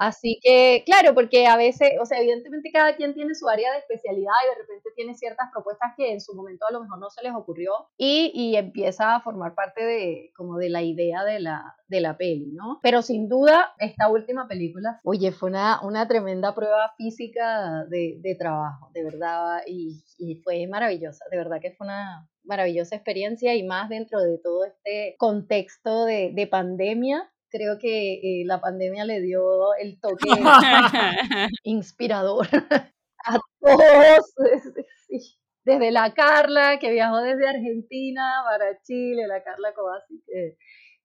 Así 0.00 0.40
que, 0.42 0.82
claro, 0.86 1.14
porque 1.14 1.46
a 1.46 1.58
veces, 1.58 1.90
o 2.00 2.06
sea, 2.06 2.20
evidentemente 2.20 2.70
cada 2.72 2.96
quien 2.96 3.12
tiene 3.12 3.34
su 3.34 3.46
área 3.50 3.70
de 3.70 3.80
especialidad 3.80 4.32
y 4.46 4.48
de 4.48 4.62
repente 4.62 4.88
tiene 4.96 5.14
ciertas 5.14 5.50
propuestas 5.52 5.92
que 5.94 6.10
en 6.10 6.22
su 6.22 6.34
momento 6.34 6.64
a 6.66 6.72
lo 6.72 6.80
mejor 6.80 6.98
no 6.98 7.10
se 7.10 7.22
les 7.22 7.34
ocurrió 7.34 7.72
y, 7.98 8.32
y 8.34 8.56
empieza 8.56 9.14
a 9.14 9.20
formar 9.20 9.54
parte 9.54 9.84
de, 9.84 10.32
como 10.34 10.56
de 10.56 10.70
la 10.70 10.80
idea 10.80 11.22
de 11.24 11.40
la, 11.40 11.76
de 11.86 12.00
la 12.00 12.16
peli, 12.16 12.50
¿no? 12.50 12.80
Pero 12.82 13.02
sin 13.02 13.28
duda, 13.28 13.74
esta 13.78 14.08
última 14.08 14.48
película, 14.48 15.00
oye, 15.04 15.32
fue 15.32 15.50
una, 15.50 15.82
una 15.82 16.08
tremenda 16.08 16.54
prueba 16.54 16.94
física 16.96 17.84
de, 17.90 18.16
de 18.22 18.34
trabajo, 18.36 18.90
de 18.94 19.04
verdad, 19.04 19.60
y, 19.66 20.02
y 20.16 20.36
fue 20.36 20.66
maravillosa, 20.66 21.26
de 21.30 21.36
verdad 21.36 21.60
que 21.60 21.72
fue 21.72 21.86
una 21.86 22.26
maravillosa 22.44 22.96
experiencia 22.96 23.54
y 23.54 23.64
más 23.64 23.90
dentro 23.90 24.18
de 24.20 24.38
todo 24.38 24.64
este 24.64 25.14
contexto 25.18 26.06
de, 26.06 26.32
de 26.32 26.46
pandemia, 26.46 27.30
creo 27.50 27.78
que 27.78 28.14
eh, 28.14 28.44
la 28.46 28.60
pandemia 28.60 29.04
le 29.04 29.20
dio 29.20 29.74
el 29.74 29.98
toque 30.00 30.28
inspirador 31.64 32.46
a 33.26 33.38
todos. 33.60 34.34
Desde 35.64 35.90
la 35.90 36.14
Carla, 36.14 36.78
que 36.78 36.90
viajó 36.90 37.18
desde 37.18 37.46
Argentina 37.48 38.42
para 38.44 38.80
Chile, 38.82 39.26
la 39.26 39.42
Carla 39.42 39.74
Cobasi, 39.74 40.22
que 40.26 40.56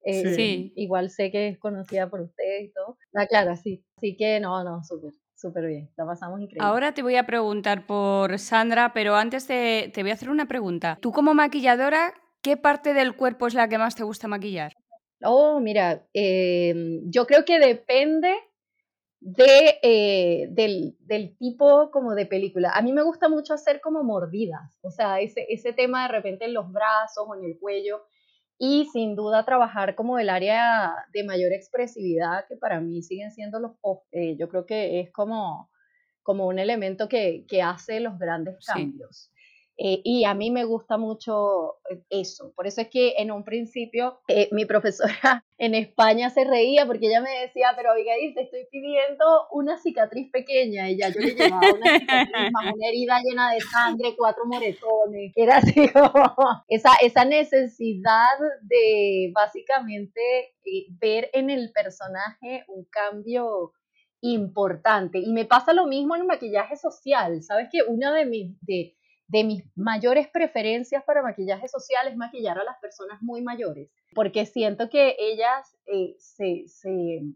eh, 0.06 0.36
Sí. 0.36 0.72
igual 0.76 1.10
sé 1.10 1.32
que 1.32 1.50
es 1.50 1.60
conocida 1.60 2.10
por 2.10 2.22
ustedes 2.22 2.70
y 2.70 2.74
todo. 2.74 2.98
La 3.12 3.28
Clara, 3.28 3.58
sí. 3.58 3.84
Así 3.98 4.16
que 4.16 4.40
no, 4.40 4.64
no, 4.64 4.84
súper, 4.84 5.12
súper 5.36 5.66
bien, 5.66 5.92
la 5.98 6.06
pasamos 6.06 6.40
increíble. 6.40 6.66
Ahora 6.66 6.94
te 6.94 7.02
voy 7.02 7.16
a 7.18 7.26
preguntar 7.26 7.86
por 7.86 8.40
Sandra, 8.40 8.94
pero 8.94 9.16
antes 9.16 9.46
te, 9.46 9.92
te 9.94 10.04
voy 10.04 10.12
a 10.12 10.14
hacer 10.14 10.30
una 10.30 10.48
pregunta. 10.48 10.98
Tú 11.02 11.12
como 11.12 11.34
maquilladora, 11.34 12.14
¿qué 12.42 12.56
parte 12.56 12.94
del 12.94 13.16
cuerpo 13.16 13.48
es 13.48 13.56
la 13.56 13.68
que 13.68 13.78
más 13.78 13.96
te 13.96 14.04
gusta 14.04 14.28
maquillar? 14.28 14.74
Oh, 15.24 15.60
mira, 15.60 16.06
em, 16.14 17.10
yo 17.10 17.26
creo 17.26 17.46
que 17.46 17.60
depende 17.60 18.34
de, 19.22 19.80
eh, 19.82 20.48
del, 20.52 20.96
del, 21.00 21.36
tipo 21.38 21.90
como 21.92 22.14
de 22.16 22.26
película. 22.26 22.72
A 22.74 22.82
mí 22.82 22.94
me 22.94 23.02
gusta 23.02 23.30
mucho 23.30 23.54
hacer 23.54 23.82
como 23.82 24.04
mordidas, 24.04 24.78
o 24.82 24.92
sea, 24.92 25.20
ese, 25.20 25.46
ese 25.50 25.74
tema 25.74 26.04
de 26.04 26.10
repente 26.10 26.46
en 26.46 26.54
los 26.54 26.72
brazos 26.72 27.26
o 27.28 27.36
en 27.36 27.46
el 27.46 27.58
cuello 27.58 28.04
y 28.58 28.86
sin 28.94 29.16
duda 29.16 29.44
trabajar 29.44 29.96
como 29.96 30.20
el 30.20 30.30
área 30.30 30.94
de 31.12 31.24
mayor 31.24 31.52
expresividad 31.54 32.46
que 32.48 32.56
para 32.56 32.80
mí 32.80 33.02
siguen 33.02 33.32
siendo 33.32 33.60
los 33.60 33.74
ojos. 33.82 34.08
Eh, 34.12 34.38
yo 34.38 34.48
creo 34.50 34.66
que 34.66 35.02
es 35.02 35.12
como, 35.12 35.70
como 36.24 36.48
un 36.48 36.60
elemento 36.60 37.10
que, 37.10 37.46
que 37.48 37.62
hace 37.62 38.00
los 38.00 38.18
grandes 38.18 38.64
cambios. 38.66 39.32
Eh, 39.78 40.02
y 40.06 40.24
a 40.24 40.34
mí 40.34 40.52
me 40.52 40.64
gusta 40.64 40.98
mucho 40.98 41.76
eh, 41.90 42.02
eso. 42.10 42.54
Por 42.56 42.66
eso 42.66 42.82
es 42.82 42.88
que 42.90 43.16
en 43.18 43.32
un 43.32 43.44
principio 43.44 44.22
eh, 44.28 44.48
mi 44.52 44.66
profesora 44.66 45.44
en 45.58 45.76
España 45.76 46.30
se 46.30 46.46
reía 46.46 46.86
porque 46.86 47.08
ella 47.08 47.22
me 47.22 47.42
decía, 47.42 47.74
pero 47.76 47.92
Abigail, 47.92 48.34
te 48.34 48.44
estoy 48.44 48.68
pidiendo 48.72 49.26
una 49.52 49.78
cicatriz 49.78 50.32
pequeña. 50.32 50.90
Y 50.90 50.98
ya 50.98 51.10
yo 51.10 51.20
le 51.20 51.36
llevaba 51.36 51.74
una 51.74 52.00
cicatriz 52.00 52.32
más 52.54 52.74
una 52.74 52.88
herida 52.88 53.20
llena 53.22 53.54
de 53.54 53.62
sangre, 53.62 54.16
cuatro 54.18 54.46
moretones. 54.46 55.34
Era 55.36 55.58
así 55.58 55.90
como 55.90 56.14
esa, 56.70 56.92
esa 57.02 57.26
necesidad 57.26 58.38
de 58.62 59.32
básicamente 59.34 60.22
ver 61.02 61.30
en 61.34 61.50
el 61.50 61.72
personaje 61.74 62.64
un 62.70 62.86
cambio 62.86 63.74
importante. 64.22 65.20
Y 65.20 65.34
me 65.34 65.46
pasa 65.46 65.74
lo 65.74 65.86
mismo 65.86 66.16
en 66.16 66.22
el 66.22 66.28
maquillaje 66.28 66.78
social. 66.78 67.44
¿Sabes 67.44 67.68
que 67.70 67.84
una 67.84 68.14
de 68.14 68.26
mis... 68.26 68.56
De, 68.62 68.96
de 69.28 69.44
mis 69.44 69.64
mayores 69.76 70.28
preferencias 70.28 71.04
para 71.04 71.24
maquillaje 71.24 71.68
social 71.68 72.08
es 72.08 72.16
maquillar 72.16 72.60
a 72.60 72.64
las 72.64 72.78
personas 72.80 73.22
muy 73.22 73.42
mayores, 73.42 73.90
porque 74.14 74.46
siento 74.46 74.90
que 74.90 75.16
ellas 75.20 75.76
eh, 75.88 76.16
se, 76.20 76.66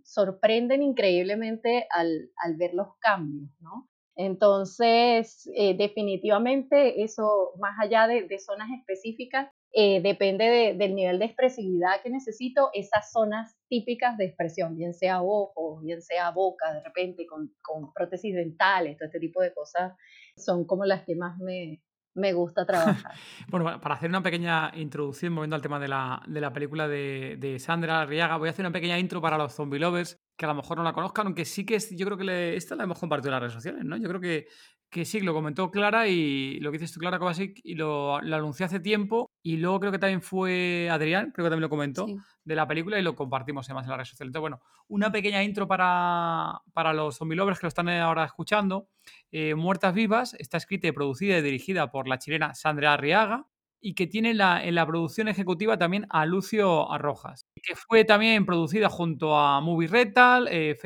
sorprenden 0.04 0.84
increíblemente 0.84 1.88
al, 1.90 2.30
ver 2.58 2.74
los 2.74 2.96
cambios, 3.00 3.50
¿no? 3.60 3.90
Entonces, 4.16 5.50
eh, 5.56 5.76
definitivamente 5.78 7.04
eso, 7.04 7.54
más 7.58 7.76
allá 7.80 8.06
de, 8.08 8.28
zonas 8.40 8.68
específicas, 8.78 9.50
eh, 9.72 10.02
depende 10.02 10.76
del 10.78 10.96
nivel 10.96 11.20
de 11.20 11.26
expresividad 11.26 12.02
que 12.02 12.10
necesito, 12.10 12.70
esas 12.74 13.12
zonas 13.12 13.56
típicas 13.68 14.18
de 14.18 14.26
expresión, 14.26 14.76
bien 14.76 14.94
sea 14.94 15.22
ojo, 15.22 15.80
bien 15.82 16.02
sea 16.02 16.32
boca, 16.32 16.74
de 16.74 16.84
repente 16.84 17.26
con, 17.28 17.54
con 17.62 17.94
prótesis 17.94 18.34
dentales, 18.34 18.98
todo 18.98 19.08
este 19.08 19.20
tipo 19.20 19.42
de 19.42 19.54
cosas, 19.54 19.94
son 20.36 20.66
como 20.66 20.86
las 20.86 21.04
que 21.04 21.16
más 21.16 21.38
me, 21.38 21.82
me 22.16 22.34
gusta 22.34 22.66
trabajar. 22.66 23.14
bueno, 23.50 23.80
para 23.80 23.96
hacer 23.96 24.10
una 24.10 24.24
pequeña 24.24 24.72
introducción, 24.76 25.34
moviendo 25.34 25.56
al 25.56 25.62
tema 25.62 25.80
de 25.80 25.88
la, 25.88 26.22
de 26.28 26.42
la 26.42 26.52
película 26.52 26.88
de, 26.88 27.38
de, 27.40 27.60
Sandra 27.60 28.02
Arriaga, 28.02 28.38
voy 28.38 28.50
a 28.50 28.52
hacer 28.52 28.66
una 28.66 28.74
pequeña 28.74 28.98
intro 28.98 29.22
para 29.22 29.38
los 29.38 29.54
zombie 29.54 29.80
lovers 29.80 30.18
que 30.38 30.46
a 30.46 30.50
lo 30.50 30.56
mejor 30.56 30.78
no 30.78 30.84
la 30.84 30.94
conozcan, 30.94 31.28
aunque 31.28 31.46
sí 31.46 31.66
que 31.66 31.76
es, 31.76 31.96
yo 31.96 32.06
creo 32.06 32.18
que 32.18 32.56
esta 32.56 32.76
la 32.76 32.86
hemos 32.86 32.98
compartido 32.98 33.30
en 33.30 33.34
las 33.34 33.42
redes 33.42 33.54
sociales, 33.54 33.84
¿no? 33.84 33.98
Yo 33.98 34.08
creo 34.08 34.22
que, 34.22 34.48
que 34.90 35.06
sí, 35.06 35.20
lo 35.20 35.34
comentó 35.34 35.70
Clara 35.70 36.08
y 36.08 36.60
lo 36.60 36.72
que 36.72 36.80
dices 36.80 36.94
tú, 36.94 37.00
Clara 37.00 37.20
Kovacic, 37.20 37.60
y 37.64 37.76
lo, 37.76 38.20
lo, 38.22 38.36
anunció 38.36 38.66
hace 38.66 38.80
tiempo. 38.80 39.32
Y 39.44 39.58
luego 39.58 39.80
creo 39.80 39.92
que 39.92 40.00
también 40.00 40.22
fue 40.22 40.90
Adrián, 40.92 41.32
creo 41.32 41.46
que 41.46 41.50
también 41.50 41.62
lo 41.62 41.70
comentó, 41.70 42.08
de 42.44 42.56
la 42.56 42.68
película 42.68 42.98
y 43.00 43.04
lo 43.04 43.16
compartimos 43.16 43.68
además 43.68 43.86
en 43.86 43.90
las 43.90 43.98
redes 43.98 44.10
sociales. 44.10 44.30
Entonces, 44.30 44.42
bueno, 44.42 44.62
una 44.88 45.12
pequeña 45.12 45.44
intro 45.44 45.68
para, 45.68 46.62
para 46.74 46.94
los 46.94 47.18
zombie 47.18 47.36
lovers 47.36 47.60
que 47.60 47.66
lo 47.66 47.70
están 47.70 47.90
ahora 47.90 48.26
escuchando. 48.26 48.90
Eh, 49.32 49.54
Muertas 49.56 49.94
Vivas 49.94 50.34
está 50.40 50.58
escrita 50.58 50.88
y 50.88 50.92
producida 50.92 51.38
y 51.38 51.42
dirigida 51.42 51.92
por 51.92 52.08
la 52.08 52.18
chilena 52.18 52.56
Sandra 52.56 52.94
Arriaga 52.94 53.48
y 53.82 53.94
que 53.94 54.08
tiene 54.08 54.34
la, 54.34 54.64
en 54.64 54.76
la 54.76 54.86
producción 54.86 55.28
ejecutiva 55.28 55.78
también 55.78 56.06
a 56.10 56.26
Lucio 56.26 56.92
Arrojas, 56.92 57.48
que 57.62 57.76
fue 57.76 58.04
también 58.04 58.46
producida 58.46 58.90
junto 58.90 59.38
a 59.38 59.62
Movie 59.62 59.88
Rental, 59.88 60.48
eh, 60.50 60.78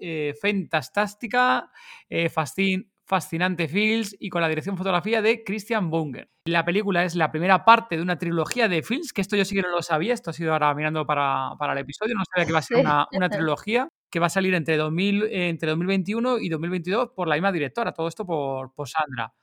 eh 0.00 0.34
Fantastica, 0.40 1.70
eh, 2.08 2.28
Fascinante 3.10 3.66
Films 3.66 4.16
y 4.20 4.28
con 4.28 4.40
la 4.40 4.48
dirección 4.48 4.76
fotografía 4.76 5.20
de 5.20 5.42
Christian 5.42 5.90
Bunger. 5.90 6.30
La 6.44 6.64
película 6.64 7.02
es 7.02 7.16
la 7.16 7.32
primera 7.32 7.64
parte 7.64 7.96
de 7.96 8.02
una 8.02 8.18
trilogía 8.18 8.68
de 8.68 8.84
films, 8.84 9.12
que 9.12 9.20
esto 9.20 9.34
yo 9.34 9.44
sí 9.44 9.56
que 9.56 9.62
no 9.62 9.70
lo 9.70 9.82
sabía, 9.82 10.14
esto 10.14 10.30
ha 10.30 10.32
sido 10.32 10.52
ahora 10.52 10.72
mirando 10.76 11.04
para, 11.04 11.56
para 11.58 11.72
el 11.72 11.80
episodio, 11.80 12.14
no 12.16 12.22
sabía 12.32 12.46
que 12.46 12.52
va 12.52 12.60
a 12.60 12.62
ser 12.62 12.76
una, 12.76 13.08
una 13.10 13.28
trilogía 13.28 13.88
que 14.12 14.20
va 14.20 14.26
a 14.26 14.30
salir 14.30 14.54
entre, 14.54 14.76
2000, 14.76 15.24
entre 15.24 15.70
2021 15.70 16.38
y 16.38 16.48
2022 16.50 17.08
por 17.16 17.26
la 17.26 17.34
misma 17.34 17.50
directora, 17.50 17.92
todo 17.92 18.06
esto 18.06 18.24
por, 18.24 18.72
por 18.74 18.88
Sandra 18.88 19.34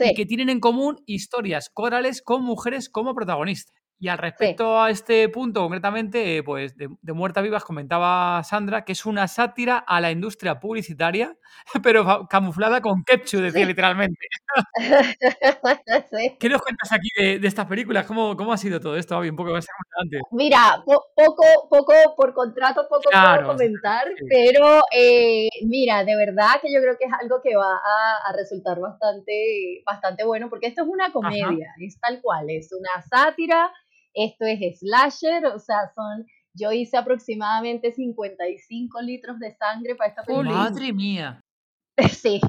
y 0.00 0.14
que 0.14 0.26
tienen 0.26 0.48
en 0.48 0.60
común 0.60 1.02
historias 1.06 1.70
corales 1.70 2.22
con 2.22 2.42
mujeres 2.42 2.88
como 2.88 3.14
protagonistas. 3.14 3.76
Y 4.02 4.08
al 4.08 4.18
respecto 4.18 4.82
a 4.82 4.90
este 4.90 5.28
punto, 5.28 5.60
concretamente, 5.60 6.38
eh, 6.38 6.42
pues 6.42 6.76
de, 6.76 6.88
Muerta 7.12 7.40
Vivas 7.40 7.62
comentaba 7.62 8.42
Sandra 8.42 8.84
que 8.84 8.90
es 8.90 9.06
una 9.06 9.28
sátira 9.28 9.78
a 9.78 10.00
la 10.00 10.10
industria 10.10 10.58
publicitaria, 10.58 11.36
pero 11.84 12.26
camuflada 12.28 12.80
con 12.80 13.04
ketchup, 13.04 13.42
decía 13.42 13.64
literalmente. 13.64 14.26
¿Qué 16.40 16.48
nos 16.48 16.62
cuentas 16.62 16.90
aquí 16.90 17.08
de, 17.16 17.46
estas 17.46 17.66
películas? 17.66 18.04
¿Cómo, 18.04 18.36
¿Cómo, 18.36 18.52
ha 18.52 18.56
sido 18.56 18.80
todo 18.80 18.96
esto? 18.96 19.16
Un 19.20 19.36
poco 19.36 19.52
más 19.52 19.68
antes. 19.96 20.20
Mira, 20.32 20.82
poco, 20.84 21.68
poco 21.70 21.94
por 22.16 22.34
contrato, 22.34 22.88
poco 22.88 23.08
puedo 23.08 23.46
comentar, 23.46 24.08
pero 24.28 24.80
eh, 24.92 25.48
mira, 25.64 26.02
de 26.04 26.16
verdad 26.16 26.60
que 26.60 26.74
yo 26.74 26.80
creo 26.80 26.96
que 26.98 27.04
es 27.04 27.12
algo 27.20 27.40
que 27.40 27.54
va 27.54 27.76
a, 27.76 28.32
resultar 28.36 28.80
bastante, 28.80 29.80
bastante 29.86 30.24
bueno, 30.24 30.50
porque 30.50 30.66
esto 30.66 30.82
es 30.82 30.88
una 30.88 31.12
comedia, 31.12 31.72
es 31.78 32.00
tal 32.00 32.20
cual, 32.20 32.50
es 32.50 32.72
una 32.72 33.00
sátira 33.08 33.70
esto 34.14 34.44
es 34.44 34.78
slasher, 34.78 35.46
o 35.46 35.58
sea, 35.58 35.90
son, 35.94 36.26
yo 36.54 36.72
hice 36.72 36.96
aproximadamente 36.96 37.92
55 37.92 39.00
litros 39.02 39.38
de 39.38 39.54
sangre 39.56 39.94
para 39.94 40.10
esta 40.10 40.22
película. 40.22 40.50
¡Madre 40.50 40.92
mía! 40.92 41.40
Sí, 42.10 42.40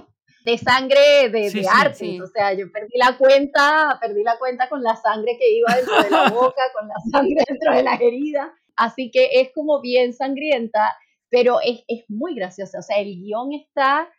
de 0.46 0.58
sangre 0.58 1.30
de, 1.30 1.68
arte, 1.70 2.22
o 2.22 2.28
sea, 2.28 2.54
yo 2.54 2.72
perdí 2.72 2.98
la 2.98 3.18
cuenta, 3.18 3.98
perdí 4.02 4.24
la 4.24 4.38
cuenta 4.38 4.68
con 4.68 4.82
la 4.82 4.96
sangre 4.96 5.38
que 5.40 5.52
iba 5.52 5.76
dentro 5.76 6.02
de 6.02 6.10
la 6.10 6.30
boca, 6.34 6.62
con 6.74 6.88
la 6.88 6.96
sangre 7.12 7.44
dentro 7.48 7.74
de 7.74 7.84
la 7.84 7.96
herida, 7.96 8.54
así 8.76 9.12
que 9.12 9.42
es 9.42 9.52
como 9.54 9.82
bien 9.82 10.14
sangrienta, 10.14 10.96
pero 11.30 11.60
es, 11.62 11.84
es 11.88 12.06
muy 12.10 12.36
graciosa, 12.36 12.80
o 12.80 12.82
sea, 12.82 12.98
el 13.00 13.16
guion 13.16 13.54
está 13.54 14.10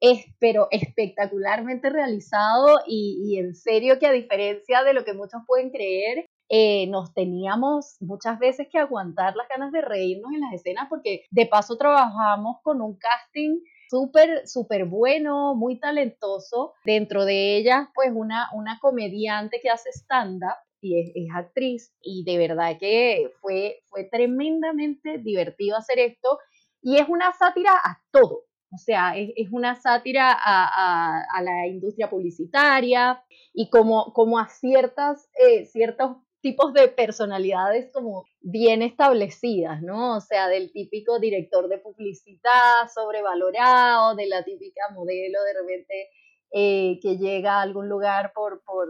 es 0.00 0.26
pero 0.38 0.68
espectacularmente 0.70 1.88
realizado 1.88 2.80
y, 2.86 3.18
y, 3.24 3.38
en 3.38 3.54
serio 3.54 3.98
que 3.98 4.06
a 4.06 4.12
diferencia 4.12 4.82
de 4.82 4.92
lo 4.92 5.04
que 5.04 5.14
muchos 5.14 5.40
pueden 5.46 5.70
creer, 5.70 6.26
eh, 6.48 6.86
nos 6.88 7.12
teníamos 7.12 7.96
muchas 8.00 8.38
veces 8.38 8.68
que 8.70 8.78
aguantar 8.78 9.34
las 9.36 9.48
ganas 9.48 9.72
de 9.72 9.80
reírnos 9.80 10.32
en 10.32 10.40
las 10.40 10.52
escenas 10.52 10.86
porque 10.88 11.24
de 11.30 11.46
paso 11.46 11.76
trabajamos 11.76 12.58
con 12.62 12.80
un 12.80 12.96
casting 12.96 13.60
súper, 13.88 14.46
súper 14.46 14.84
bueno, 14.84 15.54
muy 15.54 15.78
talentoso. 15.78 16.74
Dentro 16.84 17.24
de 17.24 17.56
ellas, 17.56 17.88
pues 17.94 18.10
una, 18.14 18.48
una 18.54 18.78
comediante 18.80 19.60
que 19.60 19.70
hace 19.70 19.90
stand-up 19.90 20.56
y 20.80 21.00
es, 21.00 21.28
actriz 21.34 21.92
y 22.00 22.24
de 22.24 22.38
verdad 22.38 22.76
que 22.78 23.30
fue, 23.40 23.80
fue 23.86 24.04
tremendamente 24.04 25.18
divertido 25.18 25.76
hacer 25.76 25.98
esto 25.98 26.38
y 26.82 26.98
es 26.98 27.08
una 27.08 27.32
sátira 27.32 27.72
a 27.72 28.00
todo. 28.10 28.44
O 28.72 28.78
sea, 28.78 29.16
es, 29.16 29.48
una 29.52 29.74
sátira 29.74 30.32
a, 30.32 31.22
a, 31.32 31.42
la 31.42 31.66
industria 31.66 32.10
publicitaria 32.10 33.22
y 33.54 33.70
como, 33.70 34.12
como 34.12 34.38
a 34.38 34.48
ciertas, 34.48 35.30
eh, 35.40 35.64
ciertos 35.66 36.16
tipos 36.46 36.72
de 36.72 36.86
personalidades 36.86 37.90
como 37.92 38.24
bien 38.40 38.80
establecidas, 38.80 39.82
¿no? 39.82 40.18
O 40.18 40.20
sea, 40.20 40.46
del 40.46 40.70
típico 40.70 41.18
director 41.18 41.68
de 41.68 41.78
publicidad 41.78 42.86
sobrevalorado, 42.94 44.14
de 44.14 44.28
la 44.28 44.44
típica 44.44 44.82
modelo 44.94 45.42
de 45.42 45.60
repente 45.60 46.08
eh, 46.52 47.00
que 47.02 47.16
llega 47.18 47.54
a 47.54 47.62
algún 47.62 47.88
lugar 47.88 48.30
por, 48.32 48.62
por, 48.62 48.86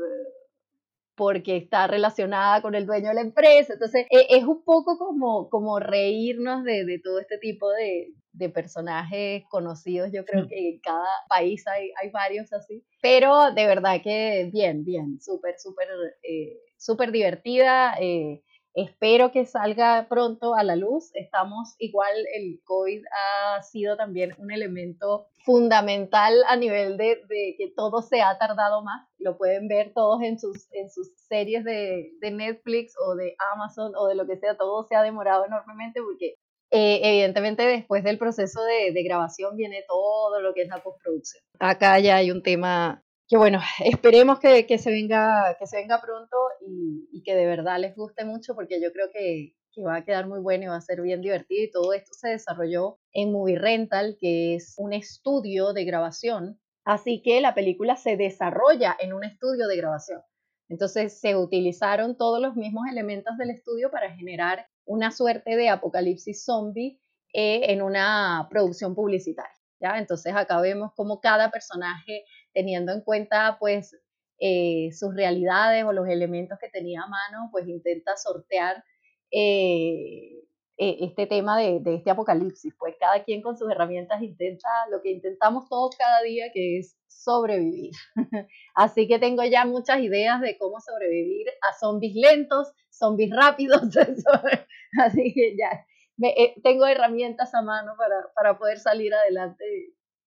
porque 1.15 1.57
está 1.57 1.87
relacionada 1.87 2.61
con 2.61 2.75
el 2.75 2.85
dueño 2.85 3.09
de 3.09 3.15
la 3.15 3.23
empresa. 3.23 3.73
Entonces, 3.73 4.07
e, 4.11 4.37
es 4.37 4.45
un 4.45 4.63
poco 4.63 4.99
como, 4.99 5.49
como 5.49 5.81
reírnos 5.81 6.63
de, 6.63 6.85
de 6.85 7.01
todo 7.03 7.21
este 7.21 7.39
tipo 7.39 7.71
de, 7.71 8.13
de, 8.35 8.51
personajes 8.51 9.45
conocidos. 9.49 10.11
Yo 10.13 10.27
creo 10.27 10.47
que 10.47 10.73
en 10.73 10.81
cada 10.81 11.09
país 11.27 11.67
hay, 11.69 11.91
hay 12.03 12.11
varios 12.11 12.53
así. 12.53 12.85
Pero 13.01 13.51
de 13.55 13.67
verdad 13.67 14.03
que 14.05 14.51
bien, 14.53 14.85
bien, 14.85 15.19
súper, 15.23 15.59
súper 15.59 15.89
eh, 16.23 16.61
súper 16.77 17.12
divertida. 17.12 17.95
Eh, 18.01 18.43
espero 18.74 19.33
que 19.33 19.47
salga 19.47 20.07
pronto 20.09 20.55
a 20.55 20.62
la 20.62 20.77
luz. 20.77 21.11
Estamos 21.14 21.74
igual, 21.79 22.14
el 22.35 22.61
COVID 22.64 23.03
ha 23.11 23.62
sido 23.62 23.97
también 23.97 24.35
un 24.39 24.51
elemento 24.51 25.29
fundamental 25.45 26.35
a 26.49 26.57
nivel 26.57 26.97
de, 26.97 27.22
que 27.57 27.72
todo 27.74 28.03
se 28.03 28.22
ha 28.22 28.37
tardado 28.39 28.83
más. 28.83 29.09
Lo 29.18 29.39
pueden 29.39 29.68
ver 29.68 29.93
todos 29.95 30.22
en 30.22 30.39
sus, 30.39 30.68
en 30.72 30.91
sus 30.91 31.09
series 31.29 31.64
de, 31.64 32.12
de 32.20 32.31
Netflix 32.31 32.95
o 33.07 33.14
de 33.14 33.35
Amazon 33.55 33.93
o 33.97 34.07
de 34.07 34.14
lo 34.14 34.27
que 34.27 34.37
sea, 34.37 34.57
todo 34.57 34.85
se 34.85 34.95
ha 34.95 35.03
demorado 35.03 35.45
enormemente 35.47 36.01
porque 36.03 36.37
Eh, 36.70 37.01
evidentemente 37.03 37.62
después 37.62 38.03
del 38.03 38.18
proceso 38.18 38.61
de, 38.64 39.03
grabación 39.05 39.57
viene 39.57 39.85
todo 39.87 40.41
lo 40.41 40.53
que 40.53 40.62
es 40.62 40.68
la 40.68 40.83
postproducción. 40.83 41.43
Acá 41.61 41.99
ya 42.01 42.16
hay 42.16 42.31
un 42.33 42.43
tema 42.43 43.05
que 43.29 43.37
bueno, 43.37 43.61
esperemos 43.85 44.39
que, 44.39 44.79
se, 44.79 44.91
venga, 44.91 45.57
que 45.59 45.66
se 45.66 45.77
venga 45.77 46.01
pronto 46.01 46.37
y, 46.66 47.22
que 47.24 47.35
de 47.35 47.47
verdad 47.47 47.81
les 47.81 47.97
guste 47.97 48.24
mucho 48.24 48.55
porque 48.55 48.81
yo 48.81 48.93
creo 48.93 49.11
que, 49.12 49.55
que, 49.72 49.83
va 49.83 49.97
a 49.97 50.05
quedar 50.05 50.29
muy 50.29 50.41
bueno 50.41 50.64
y 50.64 50.66
va 50.68 50.77
a 50.77 50.81
ser 50.81 51.01
bien 51.01 51.20
divertido 51.20 51.64
y 51.64 51.70
todo 51.70 51.93
esto 51.93 52.12
se 52.12 52.29
desarrolló 52.29 52.99
en 53.12 53.33
Movie 53.33 53.59
Rental, 53.59 54.16
que 54.20 54.55
es 54.55 54.74
un 54.79 54.93
estudio 54.93 55.72
de 55.72 55.85
grabación, 55.85 56.61
así 56.85 57.20
que 57.22 57.41
la 57.41 57.55
película 57.55 57.97
se 57.97 58.16
desarrolla 58.16 58.97
en 59.01 59.12
un 59.12 59.24
estudio 59.24 59.66
de 59.66 59.77
grabación. 59.77 60.22
Entonces 60.68 61.20
se 61.20 61.37
utilizaron 61.37 62.16
todos 62.16 62.41
los 62.41 62.57
mismos 62.57 62.85
elementos 62.91 63.37
del 63.39 63.51
estudio 63.51 63.91
para 63.91 64.12
generar 64.12 64.66
una 64.85 65.11
suerte 65.11 65.57
de 65.57 65.68
apocalipsis 65.68 66.45
zombie 66.45 67.01
eh, 67.33 67.72
en 67.72 67.83
una 67.83 68.47
producción 68.51 68.95
publicitaria. 68.95 69.56
¿Ya? 69.81 69.99
Entonces 69.99 70.35
acá 70.35 70.61
vemos 70.61 70.93
como 70.95 71.20
cada 71.20 71.51
personaje, 71.51 72.24
teniendo 72.53 72.93
en 72.93 73.01
cuenta 73.03 73.57
pues 73.59 73.97
eh, 74.39 74.91
sus 74.93 75.14
realidades 75.14 75.85
o 75.85 75.93
los 75.93 76.09
elementos 76.09 76.59
que 76.61 76.68
tenía 76.68 77.03
a 77.03 77.09
mano, 77.09 77.49
pues 77.51 77.66
intenta 77.68 78.16
sortear 78.16 78.85
eh, 79.31 80.43
este 80.79 81.27
tema 81.27 81.59
de, 81.59 81.81
de, 81.81 81.97
este 81.97 82.11
apocalipsis. 82.11 82.74
Pues 82.79 82.95
cada 83.01 83.24
quien 83.24 83.43
con 83.43 83.57
sus 83.57 83.70
herramientas 83.70 84.22
intenta 84.22 84.68
lo 84.91 85.01
que 85.03 85.11
intentamos 85.11 85.68
todos 85.68 85.97
cada 85.97 86.22
día, 86.22 86.51
que 86.53 86.79
es 86.79 86.97
sobrevivir. 87.07 87.93
Así 88.74 89.09
que 89.09 89.18
tengo 89.18 89.43
ya 89.45 89.64
muchas 89.64 90.01
ideas 90.01 90.41
de 90.41 90.57
cómo 90.59 90.81
sobrevivir 90.81 91.47
a 91.62 91.72
zombies 91.79 92.14
lentos, 92.14 92.72
zombies 92.91 93.31
rápidos. 93.35 93.83
Así 95.03 95.33
que 95.35 95.57
ya 95.57 95.87
eh, 96.23 96.55
tengo 96.62 96.87
herramientas 96.87 97.55
a 97.55 97.62
mano 97.62 97.95
para, 97.97 98.33
para 98.35 98.59
poder 98.59 98.79
salir 98.79 99.12
adelante 99.14 99.64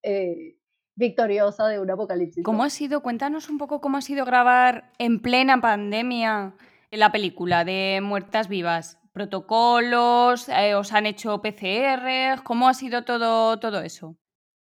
eh, 0.02 0.56
victoriosa 0.94 1.66
de 1.68 1.80
un 1.80 1.90
apocalipsis. 1.90 2.44
¿Cómo 2.44 2.62
ha 2.62 2.70
sido? 2.70 3.02
Cuéntanos 3.02 3.48
un 3.48 3.58
poco 3.58 3.80
cómo 3.80 3.98
ha 3.98 4.02
sido 4.02 4.24
grabar 4.24 4.92
en 4.98 5.20
plena 5.20 5.60
pandemia 5.60 6.54
la 6.90 7.12
película 7.12 7.64
de 7.64 8.00
Muertas 8.02 8.48
Vivas. 8.48 8.98
¿Protocolos? 9.12 10.48
Eh, 10.48 10.74
¿Os 10.74 10.92
han 10.92 11.06
hecho 11.06 11.42
PCR? 11.42 12.42
¿Cómo 12.44 12.68
ha 12.68 12.74
sido 12.74 13.04
todo, 13.04 13.58
todo 13.58 13.80
eso? 13.80 14.16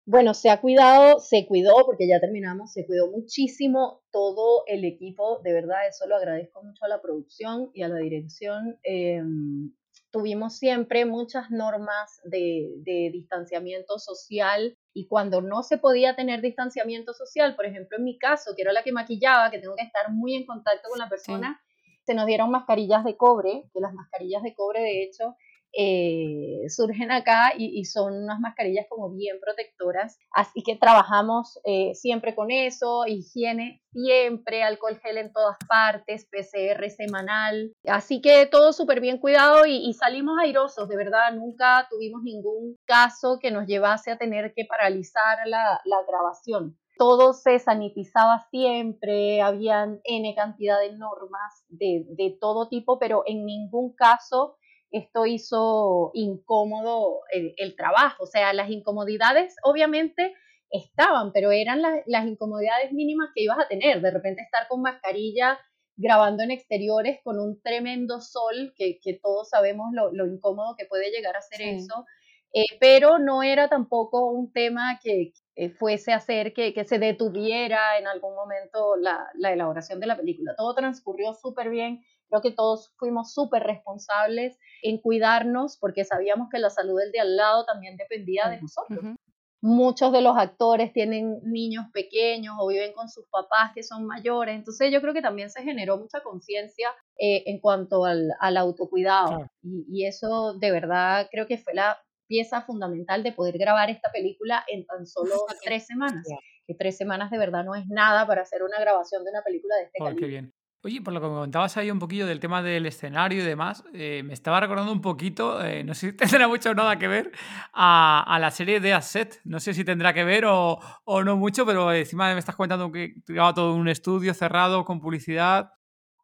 Bueno, 0.08 0.34
se 0.34 0.50
ha 0.50 0.60
cuidado, 0.60 1.18
se 1.18 1.48
cuidó, 1.48 1.74
porque 1.84 2.06
ya 2.06 2.20
terminamos, 2.20 2.72
se 2.72 2.86
cuidó 2.86 3.10
muchísimo 3.10 4.04
todo 4.12 4.62
el 4.68 4.84
equipo, 4.84 5.40
de 5.42 5.52
verdad, 5.52 5.88
eso 5.88 6.06
lo 6.06 6.14
agradezco 6.14 6.62
mucho 6.62 6.84
a 6.84 6.88
la 6.88 7.02
producción 7.02 7.70
y 7.74 7.82
a 7.82 7.88
la 7.88 7.98
dirección. 7.98 8.78
Em, 8.84 9.72
tuvimos 10.16 10.56
siempre 10.56 11.04
muchas 11.04 11.50
normas 11.50 12.22
de, 12.24 12.72
de, 12.78 13.10
distanciamiento 13.12 13.98
social 13.98 14.78
y 14.94 15.08
cuando 15.08 15.42
no 15.42 15.62
se 15.62 15.76
podía 15.76 16.16
tener 16.16 16.40
distanciamiento 16.40 17.12
social, 17.12 17.54
por 17.54 17.66
ejemplo 17.66 17.98
en 17.98 18.04
mi 18.04 18.18
caso, 18.18 18.54
que 18.56 18.62
era 18.62 18.72
la 18.72 18.82
que 18.82 18.92
maquillaba, 18.92 19.50
que 19.50 19.58
tengo 19.58 19.76
que 19.76 19.84
estar 19.84 20.10
muy 20.10 20.34
en 20.34 20.46
contacto 20.46 20.88
con 20.88 20.98
la 20.98 21.10
persona, 21.10 21.60
se 22.06 22.14
nos 22.14 22.24
dieron 22.24 22.50
mascarillas 22.50 23.04
de 23.04 23.18
cobre, 23.18 23.68
que 23.74 23.80
las 23.80 23.92
mascarillas 23.92 24.42
de 24.42 24.54
cobre 24.54 24.80
de 24.80 25.02
hecho 25.02 25.36
eh, 25.78 26.68
surgen 26.68 27.10
acá 27.12 27.52
y, 27.56 27.84
son 27.84 28.24
unas 28.24 28.40
mascarillas 28.40 28.86
como 28.88 29.10
bien 29.10 29.38
protectoras. 29.40 30.18
Así 30.32 30.62
que 30.62 30.76
trabajamos 30.76 31.60
eh, 31.64 31.94
siempre 31.94 32.34
con 32.34 32.50
eso, 32.50 33.06
higiene 33.06 33.82
siempre, 33.92 34.62
alcohol 34.62 34.98
gel 35.02 35.18
en 35.18 35.32
todas 35.32 35.56
partes, 35.68 36.26
PCR 36.30 36.90
semanal. 36.90 37.72
Así 37.86 38.20
que 38.20 38.46
todo 38.46 38.72
súper 38.72 39.00
bien 39.00 39.18
cuidado 39.18 39.66
y, 39.66 39.92
salimos 39.94 40.38
airosos, 40.40 40.88
de 40.88 40.96
verdad, 40.96 41.32
nunca 41.34 41.86
tuvimos 41.90 42.22
ningún 42.22 42.76
caso 42.86 43.38
que 43.40 43.50
nos 43.50 43.66
llevase 43.66 44.10
a 44.10 44.18
tener 44.18 44.52
que 44.54 44.64
paralizar 44.64 45.46
la, 45.46 45.80
grabación 46.08 46.76
todo 46.98 47.34
se 47.34 47.58
sanitizaba 47.58 48.46
siempre, 48.50 49.42
habían 49.42 50.00
N 50.04 50.34
cantidad 50.34 50.80
de 50.80 50.96
normas 50.96 51.62
de, 51.68 52.06
de, 52.08 52.38
todo 52.40 52.70
tipo, 52.70 52.98
pero 52.98 53.22
en 53.26 53.44
ningún 53.44 53.94
caso 53.94 54.56
esto 54.90 55.26
hizo 55.26 56.10
incómodo 56.14 57.20
el, 57.30 57.76
trabajo. 57.76 58.24
O 58.24 58.26
sea, 58.26 58.52
las 58.52 58.70
incomodidades 58.70 59.56
obviamente 59.62 60.34
estaban, 60.70 61.32
pero 61.32 61.52
eran 61.52 61.82
las 61.82 62.26
incomodidades 62.26 62.92
mínimas 62.92 63.30
que 63.34 63.42
ibas 63.42 63.58
a 63.58 63.68
tener. 63.68 64.00
De 64.00 64.10
repente 64.10 64.42
estar 64.42 64.68
con 64.68 64.82
mascarilla 64.82 65.58
grabando 65.96 66.42
en 66.42 66.50
exteriores 66.50 67.20
con 67.24 67.38
un 67.38 67.60
tremendo 67.62 68.20
sol, 68.20 68.74
que, 68.76 68.98
todos 69.22 69.48
sabemos 69.48 69.88
lo, 69.92 70.26
incómodo 70.26 70.76
que 70.76 70.84
puede 70.84 71.10
llegar 71.10 71.36
a 71.36 71.40
ser 71.40 71.62
eso, 71.62 72.04
eh, 72.52 72.66
pero 72.80 73.18
no 73.18 73.42
era 73.42 73.68
tampoco 73.68 74.30
un 74.30 74.52
tema 74.52 74.98
que 75.02 75.32
fuese 75.78 76.12
a 76.12 76.16
hacer 76.16 76.52
que, 76.52 76.84
se 76.84 76.98
detuviera 76.98 77.98
en 77.98 78.06
algún 78.06 78.34
momento 78.34 78.96
la, 78.96 79.26
la 79.34 79.52
elaboración 79.52 80.00
de 80.00 80.06
la 80.06 80.16
película. 80.16 80.54
Todo 80.54 80.74
transcurrió 80.74 81.32
súper 81.32 81.70
bien 81.70 82.02
Creo 82.28 82.42
que 82.42 82.50
todos 82.50 82.92
fuimos 82.96 83.32
súper 83.32 83.62
responsables 83.62 84.58
en 84.82 84.98
cuidarnos 84.98 85.78
porque 85.78 86.04
sabíamos 86.04 86.48
que 86.50 86.58
la 86.58 86.70
salud 86.70 86.98
del 86.98 87.12
de 87.12 87.20
al 87.20 87.36
lado 87.36 87.64
también 87.64 87.96
dependía 87.96 88.48
de 88.48 88.60
nosotros. 88.60 89.16
Muchos 89.62 90.12
de 90.12 90.20
los 90.20 90.36
actores 90.36 90.92
tienen 90.92 91.40
niños 91.42 91.86
pequeños 91.92 92.54
o 92.60 92.68
viven 92.68 92.92
con 92.92 93.08
sus 93.08 93.26
papás 93.28 93.72
que 93.74 93.82
son 93.82 94.06
mayores, 94.06 94.54
entonces 94.54 94.92
yo 94.92 95.00
creo 95.00 95.14
que 95.14 95.22
también 95.22 95.50
se 95.50 95.62
generó 95.62 95.96
mucha 95.96 96.20
conciencia 96.20 96.90
eh, 97.18 97.42
en 97.46 97.58
cuanto 97.58 98.04
al, 98.04 98.30
autocuidado 98.56 99.46
y, 99.62 99.86
y 99.88 100.06
eso 100.06 100.54
de 100.54 100.70
verdad 100.70 101.28
creo 101.32 101.46
que 101.46 101.58
fue 101.58 101.74
la 101.74 101.96
pieza 102.26 102.62
fundamental 102.62 103.22
de 103.22 103.32
poder 103.32 103.58
grabar 103.58 103.90
esta 103.90 104.10
película 104.10 104.64
en 104.68 104.84
tan 104.86 105.06
solo 105.06 105.34
tres 105.64 105.86
semanas. 105.86 106.26
Que 106.66 106.74
tres 106.74 106.96
semanas 106.96 107.30
de 107.30 107.38
verdad 107.38 107.64
no 107.64 107.74
es 107.74 107.86
nada 107.86 108.26
para 108.26 108.42
hacer 108.42 108.62
una 108.62 108.80
grabación 108.80 109.24
de 109.24 109.30
una 109.30 109.42
película 109.42 109.76
de 109.76 109.84
este 109.84 109.98
oh, 110.00 110.16
Qué 110.16 110.26
bien. 110.26 110.52
Oye, 110.86 111.00
por 111.00 111.12
lo 111.12 111.20
que 111.20 111.26
me 111.26 111.32
comentabas 111.32 111.76
ahí 111.78 111.90
un 111.90 111.98
poquillo 111.98 112.28
del 112.28 112.38
tema 112.38 112.62
del 112.62 112.86
escenario 112.86 113.42
y 113.42 113.44
demás, 113.44 113.82
eh, 113.92 114.22
me 114.24 114.32
estaba 114.32 114.60
recordando 114.60 114.92
un 114.92 115.00
poquito, 115.00 115.60
eh, 115.60 115.82
no 115.82 115.94
sé 115.94 116.12
si 116.12 116.16
tendrá 116.16 116.46
mucho 116.46 116.70
o 116.70 116.74
nada 116.74 116.96
que 116.96 117.08
ver, 117.08 117.32
a, 117.72 118.38
la 118.40 118.52
serie 118.52 118.78
de 118.78 118.94
Asset. 118.94 119.40
No 119.42 119.58
sé 119.58 119.74
si 119.74 119.84
tendrá 119.84 120.14
que 120.14 120.22
ver 120.22 120.44
o, 120.46 120.78
no 121.24 121.36
mucho, 121.36 121.66
pero 121.66 121.92
encima 121.92 122.32
me 122.32 122.38
estás 122.38 122.54
comentando 122.54 122.92
que 122.92 123.16
llevaba 123.26 123.52
todo 123.52 123.74
un 123.74 123.88
estudio 123.88 124.32
cerrado 124.32 124.84
con 124.84 125.00
publicidad. 125.00 125.72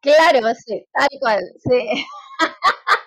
Claro, 0.01 0.47
sí, 0.65 0.85
tal 0.93 1.09
cual, 1.19 1.41
sí. 1.61 2.05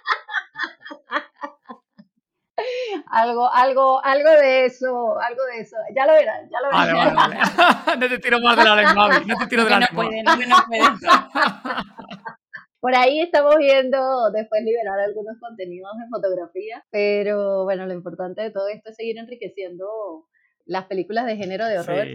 algo, 3.11 3.53
algo, 3.53 4.05
algo 4.05 4.31
de 4.31 4.67
eso, 4.67 5.19
algo 5.19 5.45
de 5.53 5.61
eso. 5.61 5.77
Ya 5.95 6.07
lo 6.07 6.13
verán, 6.13 6.49
ya 6.51 6.61
lo 6.61 6.69
verán. 6.71 7.99
no 8.01 8.09
te 8.09 8.19
tiro 8.19 8.41
más 8.41 8.57
de 8.57 8.65
la 8.65 8.77
lengua, 8.77 9.21
no 9.21 9.37
te 9.37 9.47
tiro 9.47 9.65
de 9.65 9.71
la 9.71 9.81
lengua. 9.81 10.05
No 10.05 10.11
puede, 10.11 10.47
no, 10.47 10.57
puede. 10.67 10.83
Por 12.81 12.95
ahí 12.95 13.21
estamos 13.21 13.57
viendo 13.57 14.31
después 14.31 14.63
liberar 14.63 15.01
algunos 15.01 15.37
contenidos 15.41 15.91
de 15.99 16.09
fotografía, 16.09 16.85
pero 16.91 17.65
bueno, 17.65 17.85
lo 17.87 17.95
importante 17.95 18.43
de 18.43 18.51
todo 18.51 18.69
esto 18.69 18.91
es 18.91 18.97
seguir 18.97 19.19
enriqueciendo 19.19 20.29
las 20.67 20.85
películas 20.85 21.27
de 21.27 21.37
género 21.37 21.67
de 21.67 21.81
horror 21.81 22.07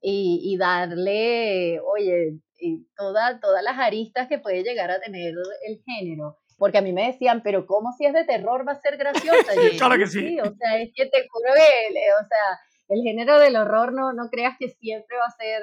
y, 0.00 0.40
y, 0.42 0.56
darle, 0.56 1.78
oye, 1.80 2.40
y 2.58 2.86
toda, 2.96 3.38
todas 3.38 3.62
las 3.62 3.78
aristas 3.78 4.26
que 4.26 4.38
puede 4.38 4.64
llegar 4.64 4.90
a 4.90 5.00
tener 5.00 5.34
el 5.66 5.82
género 5.84 6.39
porque 6.60 6.76
a 6.76 6.82
mí 6.82 6.92
me 6.92 7.06
decían, 7.06 7.40
pero 7.42 7.66
¿cómo 7.66 7.90
si 7.92 8.04
es 8.04 8.12
de 8.12 8.26
terror 8.26 8.68
va 8.68 8.72
a 8.72 8.80
ser 8.82 8.98
graciosa? 8.98 9.50
claro 9.78 9.96
que 9.96 10.06
sí. 10.06 10.38
O 10.40 10.54
sea, 10.54 10.78
es 10.78 10.92
que 10.94 11.06
te 11.06 11.26
juro 11.26 11.54
que, 11.54 11.98
o 12.22 12.28
sea, 12.28 12.60
el 12.88 13.02
género 13.02 13.38
del 13.38 13.56
horror 13.56 13.94
no, 13.94 14.12
no 14.12 14.28
creas 14.28 14.58
que 14.58 14.68
siempre 14.68 15.16
va 15.16 15.24
a 15.24 15.30
ser 15.30 15.62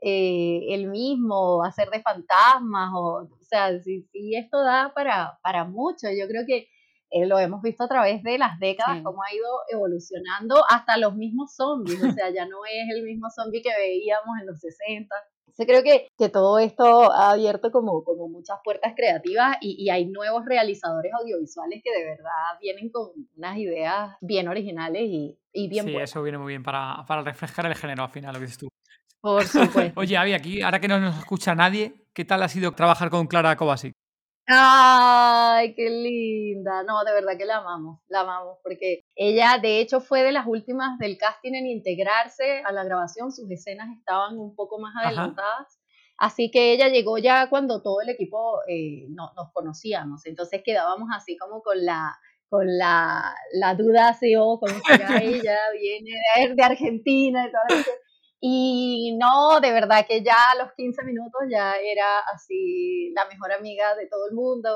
eh, 0.00 0.74
el 0.74 0.86
mismo, 0.86 1.58
va 1.58 1.66
a 1.66 1.72
ser 1.72 1.90
de 1.90 2.00
fantasmas, 2.00 2.92
o, 2.94 3.28
o 3.32 3.42
sea, 3.42 3.76
sí, 3.80 4.08
sí, 4.12 4.36
esto 4.36 4.62
da 4.62 4.92
para, 4.94 5.40
para 5.42 5.64
mucho. 5.64 6.06
Yo 6.16 6.28
creo 6.28 6.44
que 6.46 6.68
eh, 7.10 7.26
lo 7.26 7.40
hemos 7.40 7.60
visto 7.60 7.82
a 7.82 7.88
través 7.88 8.22
de 8.22 8.38
las 8.38 8.60
décadas, 8.60 9.02
cómo 9.02 9.24
ha 9.24 9.34
ido 9.34 9.48
evolucionando 9.70 10.62
hasta 10.70 10.98
los 10.98 11.16
mismos 11.16 11.52
zombies, 11.56 12.00
o 12.00 12.12
sea, 12.12 12.30
ya 12.30 12.46
no 12.46 12.64
es 12.64 12.96
el 12.96 13.02
mismo 13.02 13.28
zombie 13.28 13.60
que 13.60 13.74
veíamos 13.76 14.38
en 14.40 14.46
los 14.46 14.60
60, 14.60 15.12
yo 15.58 15.66
creo 15.66 15.82
que, 15.82 16.08
que, 16.16 16.28
todo 16.28 16.58
esto 16.58 17.12
ha 17.12 17.32
abierto 17.32 17.70
como, 17.70 18.04
como 18.04 18.28
muchas 18.28 18.58
puertas 18.64 18.94
creativas 18.96 19.56
y, 19.60 19.76
y, 19.78 19.90
hay 19.90 20.06
nuevos 20.06 20.44
realizadores 20.44 21.12
audiovisuales 21.12 21.82
que 21.84 21.90
de 21.90 22.04
verdad 22.04 22.58
vienen 22.60 22.90
con 22.90 23.10
unas 23.36 23.56
ideas 23.58 24.16
bien 24.20 24.48
originales 24.48 25.02
y, 25.02 25.38
y 25.52 25.68
bien 25.68 25.86
Sí, 25.86 25.96
eso 25.96 26.22
viene 26.22 26.38
muy 26.38 26.52
bien 26.52 26.62
para, 26.62 27.04
para, 27.06 27.22
reflejar 27.22 27.66
el 27.66 27.74
género 27.74 28.04
al 28.04 28.10
final, 28.10 28.32
lo 28.32 28.38
que 28.38 28.46
dices 28.46 28.58
tú. 28.58 28.68
Por 29.20 29.44
supuesto. 29.46 30.00
Oye, 30.00 30.16
Avi, 30.16 30.32
aquí, 30.32 30.62
ahora 30.62 30.80
que 30.80 30.88
no 30.88 30.98
nos 30.98 31.18
escucha 31.18 31.54
nadie, 31.54 31.94
¿qué 32.12 32.24
tal 32.24 32.42
ha 32.42 32.48
sido 32.48 32.72
trabajar 32.72 33.10
con 33.10 33.26
Clara 33.26 33.56
Kovacic? 33.56 33.94
Ay, 34.46 35.74
qué 35.74 35.88
linda. 35.88 36.82
No, 36.82 37.04
de 37.04 37.12
verdad 37.12 37.38
que 37.38 37.44
la 37.44 37.58
amamos, 37.58 38.00
la 38.08 38.20
amamos, 38.20 38.58
porque 38.62 39.04
ella 39.14 39.58
de 39.62 39.80
hecho 39.80 40.00
fue 40.00 40.22
de 40.22 40.32
las 40.32 40.46
últimas 40.46 40.98
del 40.98 41.16
casting 41.16 41.52
en 41.54 41.66
integrarse 41.66 42.62
a 42.64 42.72
la 42.72 42.84
grabación, 42.84 43.32
sus 43.32 43.50
escenas 43.50 43.88
estaban 43.96 44.38
un 44.38 44.54
poco 44.54 44.78
más 44.78 44.94
adelantadas. 45.04 45.78
Así 46.18 46.50
que 46.50 46.72
ella 46.72 46.88
llegó 46.88 47.18
ya 47.18 47.48
cuando 47.48 47.82
todo 47.82 48.00
el 48.00 48.08
equipo 48.10 48.60
eh, 48.68 49.06
no, 49.10 49.32
nos 49.36 49.52
conocíamos, 49.52 50.26
entonces 50.26 50.62
quedábamos 50.64 51.08
así 51.14 51.36
como 51.36 51.62
con 51.62 51.84
la, 51.84 52.16
con 52.48 52.66
la, 52.78 53.34
la 53.54 53.74
duda 53.74 54.14
CEO, 54.14 54.58
como 54.60 54.74
será 54.86 55.18
ella, 55.22 55.58
viene 55.80 56.12
de, 56.36 56.54
de 56.54 56.62
Argentina 56.62 57.46
y 57.46 57.50
todo 57.50 57.84
Y 58.44 59.16
no, 59.20 59.60
de 59.60 59.70
verdad 59.70 60.04
que 60.04 60.20
ya 60.24 60.34
a 60.50 60.56
los 60.56 60.72
15 60.76 61.04
minutos 61.04 61.42
ya 61.48 61.76
era 61.76 62.18
así 62.34 63.12
la 63.14 63.24
mejor 63.26 63.52
amiga 63.52 63.94
de 63.94 64.08
todo 64.08 64.26
el 64.28 64.34
mundo. 64.34 64.68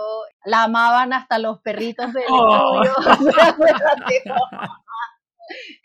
La 0.44 0.62
amaban 0.64 1.12
hasta 1.12 1.40
los 1.40 1.60
perritos 1.62 2.12
del 2.12 2.22
oh. 2.30 2.80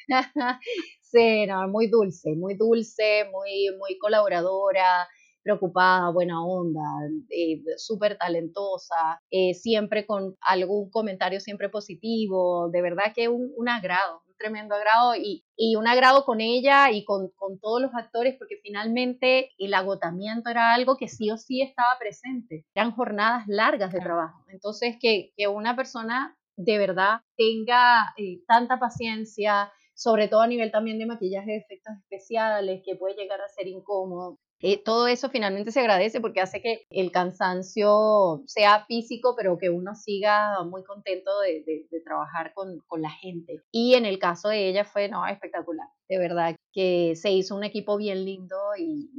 sí, 1.01 1.47
no, 1.47 1.67
muy 1.69 1.88
dulce, 1.88 2.36
muy 2.36 2.55
dulce, 2.55 3.25
muy, 3.32 3.75
muy 3.79 3.97
colaboradora 3.97 5.07
preocupada, 5.41 6.11
buena 6.11 6.45
onda, 6.45 6.82
eh, 7.29 7.63
súper 7.77 8.15
talentosa, 8.15 9.23
eh, 9.32 9.55
siempre 9.55 10.05
con 10.05 10.38
algún 10.41 10.91
comentario 10.91 11.39
siempre 11.39 11.67
positivo, 11.69 12.69
de 12.69 12.84
verdad 12.84 13.05
que 13.15 13.27
un, 13.27 13.51
un 13.57 13.67
agrado, 13.67 14.21
tremendo 14.41 14.75
agrado 14.75 15.15
y, 15.15 15.45
y, 15.55 15.75
un 15.75 15.87
agrado 15.87 16.25
con 16.25 16.41
ella 16.41 16.91
y 16.91 17.05
con, 17.05 17.29
con, 17.35 17.59
todos 17.59 17.81
los 17.81 17.91
actores 17.93 18.35
porque 18.37 18.59
finalmente 18.63 19.51
el 19.57 19.73
agotamiento 19.73 20.49
era 20.49 20.73
algo 20.73 20.97
que 20.97 21.07
sí 21.07 21.29
o 21.29 21.37
sí 21.37 21.61
estaba 21.61 21.97
presente, 21.99 22.65
eran 22.73 22.91
jornadas 22.91 23.43
largas 23.47 23.93
de 23.93 23.99
trabajo, 23.99 24.43
entonces 24.49 24.95
que, 24.99 25.31
que 25.37 25.47
una 25.47 25.75
persona 25.75 26.37
de 26.57 26.77
verdad 26.77 27.21
tenga 27.37 28.13
eh, 28.17 28.41
tanta 28.47 28.79
paciencia, 28.79 29.71
sobre 29.93 30.27
todo 30.27 30.41
a 30.41 30.47
nivel 30.47 30.71
también 30.71 30.99
de 30.99 31.05
maquillaje 31.05 31.51
de 31.51 31.57
efectos 31.57 31.93
especiales, 32.03 32.81
que 32.85 32.95
puede 32.95 33.15
llegar 33.15 33.41
a 33.41 33.47
ser 33.49 33.67
incómodo. 33.67 34.39
Eh, 34.62 34.82
todo 34.84 35.07
eso 35.07 35.30
finalmente 35.30 35.72
se 35.72 35.80
agradece 35.80 36.22
porque 36.22 36.41
hace 36.41 36.62
que 36.62 36.86
el 36.91 37.12
cansancio 37.12 38.43
sea 38.45 38.86
físico, 38.86 39.34
pero 39.36 39.57
que 39.57 39.70
uno 39.70 39.95
siga 39.95 40.64
muy 40.64 40.84
contento 40.84 41.32
de, 41.39 41.88
trabajar 42.03 42.53
con, 42.53 42.82
la 43.01 43.09
gente. 43.09 43.62
Y 43.72 43.95
en 43.95 44.05
el 44.05 44.20
caso 44.20 44.49
de 44.49 44.68
ella 44.68 44.86
fue 44.86 45.09
no, 45.09 45.26
espectacular, 45.26 45.88
de 46.07 46.20
verdad 46.20 46.55
que 46.74 47.16
se 47.16 47.32
hizo 47.32 47.55
un 47.55 47.64
equipo 47.64 47.97
bien 47.97 48.26
lindo 48.26 48.57
y, 48.78 49.09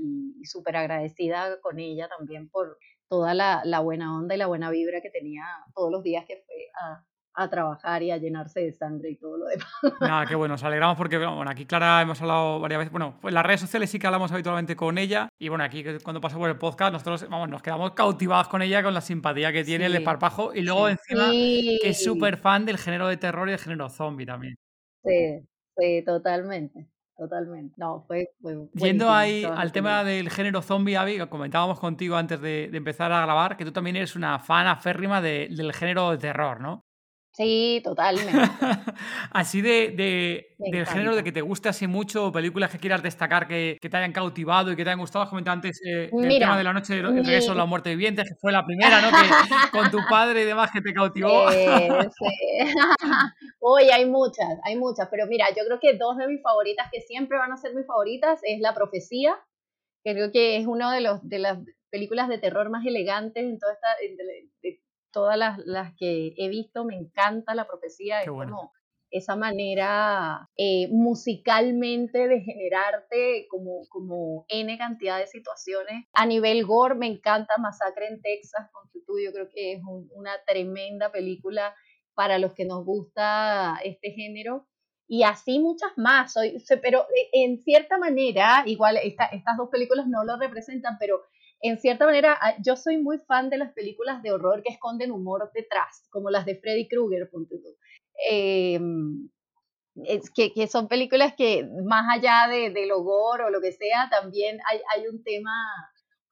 súper 0.45 0.77
agradecida 0.77 1.61
con 1.61 1.79
ella 1.79 2.09
también 2.09 2.49
por 2.49 2.77
toda 3.09 3.33
la, 3.33 3.63
la, 3.65 3.81
buena 3.81 4.17
onda 4.17 4.35
y 4.35 4.39
la 4.39 4.47
buena 4.47 4.71
vibra 4.71 5.01
que 5.01 5.11
tenía 5.11 5.45
todos 5.75 5.91
los 5.91 6.03
días 6.03 6.25
que 6.27 6.43
fue 6.45 6.69
a, 6.81 7.05
a 7.35 7.49
trabajar 7.49 8.03
y 8.03 8.11
a 8.11 8.17
llenarse 8.17 8.61
de 8.61 8.73
sangre 8.73 9.11
y 9.11 9.17
todo 9.17 9.39
lo 9.39 9.47
demás. 9.47 9.69
Nada, 10.01 10.27
qué 10.27 10.35
bueno, 10.35 10.55
nos 10.55 10.65
alegramos 10.65 10.97
porque, 10.97 11.19
bueno, 11.19 11.51
aquí 11.51 11.67
Clara 11.67 12.03
hemos 12.03 12.21
hablado 12.21 12.61
varias 12.61 12.81
veces, 12.81 12.93
bueno, 12.93 13.19
en 13.23 13.35
las 13.35 13.45
redes 13.45 13.61
sociales 13.61 13.91
sí 13.91 13.99
que 13.99 14.07
hablamos 14.07 14.33
habitualmente 14.33 14.77
con 14.77 14.99
ella 14.99 15.29
y 15.39 15.49
bueno, 15.49 15.65
aquí 15.65 15.85
cuando 16.03 16.21
pasa 16.21 16.37
por 16.37 16.51
el 16.51 16.59
podcast 16.59 16.93
nosotros, 16.93 17.29
vamos, 17.29 17.49
nos 17.49 17.63
quedamos 17.63 17.93
cautivados 17.93 18.49
con 18.49 18.63
ella, 18.63 18.83
con 18.83 18.95
la 18.95 19.01
simpatía 19.01 19.53
que 19.53 19.65
tiene, 19.65 19.87
el 19.87 19.95
esparpajo 19.95 20.55
y 20.55 20.63
luego 20.63 20.89
encima 20.89 21.31
que 21.31 21.89
es 21.89 22.03
súper 22.03 22.37
fan 22.37 22.65
del 22.67 22.79
género 22.79 23.09
de 23.09 23.17
terror 23.17 23.49
y 23.49 23.53
del 23.53 23.61
género 23.61 23.89
zombie 23.89 24.27
también. 24.27 24.55
Sí, 25.05 25.41
sí, 25.77 26.03
totalmente. 26.05 26.89
Totalmente. 27.15 27.75
No, 27.77 28.05
fue, 28.07 28.31
Yendo 28.75 29.11
ahí 29.11 29.45
al 29.45 29.71
tema 29.71 30.03
del 30.03 30.29
género 30.31 30.61
zombie, 30.61 30.97
Avi, 30.97 31.19
comentábamos 31.29 31.79
contigo 31.79 32.17
antes 32.17 32.41
de, 32.41 32.65
empezar 32.73 33.13
a 33.13 33.23
grabar, 33.23 33.57
que 33.57 33.65
tú 33.65 33.71
también 33.71 33.97
eres 33.97 34.17
una 34.17 34.39
fan 34.39 34.67
aférrima 34.67 35.21
del 35.21 35.73
género 35.73 36.11
de 36.11 36.19
terror, 36.19 36.61
¿no? 36.61 36.83
Sí, 37.35 37.81
totalmente. 37.83 38.31
así 39.31 39.63
de, 39.63 40.55
del 40.59 40.87
género 40.87 41.17
de 41.17 41.25
que 41.25 41.33
te 41.33 41.41
guste 41.41 41.71
así 41.71 41.87
mucho, 41.87 42.31
películas 42.31 42.71
que 42.71 42.79
quieras 42.79 43.03
destacar 43.03 43.49
que, 43.49 43.79
te 43.81 43.97
hayan 43.97 44.13
cautivado 44.13 44.71
y 44.71 44.77
que 44.77 44.85
te 44.85 44.91
hayan 44.91 45.01
gustado. 45.01 45.23
Has 45.23 45.31
comentado 45.31 45.55
antes 45.55 45.81
eh, 45.83 46.11
el 46.13 46.39
tema 46.39 46.59
de 46.59 46.65
la 46.65 46.75
noche 46.75 46.97
de 46.97 47.03
regreso 47.03 47.55
la 47.55 47.65
muerte 47.65 47.89
viviente, 47.91 48.23
que 48.23 48.35
fue 48.39 48.53
la 48.53 48.67
primera, 48.67 49.01
¿no? 49.01 49.09
con 49.73 49.91
tu 49.91 49.99
padre 50.11 50.43
y 50.43 50.45
demás 50.45 50.71
que 50.73 50.83
te 50.83 50.93
cautivó. 50.93 51.51
Sí, 51.51 51.59
sí. 52.19 52.75
Uy, 53.61 53.85
hay 53.85 54.05
muchas, 54.05 54.49
hay 54.65 54.77
muchas, 54.77 55.09
pero 55.11 55.27
mira, 55.27 55.47
yo 55.57 55.65
creo 55.65 55.81
que 55.81 55.97
dos 55.97 56.19
de 56.19 56.29
mis 56.29 56.43
favoritas 56.43 56.89
que 56.93 57.01
siempre 57.01 57.39
van 57.39 57.53
a 57.53 57.57
ser 57.57 57.75
mis 57.75 57.87
favoritas 57.87 58.41
es 58.43 58.61
La 58.61 58.75
Profecía, 58.75 59.39
que 60.05 60.13
creo 60.13 60.33
que 60.33 60.59
es 60.59 60.67
una 60.67 60.93
de, 60.93 61.01
los, 61.01 61.27
de 61.27 61.39
las 61.39 61.59
películas 61.89 62.29
de 62.29 62.37
terror 62.37 62.69
más 62.69 62.85
elegantes 62.85 63.43
en 63.43 63.59
toda 63.59 63.73
esta, 63.73 63.89
todas 65.13 65.37
las, 65.37 65.59
las, 65.65 65.95
que 65.97 66.35
he 66.37 66.49
visto, 66.49 66.85
me 66.85 66.97
encanta 66.97 67.55
la 67.55 67.67
profecía, 67.67 68.21
es 68.21 68.29
como 68.29 68.73
esa 69.13 69.37
manera 69.37 70.49
eh, 70.57 70.89
musicalmente 70.91 72.27
de 72.29 72.41
generarte 72.41 73.47
como, 73.49 73.87
como 73.91 74.47
N 74.49 74.77
cantidad 74.79 75.19
de 75.19 75.27
situaciones. 75.27 76.07
A 76.15 76.27
nivel 76.27 76.65
gore 76.65 76.95
me 76.95 77.07
encanta 77.07 77.59
Masacre 77.59 78.09
en 78.09 78.21
Texas, 78.23 78.71
con 78.73 78.91
tú, 79.07 79.19
yo 79.23 79.33
creo 79.33 79.49
que 79.51 79.75
es 79.75 79.83
una 80.15 80.33
tremenda 80.47 81.13
película 81.13 81.75
para 82.15 82.39
los 82.39 82.55
que 82.55 82.65
nos 82.65 82.85
gusta 82.85 83.79
este 83.85 84.11
género. 84.13 84.67
Y 85.07 85.25
así 85.25 85.59
muchas 85.59 85.91
más, 85.97 86.33
Soy, 86.33 86.63
pero 86.81 87.03
eh, 87.03 87.29
en 87.33 87.63
cierta 87.63 87.99
manera, 87.99 88.63
igual 88.65 88.97
esta, 89.03 89.27
estas 89.27 89.57
dos 89.59 89.69
películas 89.69 90.07
no 90.07 90.25
lo 90.25 90.39
representan, 90.39 90.97
pero 90.99 91.21
en 91.63 91.79
cierta 91.79 92.07
manera, 92.07 92.37
ah, 92.41 92.57
yo 92.65 92.77
soy 92.77 92.99
muy 92.99 93.19
fan 93.19 93.49
de 93.49 93.57
las 93.57 93.73
películas 93.73 94.23
de 94.23 94.33
horror 94.33 94.63
que 94.63 94.73
esconden 94.73 95.13
humor 95.13 95.51
detrás, 95.55 96.07
como 96.11 96.29
las 96.29 96.45
de 96.45 96.57
Freddy 96.57 96.89
Krueger, 96.89 97.31
eh, 98.29 98.81
es 100.05 100.31
que, 100.31 100.53
que, 100.53 100.67
son 100.67 100.89
películas 100.89 101.35
que 101.37 101.69
más 101.85 102.05
allá 102.13 102.49
de, 102.49 102.71
del 102.71 102.91
horror 102.93 103.43
o 103.43 103.51
lo 103.51 103.61
que 103.61 103.73
sea, 103.73 104.09
también 104.11 104.59
hay, 104.69 104.81
hay 104.93 105.07
un 105.07 105.23
tema 105.23 105.53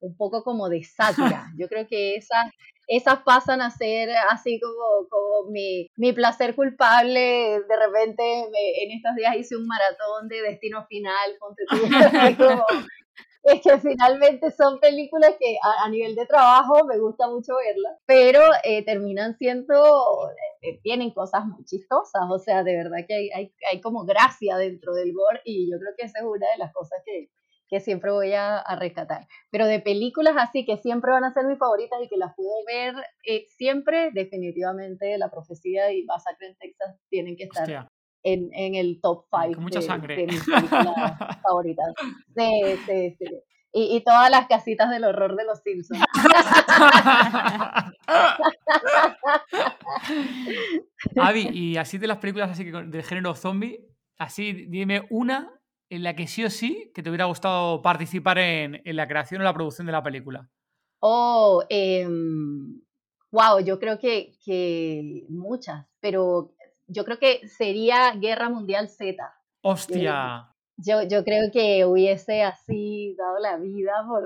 un 0.01 0.17
poco 0.17 0.43
como 0.43 0.67
de 0.67 0.83
sátira. 0.83 1.47
Yo 1.57 1.67
creo 1.67 1.87
que 1.87 2.15
esas, 2.15 2.51
esas 2.87 3.19
pasan 3.23 3.61
a 3.61 3.69
ser 3.69 4.09
así 4.31 4.59
como, 4.59 5.07
como 5.09 5.51
mi, 5.51 5.87
mi 5.95 6.11
placer 6.11 6.55
culpable. 6.55 7.61
De 7.67 7.77
repente 7.77 8.23
en 8.23 8.91
estos 8.91 9.15
días 9.15 9.35
hice 9.37 9.55
un 9.55 9.67
maratón 9.67 10.27
de 10.27 10.41
Destino 10.41 10.85
Final, 10.87 11.37
ponte 11.39 11.63
tú, 11.69 11.77
como, 12.37 12.65
es 13.43 13.61
que 13.61 13.77
finalmente 13.79 14.51
son 14.51 14.79
películas 14.79 15.35
que 15.39 15.57
a, 15.61 15.89
nivel 15.89 16.15
de 16.15 16.25
trabajo 16.25 16.85
me 16.85 16.99
gusta 16.99 17.27
mucho 17.27 17.53
verlas, 17.55 17.97
pero 18.05 18.41
eh, 18.63 18.85
terminan 18.85 19.35
siendo, 19.37 20.29
eh, 20.29 20.69
eh, 20.69 20.79
tienen 20.83 21.11
cosas 21.11 21.45
muy 21.45 21.65
chistosas, 21.65 22.23
o 22.29 22.37
sea, 22.39 22.63
de 22.63 22.75
verdad 22.75 22.99
que 23.07 23.15
hay, 23.15 23.29
hay, 23.31 23.53
hay, 23.71 23.81
como 23.81 24.05
gracia 24.05 24.57
dentro 24.57 24.93
del 24.93 25.13
gore 25.13 25.41
y 25.43 25.71
yo 25.71 25.79
creo 25.79 25.93
que 25.97 26.05
esa 26.05 26.19
es 26.19 26.25
una 26.25 26.47
de 26.51 26.59
las 26.59 26.71
cosas 26.71 26.99
que, 27.03 27.29
que 27.67 27.79
siempre 27.79 28.11
voy 28.11 28.33
a, 28.33 28.57
a, 28.57 28.75
rescatar. 28.75 29.27
Pero 29.49 29.65
de 29.65 29.79
películas 29.79 30.35
así 30.37 30.65
que 30.65 30.77
siempre 30.77 31.11
van 31.11 31.23
a 31.23 31.33
ser 31.33 31.45
mis 31.45 31.57
favoritas 31.57 31.99
y 32.03 32.09
que 32.09 32.17
las 32.17 32.35
puedo 32.35 32.53
ver 32.67 32.95
siempre, 33.57 34.11
definitivamente 34.11 35.17
La 35.17 35.31
Profecía 35.31 35.91
y 35.91 36.03
Masacre 36.03 36.47
en 36.47 36.57
Texas 36.57 36.95
tienen 37.09 37.35
que 37.35 37.45
estar 37.45 37.89
en, 38.23 38.49
en 38.53 38.75
el 38.75 39.01
top 39.01 39.25
5 39.29 39.59
de, 39.69 40.15
de, 40.15 40.27
mis 40.27 40.43
películas 40.43 40.69
favoritas. 41.43 41.93
Sí, 42.35 42.61
sí, 42.85 43.15
sí. 43.19 43.25
Y, 43.73 43.95
y, 43.95 44.03
todas 44.03 44.29
las 44.29 44.47
casitas 44.47 44.89
del 44.89 45.05
horror 45.05 45.37
de 45.37 45.45
los 45.45 45.61
Simpsons. 45.61 46.03
Avi, 51.15 51.47
y 51.53 51.77
así 51.77 51.97
de 51.97 52.07
las 52.07 52.17
películas 52.17 52.51
así 52.51 52.65
que 52.65 52.71
del 52.71 53.03
género 53.03 53.33
zombie, 53.33 53.79
así 54.17 54.65
dime 54.67 55.07
una 55.09 55.57
en 55.89 56.03
la 56.03 56.17
que 56.17 56.27
sí 56.27 56.43
o 56.43 56.49
sí 56.49 56.91
que 56.93 57.01
te 57.01 57.09
hubiera 57.09 57.23
gustado 57.25 57.81
participar 57.81 58.39
en, 58.39 58.81
en 58.83 58.95
la 58.97 59.07
creación 59.07 59.39
o 59.39 59.45
la 59.45 59.53
producción 59.53 59.85
de 59.85 59.93
la 59.93 60.03
película. 60.03 60.49
Oh, 60.99 61.63
wow, 63.31 63.57
em, 63.57 63.65
yo 63.65 63.79
creo 63.79 63.99
que, 63.99 64.33
que 64.45 65.23
muchas, 65.29 65.87
pero 65.99 66.53
yo 66.91 67.05
creo 67.05 67.19
que 67.19 67.47
sería 67.47 68.11
Guerra 68.19 68.49
Mundial 68.49 68.89
Z. 68.89 69.15
¡Hostia! 69.61 70.47
Yo, 70.77 71.03
yo 71.03 71.23
creo 71.23 71.51
que 71.53 71.85
hubiese 71.85 72.41
así 72.41 73.15
dado 73.15 73.37
la 73.39 73.57
vida 73.57 73.93
por, 74.07 74.23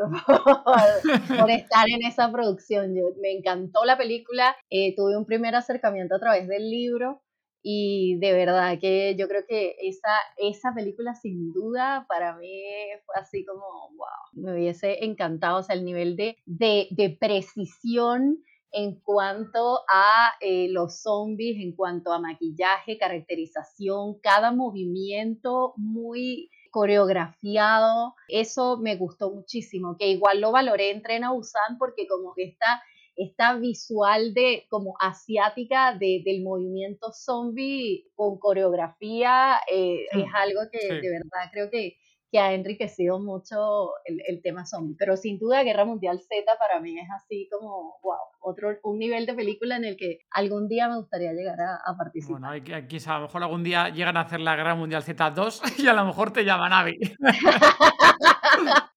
por, 1.38 1.50
estar 1.52 1.86
en 1.90 2.06
esa 2.06 2.32
producción. 2.32 2.96
Yo, 2.96 3.08
me 3.22 3.32
encantó 3.34 3.84
la 3.84 3.98
película, 3.98 4.56
eh, 4.70 4.96
tuve 4.96 5.18
un 5.18 5.26
primer 5.26 5.56
acercamiento 5.56 6.16
a 6.16 6.20
través 6.20 6.48
del 6.48 6.70
libro 6.70 7.22
y 7.62 8.18
de 8.20 8.32
verdad 8.32 8.78
que 8.80 9.16
yo 9.18 9.28
creo 9.28 9.44
que 9.48 9.76
esa, 9.82 10.16
esa 10.38 10.72
película 10.76 11.16
sin 11.16 11.52
duda 11.52 12.06
para 12.08 12.38
mí 12.38 12.64
fue 13.06 13.16
así 13.20 13.44
como, 13.44 13.64
wow, 13.98 14.44
me 14.44 14.54
hubiese 14.54 15.04
encantado, 15.04 15.60
o 15.60 15.64
sea, 15.64 15.76
el 15.76 15.84
nivel 15.84 16.16
de, 16.16 16.38
de, 16.46 16.88
de 16.92 17.10
precisión 17.10 18.38
en 18.76 19.00
cuanto 19.00 19.80
a 19.88 20.34
eh, 20.42 20.68
los 20.70 21.02
zombies, 21.02 21.58
en 21.62 21.72
cuanto 21.72 22.12
a 22.12 22.20
maquillaje, 22.20 22.98
caracterización, 22.98 24.20
cada 24.20 24.52
movimiento 24.52 25.74
muy 25.78 26.50
coreografiado. 26.72 28.16
Eso 28.28 28.76
me 28.76 28.98
gustó 28.98 29.32
muchísimo, 29.32 29.96
que 29.98 30.10
igual 30.10 30.42
lo 30.42 30.52
valoré 30.52 30.92
en 30.92 31.02
Tren 31.02 31.24
a 31.24 31.32
Busan 31.32 31.78
porque 31.80 32.06
como 32.06 32.34
esta, 32.36 32.84
esta 33.16 33.56
visual 33.56 34.34
de 34.34 34.66
como 34.70 34.96
asiática 35.00 35.98
del 35.98 36.44
movimiento 36.44 37.14
zombie 37.14 38.12
con 38.14 38.38
coreografía 38.40 39.56
eh, 39.72 40.06
es 40.12 40.28
algo 40.36 40.60
que 40.70 40.96
de 40.96 41.10
verdad 41.10 41.50
creo 41.54 41.70
que, 41.70 41.98
que 42.36 42.40
ha 42.42 42.54
enriquecido 42.54 43.18
mucho 43.18 43.92
el, 44.04 44.42
tema 44.42 44.66
zombie. 44.66 44.98
Pero 45.00 45.16
sin 45.16 45.40
duda 45.40 45.64
Guerra 45.64 45.86
Mundial 45.86 46.20
Z 46.20 46.44
para 46.60 46.82
mí 46.82 47.00
es 47.00 47.08
así 47.16 47.48
como, 47.50 47.98
wow, 48.04 48.18
otro, 48.42 48.76
un 48.84 49.00
nivel 49.00 49.26
de 49.26 49.34
película 49.34 49.78
en 49.78 49.86
el 49.86 49.96
que 49.96 50.20
algún 50.32 50.68
día 50.68 50.90
me 50.90 50.98
gustaría 50.98 51.32
llegar 51.32 51.56
a, 51.62 51.98
participar. 51.98 52.42
Bueno, 52.42 52.50
aquí 52.50 52.98
a 53.06 53.14
lo 53.14 53.22
mejor 53.22 53.44
algún 53.44 53.64
día 53.64 53.88
llegan 53.88 54.18
a 54.18 54.22
hacer 54.22 54.42
la 54.42 54.58
Guerra 54.58 54.76
Mundial 54.76 55.02
Z2 55.02 55.80
y 55.82 55.88
a 55.88 55.94
lo 55.94 56.04
mejor 56.04 56.32
te 56.34 56.44
llaman 56.44 56.74
Avi. 56.74 57.00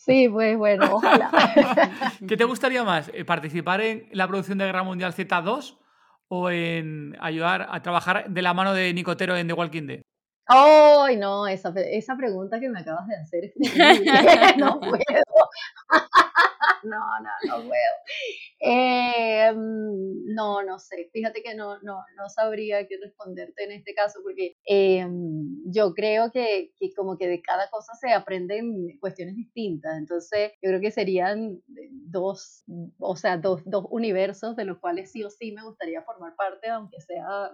Sí, 0.00 0.28
pues 0.28 0.56
bueno, 0.56 0.86
ojalá. 0.92 1.30
¿Qué 2.28 2.36
te 2.36 2.44
gustaría 2.44 2.82
más? 2.84 3.10
Eh, 3.14 3.24
¿Participar 3.24 3.80
en 3.80 4.08
la 4.12 4.26
producción 4.26 4.58
de 4.58 4.66
Guerra 4.66 4.82
Mundial 4.82 5.14
Z2 5.14 5.78
o 6.28 6.50
en 6.50 7.16
ayudar 7.20 7.68
a 7.70 7.80
trabajar 7.80 8.28
de 8.28 8.42
la 8.42 8.52
mano 8.52 8.74
de 8.74 8.92
Nicotero 8.92 9.36
en 9.36 9.46
The 9.46 9.52
Walking 9.54 9.86
Dead? 9.86 10.02
¡Ay, 10.46 11.16
no! 11.16 11.46
Esa, 11.46 11.72
esa 11.76 12.16
pregunta 12.16 12.60
que 12.60 12.68
me 12.68 12.80
acabas 12.80 13.06
de 13.08 13.16
hacer 13.16 13.44
es 13.44 13.54
no 14.58 14.78
puedo. 14.78 15.00
no, 16.84 16.98
no, 17.20 17.30
no 17.48 17.56
puedo. 17.66 17.94
Eh, 18.60 19.52
no, 19.54 20.62
no 20.62 20.78
sé. 20.78 21.08
Fíjate 21.12 21.42
que 21.42 21.54
no, 21.54 21.80
no, 21.80 22.02
no 22.16 22.28
sabría 22.28 22.86
qué 22.86 22.98
responderte 23.02 23.64
en 23.64 23.72
este 23.72 23.94
caso 23.94 24.20
porque 24.22 24.56
eh, 24.66 25.06
yo 25.66 25.94
creo 25.94 26.30
que, 26.30 26.72
que, 26.78 26.92
como 26.94 27.16
que 27.16 27.28
de 27.28 27.40
cada 27.40 27.70
cosa 27.70 27.94
se 27.94 28.12
aprenden 28.12 28.98
cuestiones 29.00 29.36
distintas. 29.36 29.96
Entonces, 29.96 30.52
yo 30.62 30.70
creo 30.70 30.80
que 30.80 30.90
serían 30.90 31.62
dos, 31.66 32.64
o 32.98 33.16
sea, 33.16 33.38
dos, 33.38 33.62
dos 33.64 33.86
universos 33.90 34.56
de 34.56 34.66
los 34.66 34.78
cuales 34.78 35.10
sí 35.10 35.24
o 35.24 35.30
sí 35.30 35.52
me 35.52 35.64
gustaría 35.64 36.02
formar 36.02 36.34
parte, 36.36 36.68
aunque 36.68 37.00
sea 37.00 37.50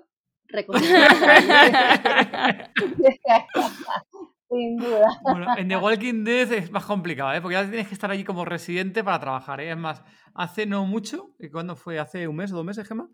Sin 4.50 4.78
duda. 4.78 5.08
Bueno, 5.22 5.56
en 5.56 5.68
The 5.68 5.76
Walking 5.76 6.24
Dead 6.24 6.52
es 6.52 6.72
más 6.72 6.84
complicado, 6.84 7.32
¿eh? 7.32 7.40
porque 7.40 7.54
ya 7.54 7.68
tienes 7.68 7.86
que 7.86 7.94
estar 7.94 8.10
allí 8.10 8.24
como 8.24 8.44
residente 8.44 9.04
para 9.04 9.20
trabajar. 9.20 9.60
¿eh? 9.60 9.70
Es 9.70 9.76
más, 9.76 10.02
hace 10.34 10.66
no 10.66 10.84
mucho, 10.86 11.36
cuando 11.52 11.76
fue? 11.76 12.00
Hace 12.00 12.26
un 12.26 12.34
mes 12.34 12.52
o 12.52 12.56
dos 12.56 12.64
meses, 12.64 12.88
Gemma, 12.88 13.08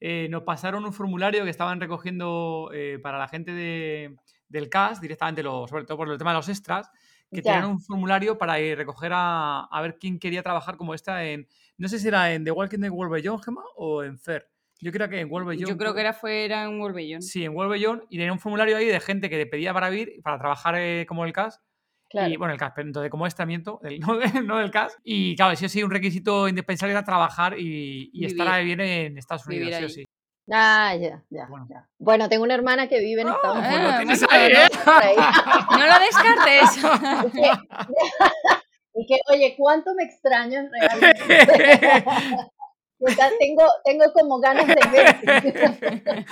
eh, 0.00 0.28
nos 0.30 0.44
pasaron 0.44 0.86
un 0.86 0.94
formulario 0.94 1.44
que 1.44 1.50
estaban 1.50 1.78
recogiendo 1.78 2.70
eh, 2.72 2.98
para 3.02 3.18
la 3.18 3.28
gente 3.28 3.52
de, 3.52 4.16
del 4.48 4.70
CAS, 4.70 5.02
directamente, 5.02 5.42
sobre 5.42 5.84
todo 5.84 5.98
por 5.98 6.10
el 6.10 6.16
tema 6.16 6.30
de 6.30 6.38
los 6.38 6.48
extras, 6.48 6.90
que 7.30 7.42
tenían 7.42 7.66
un 7.66 7.82
formulario 7.82 8.38
para 8.38 8.54
recoger 8.54 9.12
a, 9.12 9.64
a, 9.64 9.82
ver 9.82 9.98
quién 9.98 10.18
quería 10.18 10.42
trabajar 10.42 10.78
como 10.78 10.94
esta 10.94 11.26
en. 11.26 11.46
No 11.76 11.88
sé 11.88 11.98
si 11.98 12.08
era 12.08 12.32
en 12.32 12.44
The 12.44 12.50
Walking 12.50 12.78
Dead 12.78 12.90
World 12.90 13.12
Beyond, 13.12 13.44
Gemma, 13.44 13.62
o 13.76 14.02
en 14.02 14.18
Fair. 14.18 14.48
Yo 14.80 14.92
creo 14.92 15.08
que 15.08 15.20
en 15.20 15.28
Wolverine. 15.28 15.68
Yo 15.68 15.76
creo 15.76 15.94
que 15.94 16.00
era, 16.00 16.12
fuera 16.12 16.64
en 16.64 16.78
Wolverine. 16.78 17.20
Sí, 17.20 17.44
en 17.44 17.54
Wolverine. 17.54 18.02
Y 18.10 18.18
tenía 18.18 18.32
un 18.32 18.38
formulario 18.38 18.76
ahí 18.76 18.86
de 18.86 19.00
gente 19.00 19.28
que 19.28 19.36
te 19.36 19.46
pedía 19.46 19.74
para 19.74 19.90
vivir, 19.90 20.20
para 20.22 20.38
trabajar 20.38 20.76
eh, 20.76 21.04
como 21.06 21.24
el 21.24 21.32
CAS. 21.32 21.60
Claro. 22.08 22.32
Y 22.32 22.36
bueno, 22.36 22.54
el 22.54 22.58
CAS, 22.58 22.72
pero 22.74 22.88
entonces 22.88 23.10
como 23.10 23.26
estamiento, 23.26 23.80
no, 24.44 24.58
del 24.58 24.70
CAS. 24.70 24.96
Y 25.04 25.36
claro, 25.36 25.56
sí 25.56 25.66
o 25.66 25.68
sí, 25.68 25.82
un 25.82 25.90
requisito 25.90 26.48
indispensable 26.48 26.92
era 26.92 27.04
trabajar 27.04 27.58
y, 27.58 28.10
y 28.12 28.24
estar 28.24 28.48
ahí 28.48 28.64
bien 28.64 28.80
en 28.80 29.18
Estados 29.18 29.46
Unidos, 29.46 29.74
sí 29.76 29.84
o 29.84 29.88
sí. 29.88 30.04
Ah, 30.50 30.94
ya, 30.96 31.22
ya 31.28 31.46
bueno. 31.46 31.66
ya. 31.68 31.86
Bueno, 31.98 32.28
tengo 32.28 32.44
una 32.44 32.54
hermana 32.54 32.88
que 32.88 33.00
vive 33.00 33.20
en 33.22 33.28
Estados 33.28 33.58
Unidos. 33.58 33.82
Ah, 33.84 34.02
pues 34.06 34.22
no 35.78 35.86
lo 35.86 35.98
descartes. 36.00 36.78
y 38.94 39.06
que, 39.06 39.20
oye, 39.30 39.54
¿cuánto 39.58 39.94
me 39.94 40.04
extrañas 40.04 40.66
realmente? 40.70 41.46
Tengo, 43.38 43.62
tengo 43.84 44.04
como 44.12 44.40
ganas 44.40 44.66
de 44.66 44.74
ver. 44.90 45.16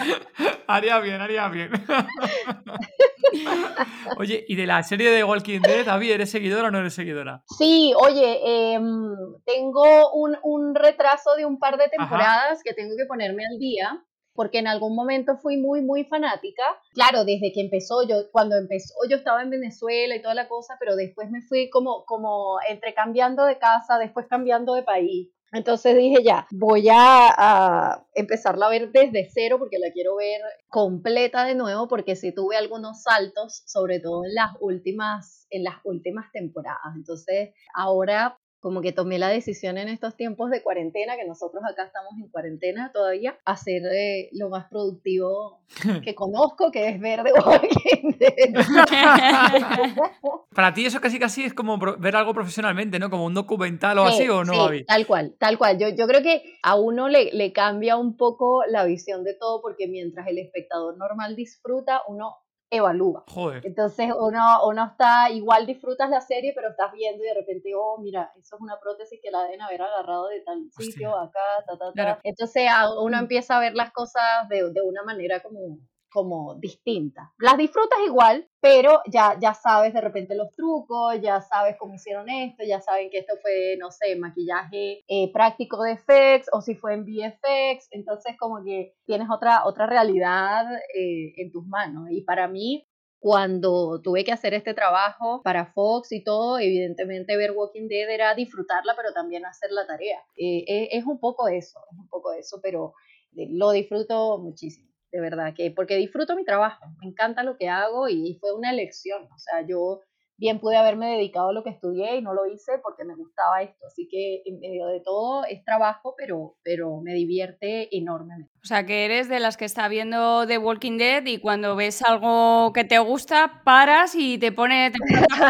haría 0.67 0.99
bien, 1.01 1.21
haría 1.21 1.49
bien. 1.49 1.71
oye, 4.19 4.45
¿y 4.49 4.57
de 4.57 4.67
la 4.67 4.83
serie 4.83 5.11
de 5.11 5.25
Walking 5.25 5.61
Dead, 5.61 5.85
David, 5.85 6.13
eres 6.13 6.31
seguidora 6.31 6.69
o 6.69 6.71
no 6.71 6.79
eres 6.79 6.95
seguidora? 6.95 7.43
Sí, 7.59 7.93
oye, 7.97 8.75
em, 8.75 9.15
tengo 9.45 10.13
un, 10.13 10.37
un, 10.43 10.75
retraso 10.75 11.35
de 11.37 11.45
un 11.45 11.59
par 11.59 11.77
de 11.79 11.89
temporadas 11.89 12.63
que 12.65 12.75
tengo 12.75 12.97
que 12.97 13.07
ponerme 13.07 13.45
al 13.47 13.59
día. 13.59 14.03
Porque 14.35 14.59
en 14.59 14.67
algún 14.67 14.95
momento 14.95 15.39
fui 15.39 15.57
muy, 15.57 15.81
muy 15.81 16.05
fanática. 16.05 16.63
Claro, 16.93 17.25
desde 17.25 17.53
que 17.55 17.63
empezó, 17.63 18.07
yo, 18.07 18.31
cuando 18.31 18.57
empezó, 18.57 18.93
yo 19.09 19.17
estaba 19.17 19.41
en 19.41 19.49
Venezuela 19.49 20.15
y 20.15 20.21
toda 20.21 20.35
la 20.35 20.47
cosa, 20.47 20.77
pero 20.79 20.95
después 20.95 21.31
me 21.31 21.41
fui 21.41 21.71
como, 21.71 22.05
como 22.05 22.59
entre 22.69 22.93
cambiando 22.93 23.47
de 23.47 23.57
casa, 23.57 23.99
después 23.99 24.27
cambiando 24.29 24.75
de 24.75 24.83
país 24.83 25.31
entonces 25.57 25.97
dije 25.97 26.23
ya, 26.23 26.47
voy 26.51 26.89
a, 26.91 28.05
empezarla 28.15 28.67
a 28.67 28.71
ver 28.71 28.91
desde 28.93 29.29
cero 29.33 29.57
porque 29.59 29.79
la 29.79 29.91
quiero 29.93 30.17
ver 30.17 30.41
completa 30.69 31.45
de 31.45 31.55
nuevo 31.55 31.89
porque 31.89 32.17
sí 32.17 32.33
tuve 32.33 32.57
algunos 32.57 33.03
saltos, 33.03 33.63
sobre 33.67 34.01
todo 34.01 34.25
en 34.25 34.35
las 34.35 34.51
últimas, 34.61 35.47
en 35.51 35.65
las 35.65 35.77
últimas 35.85 36.31
temporadas. 36.33 36.95
Entonces 36.95 37.51
ahora 37.75 38.39
como 38.67 38.83
que 38.83 38.91
tomé 38.91 39.21
la 39.21 39.29
decisión 39.29 39.79
en 39.79 39.87
estos 39.87 40.17
tiempos 40.17 40.51
de 40.51 40.61
cuarentena, 40.61 41.15
que 41.15 41.25
nosotros 41.25 41.63
acá 41.63 41.85
estamos 41.85 42.15
en 42.19 42.27
cuarentena 42.27 42.91
todavía, 42.93 43.39
hacer 43.45 43.83
eh, 43.93 44.29
lo 44.33 44.49
más 44.49 44.69
productivo 44.69 45.61
que 46.03 46.17
conozco, 46.17 46.73
que 46.73 46.89
es 46.89 47.01
ver 47.01 47.23
de 47.23 47.33
Walking 47.33 48.19
Para 50.53 50.75
ti 50.75 50.85
eso 50.85 51.01
casi 51.01 51.21
casi 51.21 51.45
es 51.45 51.55
como 51.55 51.79
ver 51.79 52.17
algo 52.17 52.35
profesionalmente, 52.35 52.99
¿no? 52.99 53.09
Como 53.09 53.27
un 53.27 53.35
documental 53.35 54.01
o 54.01 54.03
así, 54.03 54.29
¿o 54.29 54.43
no, 54.43 54.71
sí, 54.71 54.85
Tal 54.85 55.07
cual, 55.07 55.37
tal 55.39 55.59
cual. 55.59 55.79
Yo, 55.79 55.91
yo 55.91 56.09
creo 56.09 56.25
que 56.25 56.43
a 56.65 56.75
uno 56.75 57.09
le, 57.09 57.31
le 57.35 57.53
cambia 57.53 57.97
un 57.97 58.17
poco 58.17 58.65
la 58.67 58.85
visión 58.85 59.23
de 59.23 59.35
todo, 59.35 59.63
porque 59.63 59.87
mientras 59.87 60.27
el 60.27 60.39
espectador 60.39 60.97
normal 60.97 61.37
disfruta, 61.37 62.03
uno 62.09 62.35
evalúa. 62.71 63.25
Entonces 63.63 64.11
uno, 64.19 64.67
uno 64.67 64.85
está, 64.85 65.31
igual 65.31 65.67
disfrutas 65.67 66.11
la 66.11 66.21
serie, 66.21 66.53
pero 66.55 66.71
estás 66.71 66.93
viendo 66.93 67.23
y 67.23 67.29
de 67.29 67.35
repente, 67.35 67.71
oh, 67.77 67.99
mira, 67.99 68.33
eso 68.39 68.57
es 68.57 68.63
una 68.63 68.79
prótesis 68.81 69.21
que 69.23 69.31
la 69.31 69.45
deben 69.45 69.63
haber 69.63 69.83
agarrado 69.83 70.29
de 70.29 70.41
tal 70.41 70.69
sitio, 70.77 71.17
acá, 71.17 71.41
ta, 71.67 71.79
ta, 71.79 71.93
ta. 71.93 72.21
Entonces 72.25 72.69
uno 73.01 73.17
mm. 73.17 73.21
empieza 73.21 73.57
a 73.57 73.61
ver 73.61 73.75
las 73.75 73.93
cosas 73.93 74.49
de, 74.49 74.73
de 74.73 74.83
una 74.83 75.03
manera 75.03 75.41
como 75.43 75.79
como 76.17 76.55
distinta. 76.55 77.35
Las 77.39 77.59
disfrutas 77.59 77.99
igual, 78.07 78.49
pero 78.59 79.03
ya, 79.07 79.39
ya 79.39 79.53
sabes 79.53 79.93
de 79.93 80.01
repente 80.01 80.35
los 80.35 80.51
trucos, 80.55 81.21
ya 81.21 81.43
sabes 81.43 81.77
cómo 81.79 81.93
hicieron 81.93 82.31
esto, 82.31 82.65
ya 82.67 82.81
saben 82.81 83.11
que 83.11 83.19
esto 83.19 83.35
fue, 83.43 83.77
no 83.79 83.91
sé, 83.91 84.17
maquillaje 84.17 85.05
eh, 85.09 85.31
práctico 85.31 85.83
de 85.83 85.99
FX 85.99 86.49
o 86.53 86.63
si 86.63 86.75
fue 86.75 86.95
en 86.95 87.05
VFX, 87.05 87.89
entonces 87.91 88.35
como 88.39 88.65
que 88.65 88.95
tienes 89.05 89.29
otra, 89.31 89.67
otra 89.67 89.85
realidad 89.87 90.65
eh, 90.95 91.35
en 91.37 91.53
tus 91.53 91.67
manos. 91.67 92.09
Y 92.11 92.23
para 92.23 92.49
mí, 92.49 92.89
cuando 93.19 94.01
tuve 94.01 94.25
que 94.25 94.33
hacer 94.33 94.55
este 94.55 94.73
trabajo 94.73 95.43
para 95.43 95.67
Fox 95.67 96.13
y 96.13 96.25
todo, 96.25 96.59
evidentemente 96.59 97.37
ver 97.37 97.51
Walking 97.51 97.89
Dead 97.89 98.09
era 98.09 98.35
disfrutarla, 98.35 98.95
pero 98.97 99.13
también 99.13 99.45
hacer 99.45 99.71
la 99.71 99.87
tarea. 99.87 100.25
Eh, 100.35 100.89
es 100.93 101.05
un 101.05 101.21
poco 101.21 101.47
eso, 101.47 101.79
es 101.93 101.99
un 101.99 102.09
poco 102.09 102.33
eso, 102.33 102.59
pero 102.63 102.95
lo 103.35 103.73
disfruto 103.73 104.39
muchísimo 104.39 104.86
de 105.13 105.21
verdad, 105.21 105.55
que 105.55 105.71
porque 105.71 105.97
disfruto 105.97 106.37
mi 106.37 106.45
trabajo, 106.45 106.85
me 107.01 107.09
encanta 107.09 107.43
lo 107.43 107.57
que 107.57 107.69
hago 107.69 108.09
y 108.09 108.37
fue 108.41 108.53
una 108.55 108.71
elección, 108.71 109.25
o 109.25 109.39
sea, 109.39 109.67
yo 109.67 110.01
bien 110.39 110.61
pude 110.61 110.77
haberme 110.77 111.17
dedicado 111.17 111.49
a 111.49 111.53
lo 111.53 111.63
que 111.63 111.71
estudié 111.71 112.17
y 112.17 112.23
no 112.23 112.35
lo 112.35 112.47
hice 112.47 112.79
porque 112.83 113.05
me 113.05 113.15
gustaba 113.15 113.63
esto, 113.63 113.87
así 113.87 114.07
que 114.09 114.43
en 114.45 114.61
medio 114.61 114.87
de 114.87 115.01
todo 115.01 115.45
es 115.45 115.65
trabajo, 115.65 116.15
pero, 116.17 116.57
pero 116.63 117.01
me 117.01 117.15
divierte 117.15 117.97
enormemente. 117.97 118.53
O 118.63 118.67
sea, 118.67 118.85
que 118.85 119.05
eres 119.05 119.29
de 119.29 119.41
las 119.41 119.57
que 119.57 119.65
está 119.65 119.89
viendo 119.89 120.47
The 120.47 120.59
Walking 120.59 120.99
Dead 120.99 121.25
y 121.27 121.39
cuando 121.39 121.77
ves 121.77 122.03
algo 122.03 122.73
que 122.73 122.85
te 122.85 122.99
gusta, 122.99 123.63
paras 123.65 124.15
y 124.15 124.39
te 124.39 124.53
pone 124.53 124.93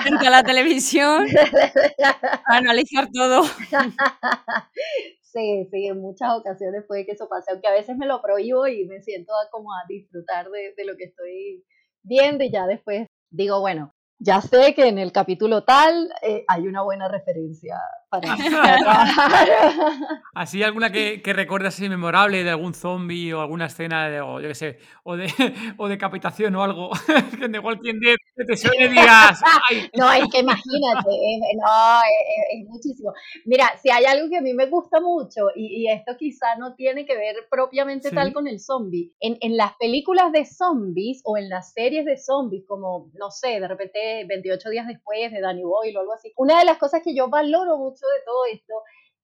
frente 0.03 0.26
a 0.26 0.30
la 0.30 0.43
televisión 0.45 1.26
a 2.47 2.57
analizar 2.57 3.09
todo. 3.12 3.43
Sí, 5.37 5.68
sí, 5.70 5.87
en 5.87 6.01
muchas 6.01 6.30
ocasiones 6.34 6.84
puede 6.89 7.05
que 7.05 7.12
eso 7.12 7.28
pase, 7.28 7.51
aunque 7.51 7.68
a 7.68 7.72
veces 7.72 7.95
me 7.99 8.07
lo 8.07 8.22
prohíbo 8.22 8.66
y 8.68 8.87
me 8.87 9.03
siento 9.03 9.34
como 9.51 9.70
a 9.70 9.84
disfrutar 9.87 10.49
de, 10.49 10.72
de 10.74 10.84
lo 10.87 10.97
que 10.97 11.05
estoy 11.05 11.62
viendo 12.03 12.43
y 12.43 12.51
ya 12.51 12.66
después 12.66 13.07
digo, 13.30 13.61
bueno, 13.61 13.93
ya 14.18 14.40
sé 14.40 14.74
que 14.74 14.88
en 14.88 14.98
el 14.98 15.12
capítulo 15.12 15.64
tal 15.64 16.10
eh, 16.22 16.44
hay 16.48 16.66
una 16.66 16.82
buena 16.82 17.08
referencia 17.08 17.78
para, 18.09 18.36
trabajar. 18.36 19.48
¿Así 20.34 20.62
alguna 20.62 20.90
que, 20.90 21.22
que 21.22 21.32
recuerdas 21.32 21.74
así 21.74 21.88
memorable 21.88 22.44
de 22.44 22.50
algún 22.50 22.74
zombie 22.74 23.32
o 23.32 23.40
alguna 23.40 23.66
escena 23.66 24.09
de, 24.09 24.20
o 24.20 24.40
yo 24.40 24.48
qué 24.48 24.54
sé, 24.54 24.78
o 25.02 25.16
de, 25.16 25.26
o 25.78 25.88
decapitación 25.88 26.54
o 26.57 26.62
algo? 26.62 26.90
que 27.38 27.48
de 27.48 27.59
Walking 27.59 27.98
Dead 28.00 28.16
te 28.46 28.57
suene 28.57 28.88
digas, 28.88 29.40
No, 29.94 30.12
es 30.12 30.24
que 30.30 30.40
imagínate, 30.40 31.11
no, 31.57 32.00
es, 32.52 32.68
muchísimo. 32.68 33.12
Mira, 33.44 33.72
si 33.82 33.90
hay 33.90 34.04
algo 34.04 34.28
que 34.28 34.38
a 34.38 34.42
mí 34.42 34.54
me 34.54 34.66
gusta 34.66 35.00
mucho, 35.00 35.48
y, 35.54 35.82
y 35.82 35.90
esto 35.90 36.16
quizá 36.18 36.57
no 36.59 36.74
tiene 36.74 37.07
que 37.07 37.16
ver 37.16 37.36
propiamente 37.50 38.11
tal 38.11 38.32
con 38.32 38.46
el 38.46 38.61
zombie, 38.61 39.12
en, 39.20 39.36
en 39.40 39.57
las 39.57 39.74
películas 39.76 40.32
de 40.32 40.44
zombies 40.44 41.22
o 41.24 41.36
en 41.36 41.48
las 41.48 41.72
series 41.72 42.04
de 42.04 42.16
zombies, 42.16 42.64
como, 42.66 43.11
no 43.14 43.30
sé, 43.30 43.59
de 43.61 43.68
repente 43.68 44.24
28 44.28 44.70
días 44.70 44.86
después 44.86 45.32
de 45.32 45.40
Danny 45.40 45.62
Boyle 45.62 45.96
o 45.96 46.00
algo 46.00 46.12
así. 46.12 46.32
Una 46.36 46.59
de 46.59 46.64
las 46.64 46.78
cosas 46.78 47.00
que 47.02 47.14
yo 47.14 47.28
valoro 47.28 47.78
mucho 47.78 47.95
de 48.05 48.24
todo 48.24 48.44
esto 48.53 48.74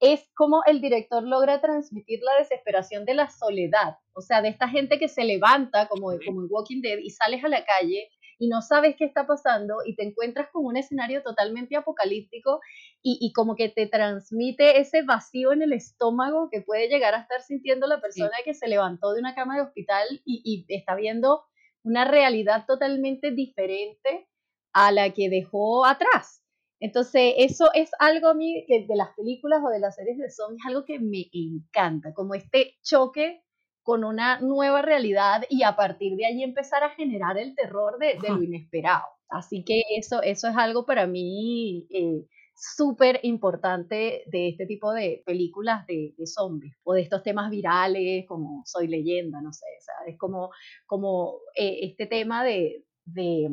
es 0.01 0.29
cómo 0.35 0.63
el 0.67 0.81
director 0.81 1.23
logra 1.23 1.61
transmitir 1.61 2.21
la 2.23 2.37
desesperación 2.39 3.05
de 3.05 3.15
la 3.15 3.31
soledad, 3.31 3.99
o 4.15 4.21
sea, 4.21 4.43
de 4.43 4.49
esta 4.49 4.69
gente 4.69 4.99
que 4.99 5.09
se 5.09 5.25
levanta 5.25 5.87
como, 5.89 6.09
como 6.25 6.43
en 6.43 6.49
Walking 6.51 6.81
Dead 6.81 6.99
y 6.99 7.11
sales 7.11 7.45
a 7.45 7.49
la 7.49 7.65
calle 7.65 8.09
y 8.43 8.49
no 8.49 8.61
sabes 8.63 8.97
qué 8.97 9.05
está 9.05 9.25
pasando 9.25 9.77
y 9.87 9.95
te 9.95 10.03
encuentras 10.03 10.49
con 10.51 10.65
un 10.65 10.77
escenario 10.77 11.23
totalmente 11.23 11.77
apocalíptico 11.77 12.61
y, 13.01 13.33
como 13.33 13.55
que 13.55 13.69
te 13.69 13.87
transmite 13.87 14.81
ese 14.81 15.03
vacío 15.03 15.53
en 15.53 15.63
el 15.63 15.73
estómago 15.73 16.49
que 16.51 16.61
puede 16.61 16.89
llegar 16.89 17.15
a 17.15 17.21
estar 17.21 17.41
sintiendo 17.41 17.87
la 17.87 18.01
persona 18.01 18.33
que 18.45 18.55
se 18.55 18.67
levantó 18.67 19.13
de 19.13 19.21
una 19.21 19.37
cama 19.37 19.55
de 19.55 19.63
hospital 19.63 20.07
y, 20.25 20.43
y 20.45 20.75
está 20.75 20.97
viendo 20.97 21.45
una 21.85 22.05
realidad 22.05 22.65
totalmente 22.67 23.31
diferente 23.31 24.29
a 24.73 24.91
la 24.91 25.11
que 25.11 25.29
dejó 25.29 25.85
atrás. 25.85 26.42
Entonces, 26.83 27.35
eso 27.39 27.71
es 27.75 27.93
algo 28.01 28.27
a 28.27 28.35
mí 28.35 28.65
que 28.67 28.85
de 28.89 28.97
las 28.97 29.11
películas 29.17 29.61
o 29.65 29.69
de 29.69 29.79
las 29.79 29.95
series 29.95 30.19
de 30.19 30.29
zombies, 30.31 30.67
algo 30.67 30.85
que 30.85 30.99
me 30.99 31.29
encanta, 31.33 32.13
como 32.13 32.35
este 32.35 32.75
choque 32.83 33.45
con 33.85 34.03
una 34.03 34.41
nueva 34.41 34.83
realidad 34.83 35.45
y 35.49 35.63
a 35.63 35.77
partir 35.77 36.17
de 36.17 36.27
ahí 36.27 36.43
empezar 36.43 36.83
a 36.83 36.91
generar 36.91 37.39
el 37.39 37.55
terror 37.55 37.99
de, 38.01 38.19
lo 38.29 38.43
inesperado. 38.43 39.05
Así 39.29 39.63
que 39.65 39.83
eso, 39.97 40.23
eso 40.23 40.49
es 40.49 40.57
algo 40.57 40.85
para 40.85 41.07
mí 41.07 41.87
eh, 41.91 42.27
súper 42.57 43.21
importante 43.23 44.25
de 44.27 44.49
este 44.49 44.67
tipo 44.67 44.93
de 44.93 45.23
películas 45.25 45.87
de, 45.87 46.15
zombies 46.27 46.75
o 46.83 46.95
de 46.95 47.03
estos 47.03 47.23
temas 47.23 47.49
virales 47.49 48.27
como 48.27 48.65
Soy 48.67 48.89
leyenda, 48.89 49.41
no 49.41 49.53
sé, 49.53 49.67
es 50.09 50.19
como, 50.19 50.51
como 50.87 51.37
eh, 51.57 51.79
este 51.83 52.07
tema 52.07 52.43
de, 52.43 52.85
de, 53.05 53.49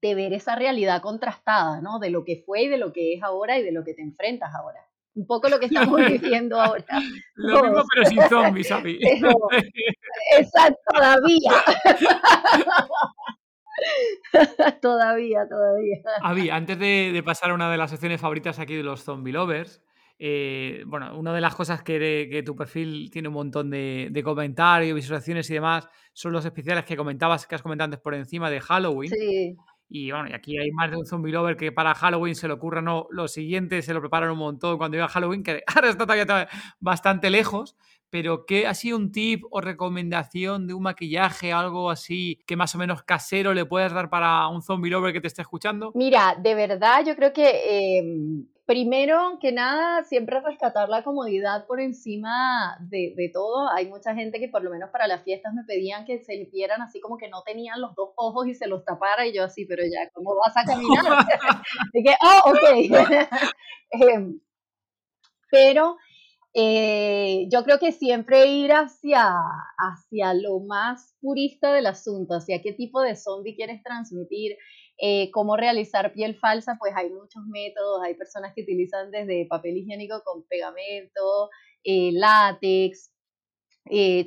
de, 0.00 0.14
ver 0.14 0.32
esa 0.32 0.56
realidad 0.56 1.02
contrastada, 1.02 1.80
¿no? 1.80 1.98
De 1.98 2.10
lo 2.10 2.24
que 2.24 2.42
fue 2.44 2.62
y 2.62 2.68
de 2.68 2.78
lo 2.78 2.92
que 2.92 3.14
es 3.14 3.22
ahora 3.22 3.58
y 3.58 3.62
de 3.62 3.72
lo 3.72 3.84
que 3.84 3.94
te 3.94 4.02
enfrentas 4.02 4.54
ahora. 4.54 4.80
Un 5.14 5.26
poco 5.26 5.48
lo 5.48 5.58
que 5.58 5.66
estamos 5.94 6.00
viviendo 6.06 6.60
ahora. 6.60 6.84
Lo 7.34 7.62
mismo 7.62 7.84
pero 7.92 8.08
sin 8.08 8.22
zombies, 8.28 8.70
Abby. 8.70 9.00
Exacto, 10.38 10.78
todavía. 10.94 11.52
todavía, 14.80 15.48
todavía. 15.48 15.96
Avi, 16.22 16.50
antes 16.50 16.78
de, 16.78 17.22
pasar 17.24 17.50
a 17.50 17.54
una 17.54 17.70
de 17.70 17.76
las 17.76 17.90
secciones 17.90 18.20
favoritas 18.20 18.58
aquí 18.58 18.74
de 18.74 18.82
los 18.82 19.02
zombie 19.02 19.32
lovers, 19.32 19.82
eh, 20.20 20.82
bueno, 20.86 21.16
una 21.16 21.32
de 21.32 21.40
las 21.40 21.54
cosas 21.54 21.82
que, 21.82 22.28
que, 22.30 22.42
tu 22.42 22.56
perfil 22.56 23.08
tiene 23.10 23.28
un 23.28 23.34
montón 23.34 23.70
de, 23.70 24.20
comentarios, 24.24 24.96
visualizaciones 24.96 25.48
y 25.50 25.54
demás 25.54 25.88
son 26.12 26.32
los 26.32 26.44
especiales 26.44 26.84
que 26.84 26.96
comentabas, 26.96 27.46
que 27.46 27.54
has 27.54 27.62
comentado 27.62 27.84
antes 27.86 28.00
por 28.00 28.14
encima 28.14 28.50
de 28.50 28.60
Halloween. 28.60 29.10
Sí. 29.10 29.56
Y 29.88 30.10
bueno, 30.10 30.28
y 30.28 30.34
aquí 30.34 30.58
hay 30.58 30.70
más 30.70 30.90
de 30.90 30.98
un 30.98 31.06
zombie 31.06 31.32
lover 31.32 31.56
que 31.56 31.72
para 31.72 31.94
Halloween 31.94 32.34
se 32.34 32.46
le 32.46 32.54
ocurra 32.54 32.82
no, 32.82 33.06
lo 33.10 33.26
siguiente, 33.26 33.80
se 33.82 33.94
lo 33.94 34.00
preparan 34.00 34.30
un 34.30 34.38
montón 34.38 34.76
cuando 34.76 34.96
llega 34.96 35.08
Halloween, 35.08 35.42
que 35.42 35.62
ahora 35.74 35.88
está 35.88 36.04
todavía 36.04 36.48
bastante 36.80 37.30
lejos 37.30 37.76
pero 38.10 38.46
¿qué 38.46 38.66
ha 38.66 38.74
sido 38.74 38.96
un 38.96 39.12
tip 39.12 39.44
o 39.50 39.60
recomendación 39.60 40.66
de 40.66 40.74
un 40.74 40.82
maquillaje, 40.82 41.52
algo 41.52 41.90
así 41.90 42.42
que 42.46 42.56
más 42.56 42.74
o 42.74 42.78
menos 42.78 43.02
casero 43.02 43.54
le 43.54 43.66
puedes 43.66 43.92
dar 43.92 44.08
para 44.08 44.48
un 44.48 44.62
zombie 44.62 44.90
lover 44.90 45.12
que 45.12 45.20
te 45.20 45.26
esté 45.26 45.42
escuchando? 45.42 45.92
Mira, 45.94 46.36
de 46.40 46.54
verdad 46.54 47.04
yo 47.06 47.14
creo 47.16 47.32
que 47.32 47.98
em, 47.98 48.46
primero 48.68 49.38
que 49.40 49.50
nada 49.50 50.04
siempre 50.04 50.42
rescatar 50.42 50.90
la 50.90 51.02
comodidad 51.02 51.66
por 51.66 51.80
encima 51.80 52.76
de, 52.80 53.30
todo. 53.32 53.70
Hay 53.74 53.86
mucha 53.86 54.14
gente 54.14 54.38
que 54.38 54.48
por 54.48 54.62
lo 54.62 54.70
menos 54.70 54.90
para 54.90 55.08
las 55.08 55.22
fiestas 55.24 55.54
me 55.54 55.64
pedían 55.64 56.04
que 56.04 56.18
se 56.18 56.36
limpiaran 56.36 56.82
así 56.82 57.00
como 57.00 57.16
que 57.16 57.30
no 57.30 57.42
tenían 57.44 57.80
los 57.80 57.94
dos 57.94 58.10
ojos 58.16 58.46
y 58.46 58.54
se 58.54 58.66
los 58.66 58.84
tapara 58.84 59.26
y 59.26 59.32
yo 59.34 59.42
así, 59.42 59.64
pero 59.64 59.82
ya, 59.84 60.10
¿cómo 60.12 60.36
vas 60.36 60.54
a 60.54 60.64
caminar? 60.66 61.02
y 61.94 62.02
que, 62.04 62.14
oh, 62.22 62.50
ok. 62.50 62.88
Em, 63.90 64.38
pero 65.50 65.96
eh, 66.52 67.46
yo 67.50 67.64
creo 67.64 67.78
que 67.78 67.90
siempre 67.90 68.48
ir 68.48 68.72
hacia, 68.72 69.32
hacia 69.78 70.34
lo 70.34 70.60
más 70.60 71.16
purista 71.22 71.72
del 71.72 71.86
asunto, 71.86 72.34
hacia 72.34 72.60
qué 72.60 72.74
tipo 72.74 73.00
de 73.00 73.16
zombie 73.16 73.56
quieres 73.56 73.82
transmitir, 73.82 74.58
eh, 74.98 75.30
cómo 75.30 75.56
realizar 75.56 76.12
piel 76.12 76.36
falsa, 76.36 76.76
pues 76.78 76.92
hay 76.96 77.10
muchos 77.10 77.44
métodos, 77.46 78.02
hay 78.02 78.14
personas 78.14 78.52
que 78.54 78.62
utilizan 78.62 79.10
desde 79.10 79.46
papel 79.46 79.76
higiénico 79.76 80.22
con 80.24 80.44
pegamento, 80.44 81.50
eh, 81.84 82.10
látex, 82.12 83.12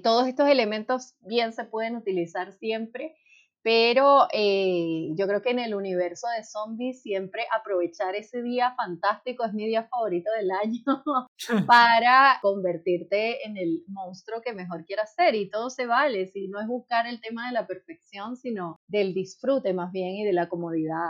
todos 0.01 0.27
estos 0.27 0.49
elementos 0.49 1.15
bien 1.19 1.53
se 1.53 1.65
pueden 1.65 1.95
utilizar 1.95 2.51
siempre 2.53 3.15
pero 3.63 4.27
eh, 4.33 5.09
yo 5.15 5.27
creo 5.27 5.41
que 5.41 5.51
en 5.51 5.59
el 5.59 5.75
universo 5.75 6.27
de 6.35 6.43
zombies 6.43 7.01
siempre 7.01 7.43
aprovechar 7.55 8.15
ese 8.15 8.41
día 8.41 8.73
fantástico 8.75 9.45
es 9.45 9.53
mi 9.53 9.67
día 9.67 9.87
favorito 9.87 10.31
del 10.31 10.51
año 10.51 11.03
para 11.67 12.39
convertirte 12.41 13.45
en 13.45 13.57
el 13.57 13.83
monstruo 13.87 14.41
que 14.41 14.53
mejor 14.53 14.85
quieras 14.85 15.13
ser 15.13 15.35
y 15.35 15.49
todo 15.49 15.69
se 15.69 15.85
vale, 15.85 16.27
si 16.27 16.47
no 16.47 16.59
es 16.59 16.67
buscar 16.67 17.07
el 17.07 17.21
tema 17.21 17.47
de 17.47 17.53
la 17.53 17.67
perfección, 17.67 18.35
sino 18.35 18.77
del 18.87 19.13
disfrute 19.13 19.73
más 19.73 19.91
bien 19.91 20.15
y 20.15 20.23
de 20.23 20.33
la 20.33 20.49
comodidad 20.49 21.09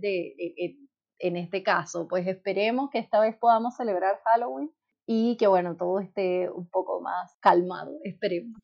de, 0.00 0.34
en 1.18 1.36
este 1.36 1.62
caso. 1.62 2.08
Pues 2.08 2.26
esperemos 2.26 2.90
que 2.90 2.98
esta 2.98 3.20
vez 3.20 3.36
podamos 3.38 3.76
celebrar 3.76 4.20
Halloween 4.24 4.70
y 5.14 5.36
que 5.36 5.46
bueno, 5.46 5.76
todo 5.76 6.00
esté 6.00 6.48
un 6.48 6.68
poco 6.70 7.02
más 7.02 7.36
calmado, 7.40 7.98
esperemos. 8.02 8.58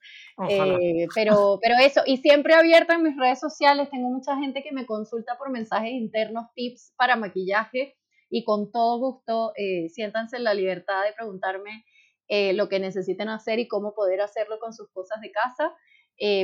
Eh, 0.49 1.07
pero, 1.15 1.59
pero 1.61 1.75
eso, 1.79 2.01
y 2.07 2.17
siempre 2.17 2.55
abierta 2.55 2.95
en 2.95 3.03
mis 3.03 3.17
redes 3.19 3.39
sociales, 3.39 3.91
tengo 3.91 4.09
mucha 4.09 4.35
gente 4.39 4.63
que 4.63 4.73
me 4.73 4.87
consulta 4.87 5.37
por 5.37 5.51
mensajes 5.51 5.91
internos, 5.91 6.47
tips 6.55 6.95
para 6.97 7.17
maquillaje 7.17 7.97
y 8.31 8.45
con 8.45 8.73
todo 8.73 8.99
gusto 8.99 9.53
eh, 9.57 9.91
siéntanse 9.91 10.39
en 10.39 10.45
la 10.45 10.55
libertad 10.55 11.05
de 11.05 11.13
preguntarme 11.13 11.85
eh, 12.29 12.55
lo 12.55 12.71
que 12.71 12.81
necesiten 12.81 13.29
hacer 13.29 13.59
y 13.59 13.69
cómo 13.69 13.95
poder 13.95 14.23
hacerlo 14.23 14.59
con 14.59 14.73
sus 14.73 14.89
cosas 14.91 15.21
de 15.21 15.31
casa, 15.31 15.75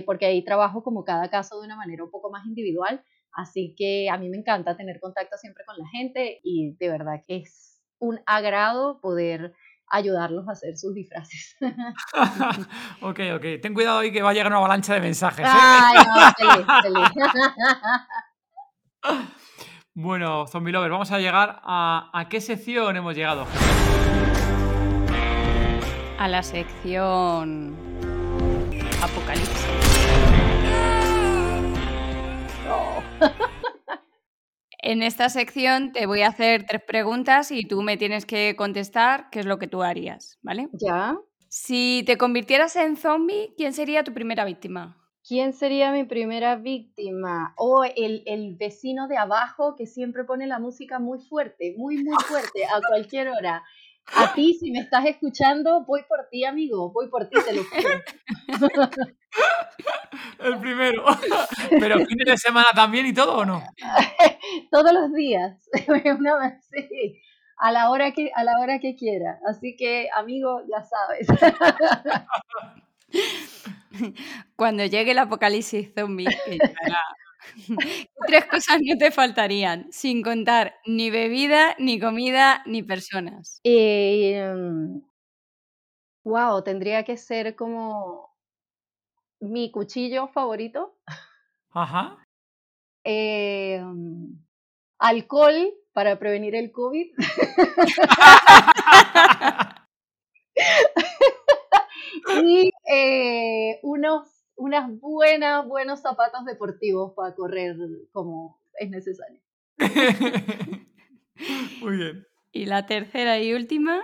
porque 0.06 0.26
ahí 0.26 0.44
trabajo 0.44 0.84
como 0.84 1.04
cada 1.04 1.30
caso 1.30 1.58
de 1.58 1.66
una 1.66 1.76
manera 1.76 2.04
un 2.04 2.10
poco 2.10 2.30
más 2.30 2.46
individual. 2.46 3.02
Así 3.32 3.74
que 3.76 4.08
a 4.08 4.18
mí 4.18 4.28
me 4.28 4.36
encanta 4.36 4.76
tener 4.76 5.00
contacto 5.00 5.36
siempre 5.36 5.64
con 5.64 5.76
la 5.76 5.88
gente 5.88 6.40
y 6.44 6.76
de 6.76 6.88
verdad 6.88 7.20
que 7.26 7.38
es 7.38 7.74
un 7.98 8.20
agrado 8.26 9.00
poder 9.00 9.54
ayudarlos 9.88 10.48
a 10.48 10.52
hacer 10.52 10.76
sus 10.76 10.94
disfraces. 10.94 11.56
ok, 13.00 13.20
ok. 13.36 13.44
Ten 13.62 13.74
cuidado 13.74 13.98
ahí 13.98 14.12
que 14.12 14.22
va 14.22 14.30
a 14.30 14.32
llegar 14.32 14.48
una 14.48 14.58
avalancha 14.58 14.94
de 14.94 15.00
mensajes. 15.00 15.46
¿eh? 15.46 15.50
Ay, 15.50 16.04
no, 16.04 16.82
feliz, 16.82 17.08
bueno, 19.94 20.46
Zombie 20.46 20.72
Lovers, 20.72 20.92
vamos 20.92 21.10
a 21.10 21.18
llegar 21.18 21.60
a, 21.62 22.10
a 22.12 22.28
qué 22.28 22.40
sección 22.40 22.96
hemos 22.96 23.14
llegado. 23.14 23.46
A 26.18 26.28
la 26.28 26.42
sección 26.42 27.76
Apocalipsis. 29.02 29.66
En 34.86 35.02
esta 35.02 35.30
sección 35.30 35.92
te 35.92 36.04
voy 36.04 36.20
a 36.20 36.28
hacer 36.28 36.66
tres 36.66 36.82
preguntas 36.86 37.50
y 37.50 37.66
tú 37.66 37.80
me 37.80 37.96
tienes 37.96 38.26
que 38.26 38.54
contestar 38.54 39.30
qué 39.30 39.40
es 39.40 39.46
lo 39.46 39.58
que 39.58 39.66
tú 39.66 39.82
harías, 39.82 40.38
¿vale? 40.42 40.68
Ya. 40.74 41.16
Si 41.48 42.02
te 42.06 42.18
convirtieras 42.18 42.76
en 42.76 42.98
zombie, 42.98 43.54
¿quién 43.56 43.72
sería 43.72 44.04
tu 44.04 44.12
primera 44.12 44.44
víctima? 44.44 44.98
¿Quién 45.26 45.54
sería 45.54 45.90
mi 45.90 46.04
primera 46.04 46.56
víctima? 46.56 47.54
O 47.56 47.82
el, 47.82 48.24
el, 48.26 48.56
vecino 48.56 49.08
de 49.08 49.16
abajo 49.16 49.74
que 49.74 49.86
siempre 49.86 50.24
pone 50.24 50.46
la 50.46 50.58
música 50.58 50.98
muy 50.98 51.18
fuerte, 51.18 51.74
muy, 51.78 52.04
muy 52.04 52.16
fuerte, 52.26 52.66
a 52.66 52.78
cualquier 52.86 53.30
hora. 53.30 53.64
A 54.12 54.34
ti, 54.34 54.54
si 54.54 54.70
me 54.70 54.80
estás 54.80 55.06
escuchando, 55.06 55.84
voy 55.84 56.02
por 56.08 56.28
ti, 56.30 56.44
amigo, 56.44 56.92
voy 56.92 57.08
por 57.08 57.28
ti, 57.28 57.38
te 57.44 57.54
lo 57.54 57.64
juro. 57.64 58.02
El 60.38 60.58
primero. 60.58 61.04
Pero 61.70 62.04
fin 62.06 62.18
de 62.18 62.36
semana 62.36 62.68
también 62.74 63.06
y 63.06 63.14
todo, 63.14 63.38
¿o 63.38 63.44
no? 63.44 63.62
Todos 64.70 64.92
los 64.92 65.12
días. 65.12 65.68
Una 66.18 66.38
vez, 66.38 66.64
sí. 66.70 67.20
A 67.58 67.72
la 67.72 67.90
hora 67.90 68.12
que, 68.12 68.30
a 68.34 68.44
la 68.44 68.58
hora 68.60 68.78
que 68.78 68.94
quiera. 68.94 69.38
Así 69.48 69.76
que, 69.76 70.08
amigo, 70.14 70.60
ya 70.68 70.82
sabes. 70.82 71.28
Cuando 74.56 74.84
llegue 74.84 75.12
el 75.12 75.18
apocalipsis 75.18 75.92
zombie, 75.94 76.26
tres 78.26 78.44
cosas 78.46 78.78
no 78.82 78.96
te 78.98 79.10
faltarían, 79.10 79.90
sin 79.92 80.22
contar 80.22 80.74
ni 80.86 81.10
bebida, 81.10 81.74
ni 81.78 82.00
comida, 82.00 82.62
ni 82.66 82.82
personas. 82.82 83.60
wow, 86.24 86.58
em, 86.58 86.64
tendría 86.64 87.04
que 87.04 87.16
ser 87.16 87.54
como 87.56 88.34
mi 89.40 89.70
cuchillo 89.70 90.28
favorito. 90.28 90.96
Ajá. 91.70 92.18
Em, 93.04 94.38
alcohol 94.98 95.74
para 95.92 96.18
prevenir 96.18 96.54
el 96.54 96.72
COVID. 96.72 97.12
y 102.42 102.72
eh, 102.90 103.78
unos, 103.82 104.43
unas 104.56 104.90
buenas, 105.00 105.66
buenos 105.66 106.00
zapatos 106.00 106.44
deportivos 106.44 107.12
para 107.14 107.34
correr 107.34 107.76
como 108.12 108.60
es 108.78 108.90
necesario. 108.90 109.40
Muy 111.80 111.96
bien. 111.96 112.26
Y 112.52 112.66
la 112.66 112.86
tercera 112.86 113.40
y 113.40 113.52
última, 113.52 114.00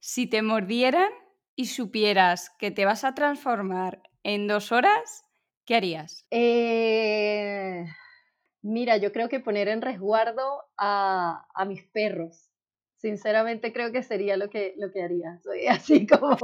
si 0.00 0.26
te 0.26 0.42
mordieran 0.42 1.10
y 1.54 1.66
supieras 1.66 2.50
que 2.58 2.70
te 2.70 2.84
vas 2.84 3.04
a 3.04 3.14
transformar 3.14 4.02
en 4.22 4.46
dos 4.46 4.72
horas, 4.72 5.24
¿qué 5.64 5.76
harías? 5.76 6.26
Eh, 6.30 7.86
Mira, 8.68 8.96
yo 8.96 9.12
creo 9.12 9.28
que 9.28 9.38
poner 9.38 9.68
en 9.68 9.80
resguardo 9.80 10.64
a, 10.76 11.46
a 11.54 11.64
mis 11.66 11.84
perros 11.84 12.50
sinceramente 12.96 13.72
creo 13.72 13.92
que 13.92 14.02
sería 14.02 14.36
lo 14.36 14.50
que, 14.50 14.74
lo 14.78 14.90
que 14.90 15.02
haría. 15.02 15.38
Soy 15.42 15.66
así 15.68 16.06
como... 16.06 16.30
los 16.30 16.40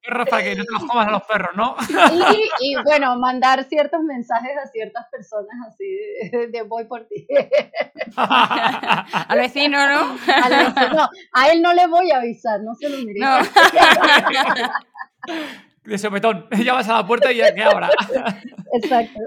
perros 0.00 0.28
para 0.28 0.44
que 0.44 0.56
no 0.56 0.64
te 0.64 0.72
los 0.72 0.84
comas 0.84 1.08
a 1.08 1.10
los 1.10 1.22
perros, 1.24 1.50
¿no? 1.56 1.76
y, 2.60 2.76
bueno, 2.84 3.18
mandar 3.18 3.64
ciertos 3.64 4.02
mensajes 4.02 4.52
a 4.62 4.66
ciertas 4.68 5.06
personas 5.10 5.54
así 5.68 5.84
de, 6.50 6.62
voy 6.62 6.84
por 6.84 7.06
ti. 7.06 7.26
Al 8.16 9.38
vecino, 9.38 9.88
¿no? 9.88 10.16
Al 10.42 10.74
vecino. 10.74 11.08
A 11.32 11.48
él 11.50 11.62
no 11.62 11.72
le 11.72 11.86
voy 11.86 12.10
a 12.10 12.18
avisar, 12.18 12.60
no 12.60 12.74
se 12.74 12.88
lo 12.88 12.98
mire. 12.98 13.20
No. 13.20 13.38
De 15.84 15.98
sopetón, 15.98 16.48
llamas 16.50 16.88
a 16.88 16.94
la 16.94 17.06
puerta 17.06 17.30
y 17.30 17.36
ya 17.36 17.54
que 17.54 17.62
abra. 17.62 17.90
Exacto. 18.72 19.20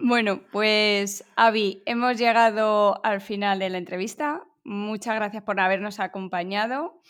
Bueno, 0.00 0.42
pues 0.50 1.24
Avi, 1.36 1.82
hemos 1.86 2.18
llegado 2.18 3.04
al 3.04 3.20
final 3.20 3.58
de 3.58 3.70
la 3.70 3.78
entrevista. 3.78 4.42
Muchas 4.64 5.14
gracias 5.16 5.42
por 5.42 5.60
habernos 5.60 6.00
acompañado. 6.00 7.00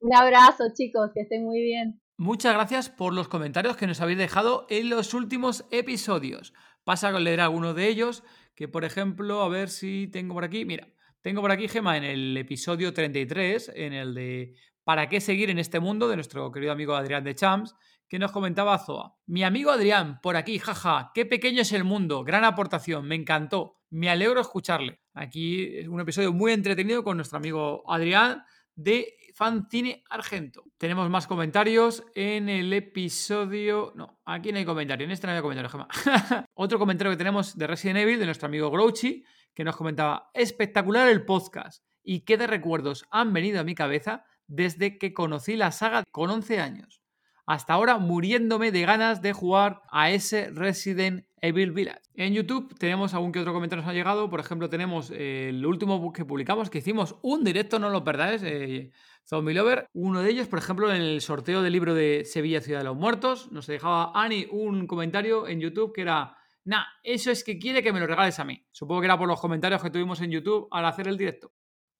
un 0.00 0.14
abrazo, 0.14 0.72
chicos. 0.72 1.10
Que 1.12 1.20
estén 1.20 1.44
muy 1.44 1.60
bien. 1.60 2.00
Muchas 2.18 2.54
gracias 2.54 2.88
por 2.88 3.12
los 3.12 3.28
comentarios 3.28 3.76
que 3.76 3.86
nos 3.86 4.00
habéis 4.00 4.16
dejado 4.16 4.66
en 4.70 4.88
los 4.88 5.12
últimos 5.12 5.66
episodios. 5.70 6.54
Pasa 6.82 7.08
a 7.08 7.20
leer 7.20 7.42
alguno 7.42 7.74
de 7.74 7.88
ellos, 7.88 8.22
que 8.54 8.68
por 8.68 8.86
ejemplo, 8.86 9.42
a 9.42 9.48
ver 9.50 9.68
si 9.68 10.08
tengo 10.08 10.32
por 10.32 10.44
aquí, 10.44 10.64
mira, 10.64 10.88
tengo 11.20 11.42
por 11.42 11.50
aquí, 11.50 11.68
Gema, 11.68 11.98
en 11.98 12.04
el 12.04 12.36
episodio 12.38 12.94
33, 12.94 13.70
en 13.74 13.92
el 13.92 14.14
de 14.14 14.54
¿Para 14.82 15.10
qué 15.10 15.20
seguir 15.20 15.50
en 15.50 15.58
este 15.58 15.78
mundo? 15.78 16.08
de 16.08 16.14
nuestro 16.14 16.50
querido 16.52 16.72
amigo 16.72 16.94
Adrián 16.94 17.22
de 17.22 17.34
Champs, 17.34 17.74
que 18.08 18.18
nos 18.18 18.32
comentaba 18.32 18.78
Zoa. 18.78 19.16
Mi 19.26 19.42
amigo 19.42 19.70
Adrián, 19.70 20.20
por 20.22 20.36
aquí, 20.36 20.58
jaja, 20.58 21.10
qué 21.12 21.26
pequeño 21.26 21.62
es 21.62 21.72
el 21.72 21.84
mundo, 21.84 22.24
gran 22.24 22.44
aportación, 22.44 23.06
me 23.06 23.16
encantó, 23.16 23.82
me 23.90 24.08
alegro 24.08 24.40
escucharle. 24.40 25.00
Aquí 25.12 25.76
es 25.76 25.88
un 25.88 26.00
episodio 26.00 26.32
muy 26.32 26.52
entretenido 26.52 27.04
con 27.04 27.16
nuestro 27.16 27.36
amigo 27.36 27.82
Adrián 27.92 28.44
de 28.74 29.12
Fancine 29.36 30.02
Argento. 30.08 30.64
Tenemos 30.78 31.10
más 31.10 31.26
comentarios 31.26 32.02
en 32.14 32.48
el 32.48 32.72
episodio. 32.72 33.92
No, 33.94 34.22
aquí 34.24 34.50
no 34.50 34.56
hay 34.56 34.64
comentario. 34.64 35.04
En 35.04 35.10
este 35.10 35.26
no 35.26 35.34
hay 35.34 35.42
comentario, 35.42 35.68
Gemma. 35.68 35.88
Otro 36.54 36.78
comentario 36.78 37.12
que 37.12 37.18
tenemos 37.18 37.54
de 37.54 37.66
Resident 37.66 37.98
Evil, 37.98 38.18
de 38.18 38.24
nuestro 38.24 38.46
amigo 38.46 38.70
Grouchy, 38.70 39.26
que 39.52 39.62
nos 39.62 39.76
comentaba: 39.76 40.30
espectacular 40.32 41.06
el 41.08 41.26
podcast. 41.26 41.84
Y 42.02 42.20
qué 42.20 42.38
de 42.38 42.46
recuerdos 42.46 43.04
han 43.10 43.34
venido 43.34 43.60
a 43.60 43.64
mi 43.64 43.74
cabeza 43.74 44.24
desde 44.46 44.96
que 44.96 45.12
conocí 45.12 45.54
la 45.56 45.70
saga 45.70 46.04
con 46.10 46.30
11 46.30 46.58
años. 46.60 47.02
Hasta 47.44 47.74
ahora 47.74 47.98
muriéndome 47.98 48.72
de 48.72 48.86
ganas 48.86 49.20
de 49.20 49.34
jugar 49.34 49.82
a 49.90 50.10
ese 50.10 50.48
Resident 50.50 51.25
Evil 51.40 51.72
Village. 51.72 52.00
En 52.14 52.32
YouTube 52.34 52.74
tenemos 52.78 53.14
algún 53.14 53.32
que 53.32 53.40
otro 53.40 53.52
comentario 53.52 53.82
nos 53.82 53.90
ha 53.90 53.94
llegado. 53.94 54.30
Por 54.30 54.40
ejemplo, 54.40 54.68
tenemos 54.68 55.10
eh, 55.10 55.50
el 55.50 55.64
último 55.66 56.12
que 56.12 56.24
publicamos, 56.24 56.70
que 56.70 56.78
hicimos 56.78 57.16
un 57.22 57.44
directo, 57.44 57.78
no 57.78 57.90
lo 57.90 58.04
perdáis. 58.04 58.42
Eh, 58.44 58.90
Zombie 59.28 59.54
Lover. 59.54 59.88
Uno 59.92 60.22
de 60.22 60.30
ellos, 60.30 60.46
por 60.46 60.58
ejemplo, 60.58 60.92
en 60.92 61.02
el 61.02 61.20
sorteo 61.20 61.60
del 61.62 61.72
libro 61.72 61.94
de 61.94 62.24
Sevilla, 62.24 62.60
Ciudad 62.60 62.80
de 62.80 62.84
los 62.84 62.96
Muertos, 62.96 63.50
nos 63.50 63.66
dejaba 63.66 64.12
Ani 64.14 64.46
un 64.50 64.86
comentario 64.86 65.48
en 65.48 65.60
YouTube 65.60 65.92
que 65.92 66.02
era, 66.02 66.36
nah, 66.64 66.84
eso 67.02 67.30
es 67.30 67.42
que 67.42 67.58
quiere 67.58 67.82
que 67.82 67.92
me 67.92 68.00
lo 68.00 68.06
regales 68.06 68.38
a 68.38 68.44
mí. 68.44 68.64
Supongo 68.70 69.00
que 69.00 69.06
era 69.06 69.18
por 69.18 69.28
los 69.28 69.40
comentarios 69.40 69.82
que 69.82 69.90
tuvimos 69.90 70.20
en 70.20 70.30
YouTube 70.30 70.68
al 70.70 70.86
hacer 70.86 71.08
el 71.08 71.18
directo. 71.18 71.52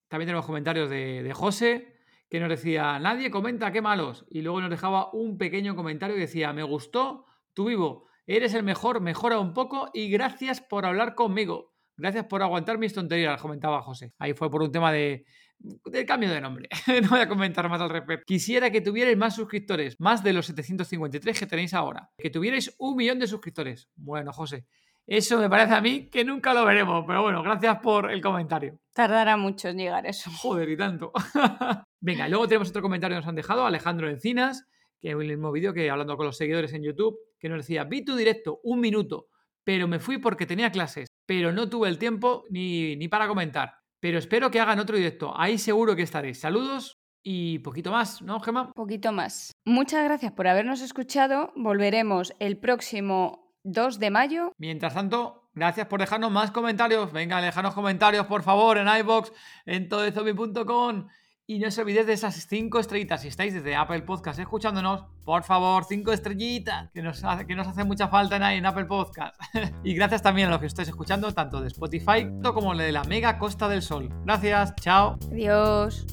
También 0.07 0.27
tenemos 0.27 0.45
comentarios 0.45 0.89
de, 0.89 1.21
de 1.21 1.33
José, 1.33 1.97
que 2.29 2.39
nos 2.39 2.49
decía, 2.49 2.97
nadie 2.99 3.29
comenta 3.29 3.71
qué 3.73 3.81
malos. 3.81 4.25
Y 4.29 4.41
luego 4.41 4.61
nos 4.61 4.69
dejaba 4.69 5.11
un 5.11 5.37
pequeño 5.37 5.75
comentario 5.75 6.15
que 6.15 6.21
decía, 6.21 6.53
me 6.53 6.63
gustó 6.63 7.25
tu 7.53 7.65
vivo, 7.65 8.06
eres 8.27 8.53
el 8.53 8.63
mejor, 8.63 9.01
mejora 9.01 9.39
un 9.39 9.53
poco 9.53 9.89
y 9.93 10.09
gracias 10.09 10.61
por 10.61 10.85
hablar 10.85 11.15
conmigo. 11.15 11.73
Gracias 11.95 12.25
por 12.25 12.43
aguantar 12.43 12.77
mis 12.77 12.93
tonterías, 12.93 13.41
comentaba 13.41 13.81
José. 13.81 14.13
Ahí 14.19 14.33
fue 14.33 14.51
por 14.51 14.61
un 14.61 14.71
tema 14.71 14.91
de, 14.91 15.25
del 15.57 16.05
cambio 16.05 16.29
de 16.29 16.39
nombre. 16.39 16.69
no 17.01 17.09
voy 17.09 17.21
a 17.21 17.27
comentar 17.27 17.67
más 17.69 17.81
al 17.81 17.89
respecto. 17.89 18.23
Quisiera 18.27 18.69
que 18.69 18.81
tuvierais 18.81 19.17
más 19.17 19.35
suscriptores, 19.35 19.99
más 19.99 20.23
de 20.23 20.33
los 20.33 20.45
753 20.45 21.39
que 21.39 21.47
tenéis 21.47 21.73
ahora. 21.73 22.11
Que 22.17 22.29
tuvierais 22.29 22.75
un 22.77 22.95
millón 22.95 23.17
de 23.17 23.25
suscriptores. 23.25 23.89
Bueno, 23.95 24.31
José, 24.31 24.67
eso 25.07 25.39
me 25.39 25.49
parece 25.49 25.73
a 25.73 25.81
mí 25.81 26.09
que 26.09 26.23
nunca 26.23 26.53
lo 26.53 26.65
veremos, 26.65 27.05
pero 27.07 27.23
bueno, 27.23 27.41
gracias 27.41 27.79
por 27.79 28.11
el 28.11 28.21
comentario. 28.21 28.77
Tardará 28.93 29.37
mucho 29.37 29.69
en 29.69 29.77
llegar 29.77 30.05
eso. 30.05 30.29
Joder, 30.29 30.69
y 30.69 30.77
tanto. 30.77 31.11
Venga, 31.99 32.27
luego 32.27 32.47
tenemos 32.47 32.69
otro 32.69 32.81
comentario 32.81 33.15
que 33.15 33.21
nos 33.21 33.29
han 33.29 33.35
dejado, 33.35 33.65
Alejandro 33.65 34.09
Encinas, 34.09 34.67
que 34.99 35.09
es 35.09 35.13
el 35.13 35.27
mismo 35.27 35.51
vídeo 35.51 35.73
que 35.73 35.89
hablando 35.89 36.17
con 36.17 36.25
los 36.25 36.37
seguidores 36.37 36.73
en 36.73 36.83
YouTube, 36.83 37.17
que 37.39 37.49
nos 37.49 37.59
decía, 37.59 37.83
vi 37.83 38.03
tu 38.03 38.15
directo 38.15 38.59
un 38.63 38.79
minuto, 38.79 39.27
pero 39.63 39.87
me 39.87 39.99
fui 39.99 40.17
porque 40.17 40.45
tenía 40.45 40.71
clases, 40.71 41.07
pero 41.25 41.51
no 41.51 41.69
tuve 41.69 41.89
el 41.89 41.97
tiempo 41.97 42.45
ni, 42.49 42.95
ni 42.95 43.07
para 43.07 43.27
comentar. 43.27 43.75
Pero 43.99 44.17
espero 44.17 44.51
que 44.51 44.59
hagan 44.59 44.79
otro 44.79 44.95
directo. 44.95 45.33
Ahí 45.35 45.57
seguro 45.57 45.95
que 45.95 46.03
estaréis. 46.03 46.39
Saludos 46.39 46.97
y 47.23 47.59
poquito 47.59 47.91
más, 47.91 48.21
¿no, 48.21 48.39
Gemma? 48.39 48.71
Poquito 48.73 49.11
más. 49.11 49.51
Muchas 49.65 50.03
gracias 50.05 50.31
por 50.31 50.47
habernos 50.47 50.81
escuchado. 50.81 51.51
Volveremos 51.55 52.33
el 52.39 52.57
próximo 52.57 53.53
2 53.63 53.99
de 53.99 54.11
mayo. 54.11 54.53
Mientras 54.57 54.93
tanto, 54.93 55.49
gracias 55.53 55.87
por 55.87 55.99
dejarnos 55.99 56.31
más 56.31 56.51
comentarios. 56.51 57.11
Venga, 57.11 57.41
dejarnos 57.41 57.73
comentarios, 57.73 58.27
por 58.27 58.43
favor, 58.43 58.77
en 58.77 58.87
iBox, 58.87 59.33
en 59.65 59.89
todozombie.com. 59.89 61.07
Y 61.49 61.59
no 61.59 61.69
os 61.69 61.77
olvidéis 61.77 62.05
de 62.05 62.11
esas 62.11 62.35
5 62.35 62.77
estrellitas. 62.77 63.21
Si 63.21 63.29
estáis 63.29 63.53
desde 63.53 63.73
Apple 63.73 64.01
Podcast 64.01 64.37
escuchándonos, 64.37 65.05
por 65.23 65.43
favor, 65.43 65.85
5 65.85 66.11
estrellitas, 66.11 66.91
que 66.91 67.01
nos, 67.01 67.23
hace, 67.23 67.47
que 67.47 67.55
nos 67.55 67.65
hace 67.65 67.85
mucha 67.85 68.09
falta 68.09 68.35
en, 68.35 68.43
en 68.43 68.65
Apple 68.65 68.83
Podcast. 68.83 69.33
y 69.83 69.93
gracias 69.93 70.21
también 70.21 70.49
a 70.49 70.51
los 70.51 70.59
que 70.59 70.65
estáis 70.65 70.89
escuchando, 70.89 71.33
tanto 71.33 71.61
de 71.61 71.67
Spotify 71.67 72.27
como 72.53 72.75
de 72.75 72.91
la 72.91 73.05
mega 73.05 73.39
Costa 73.39 73.69
del 73.69 73.81
Sol. 73.81 74.09
Gracias, 74.25 74.75
chao. 74.75 75.17
Adiós. 75.31 76.05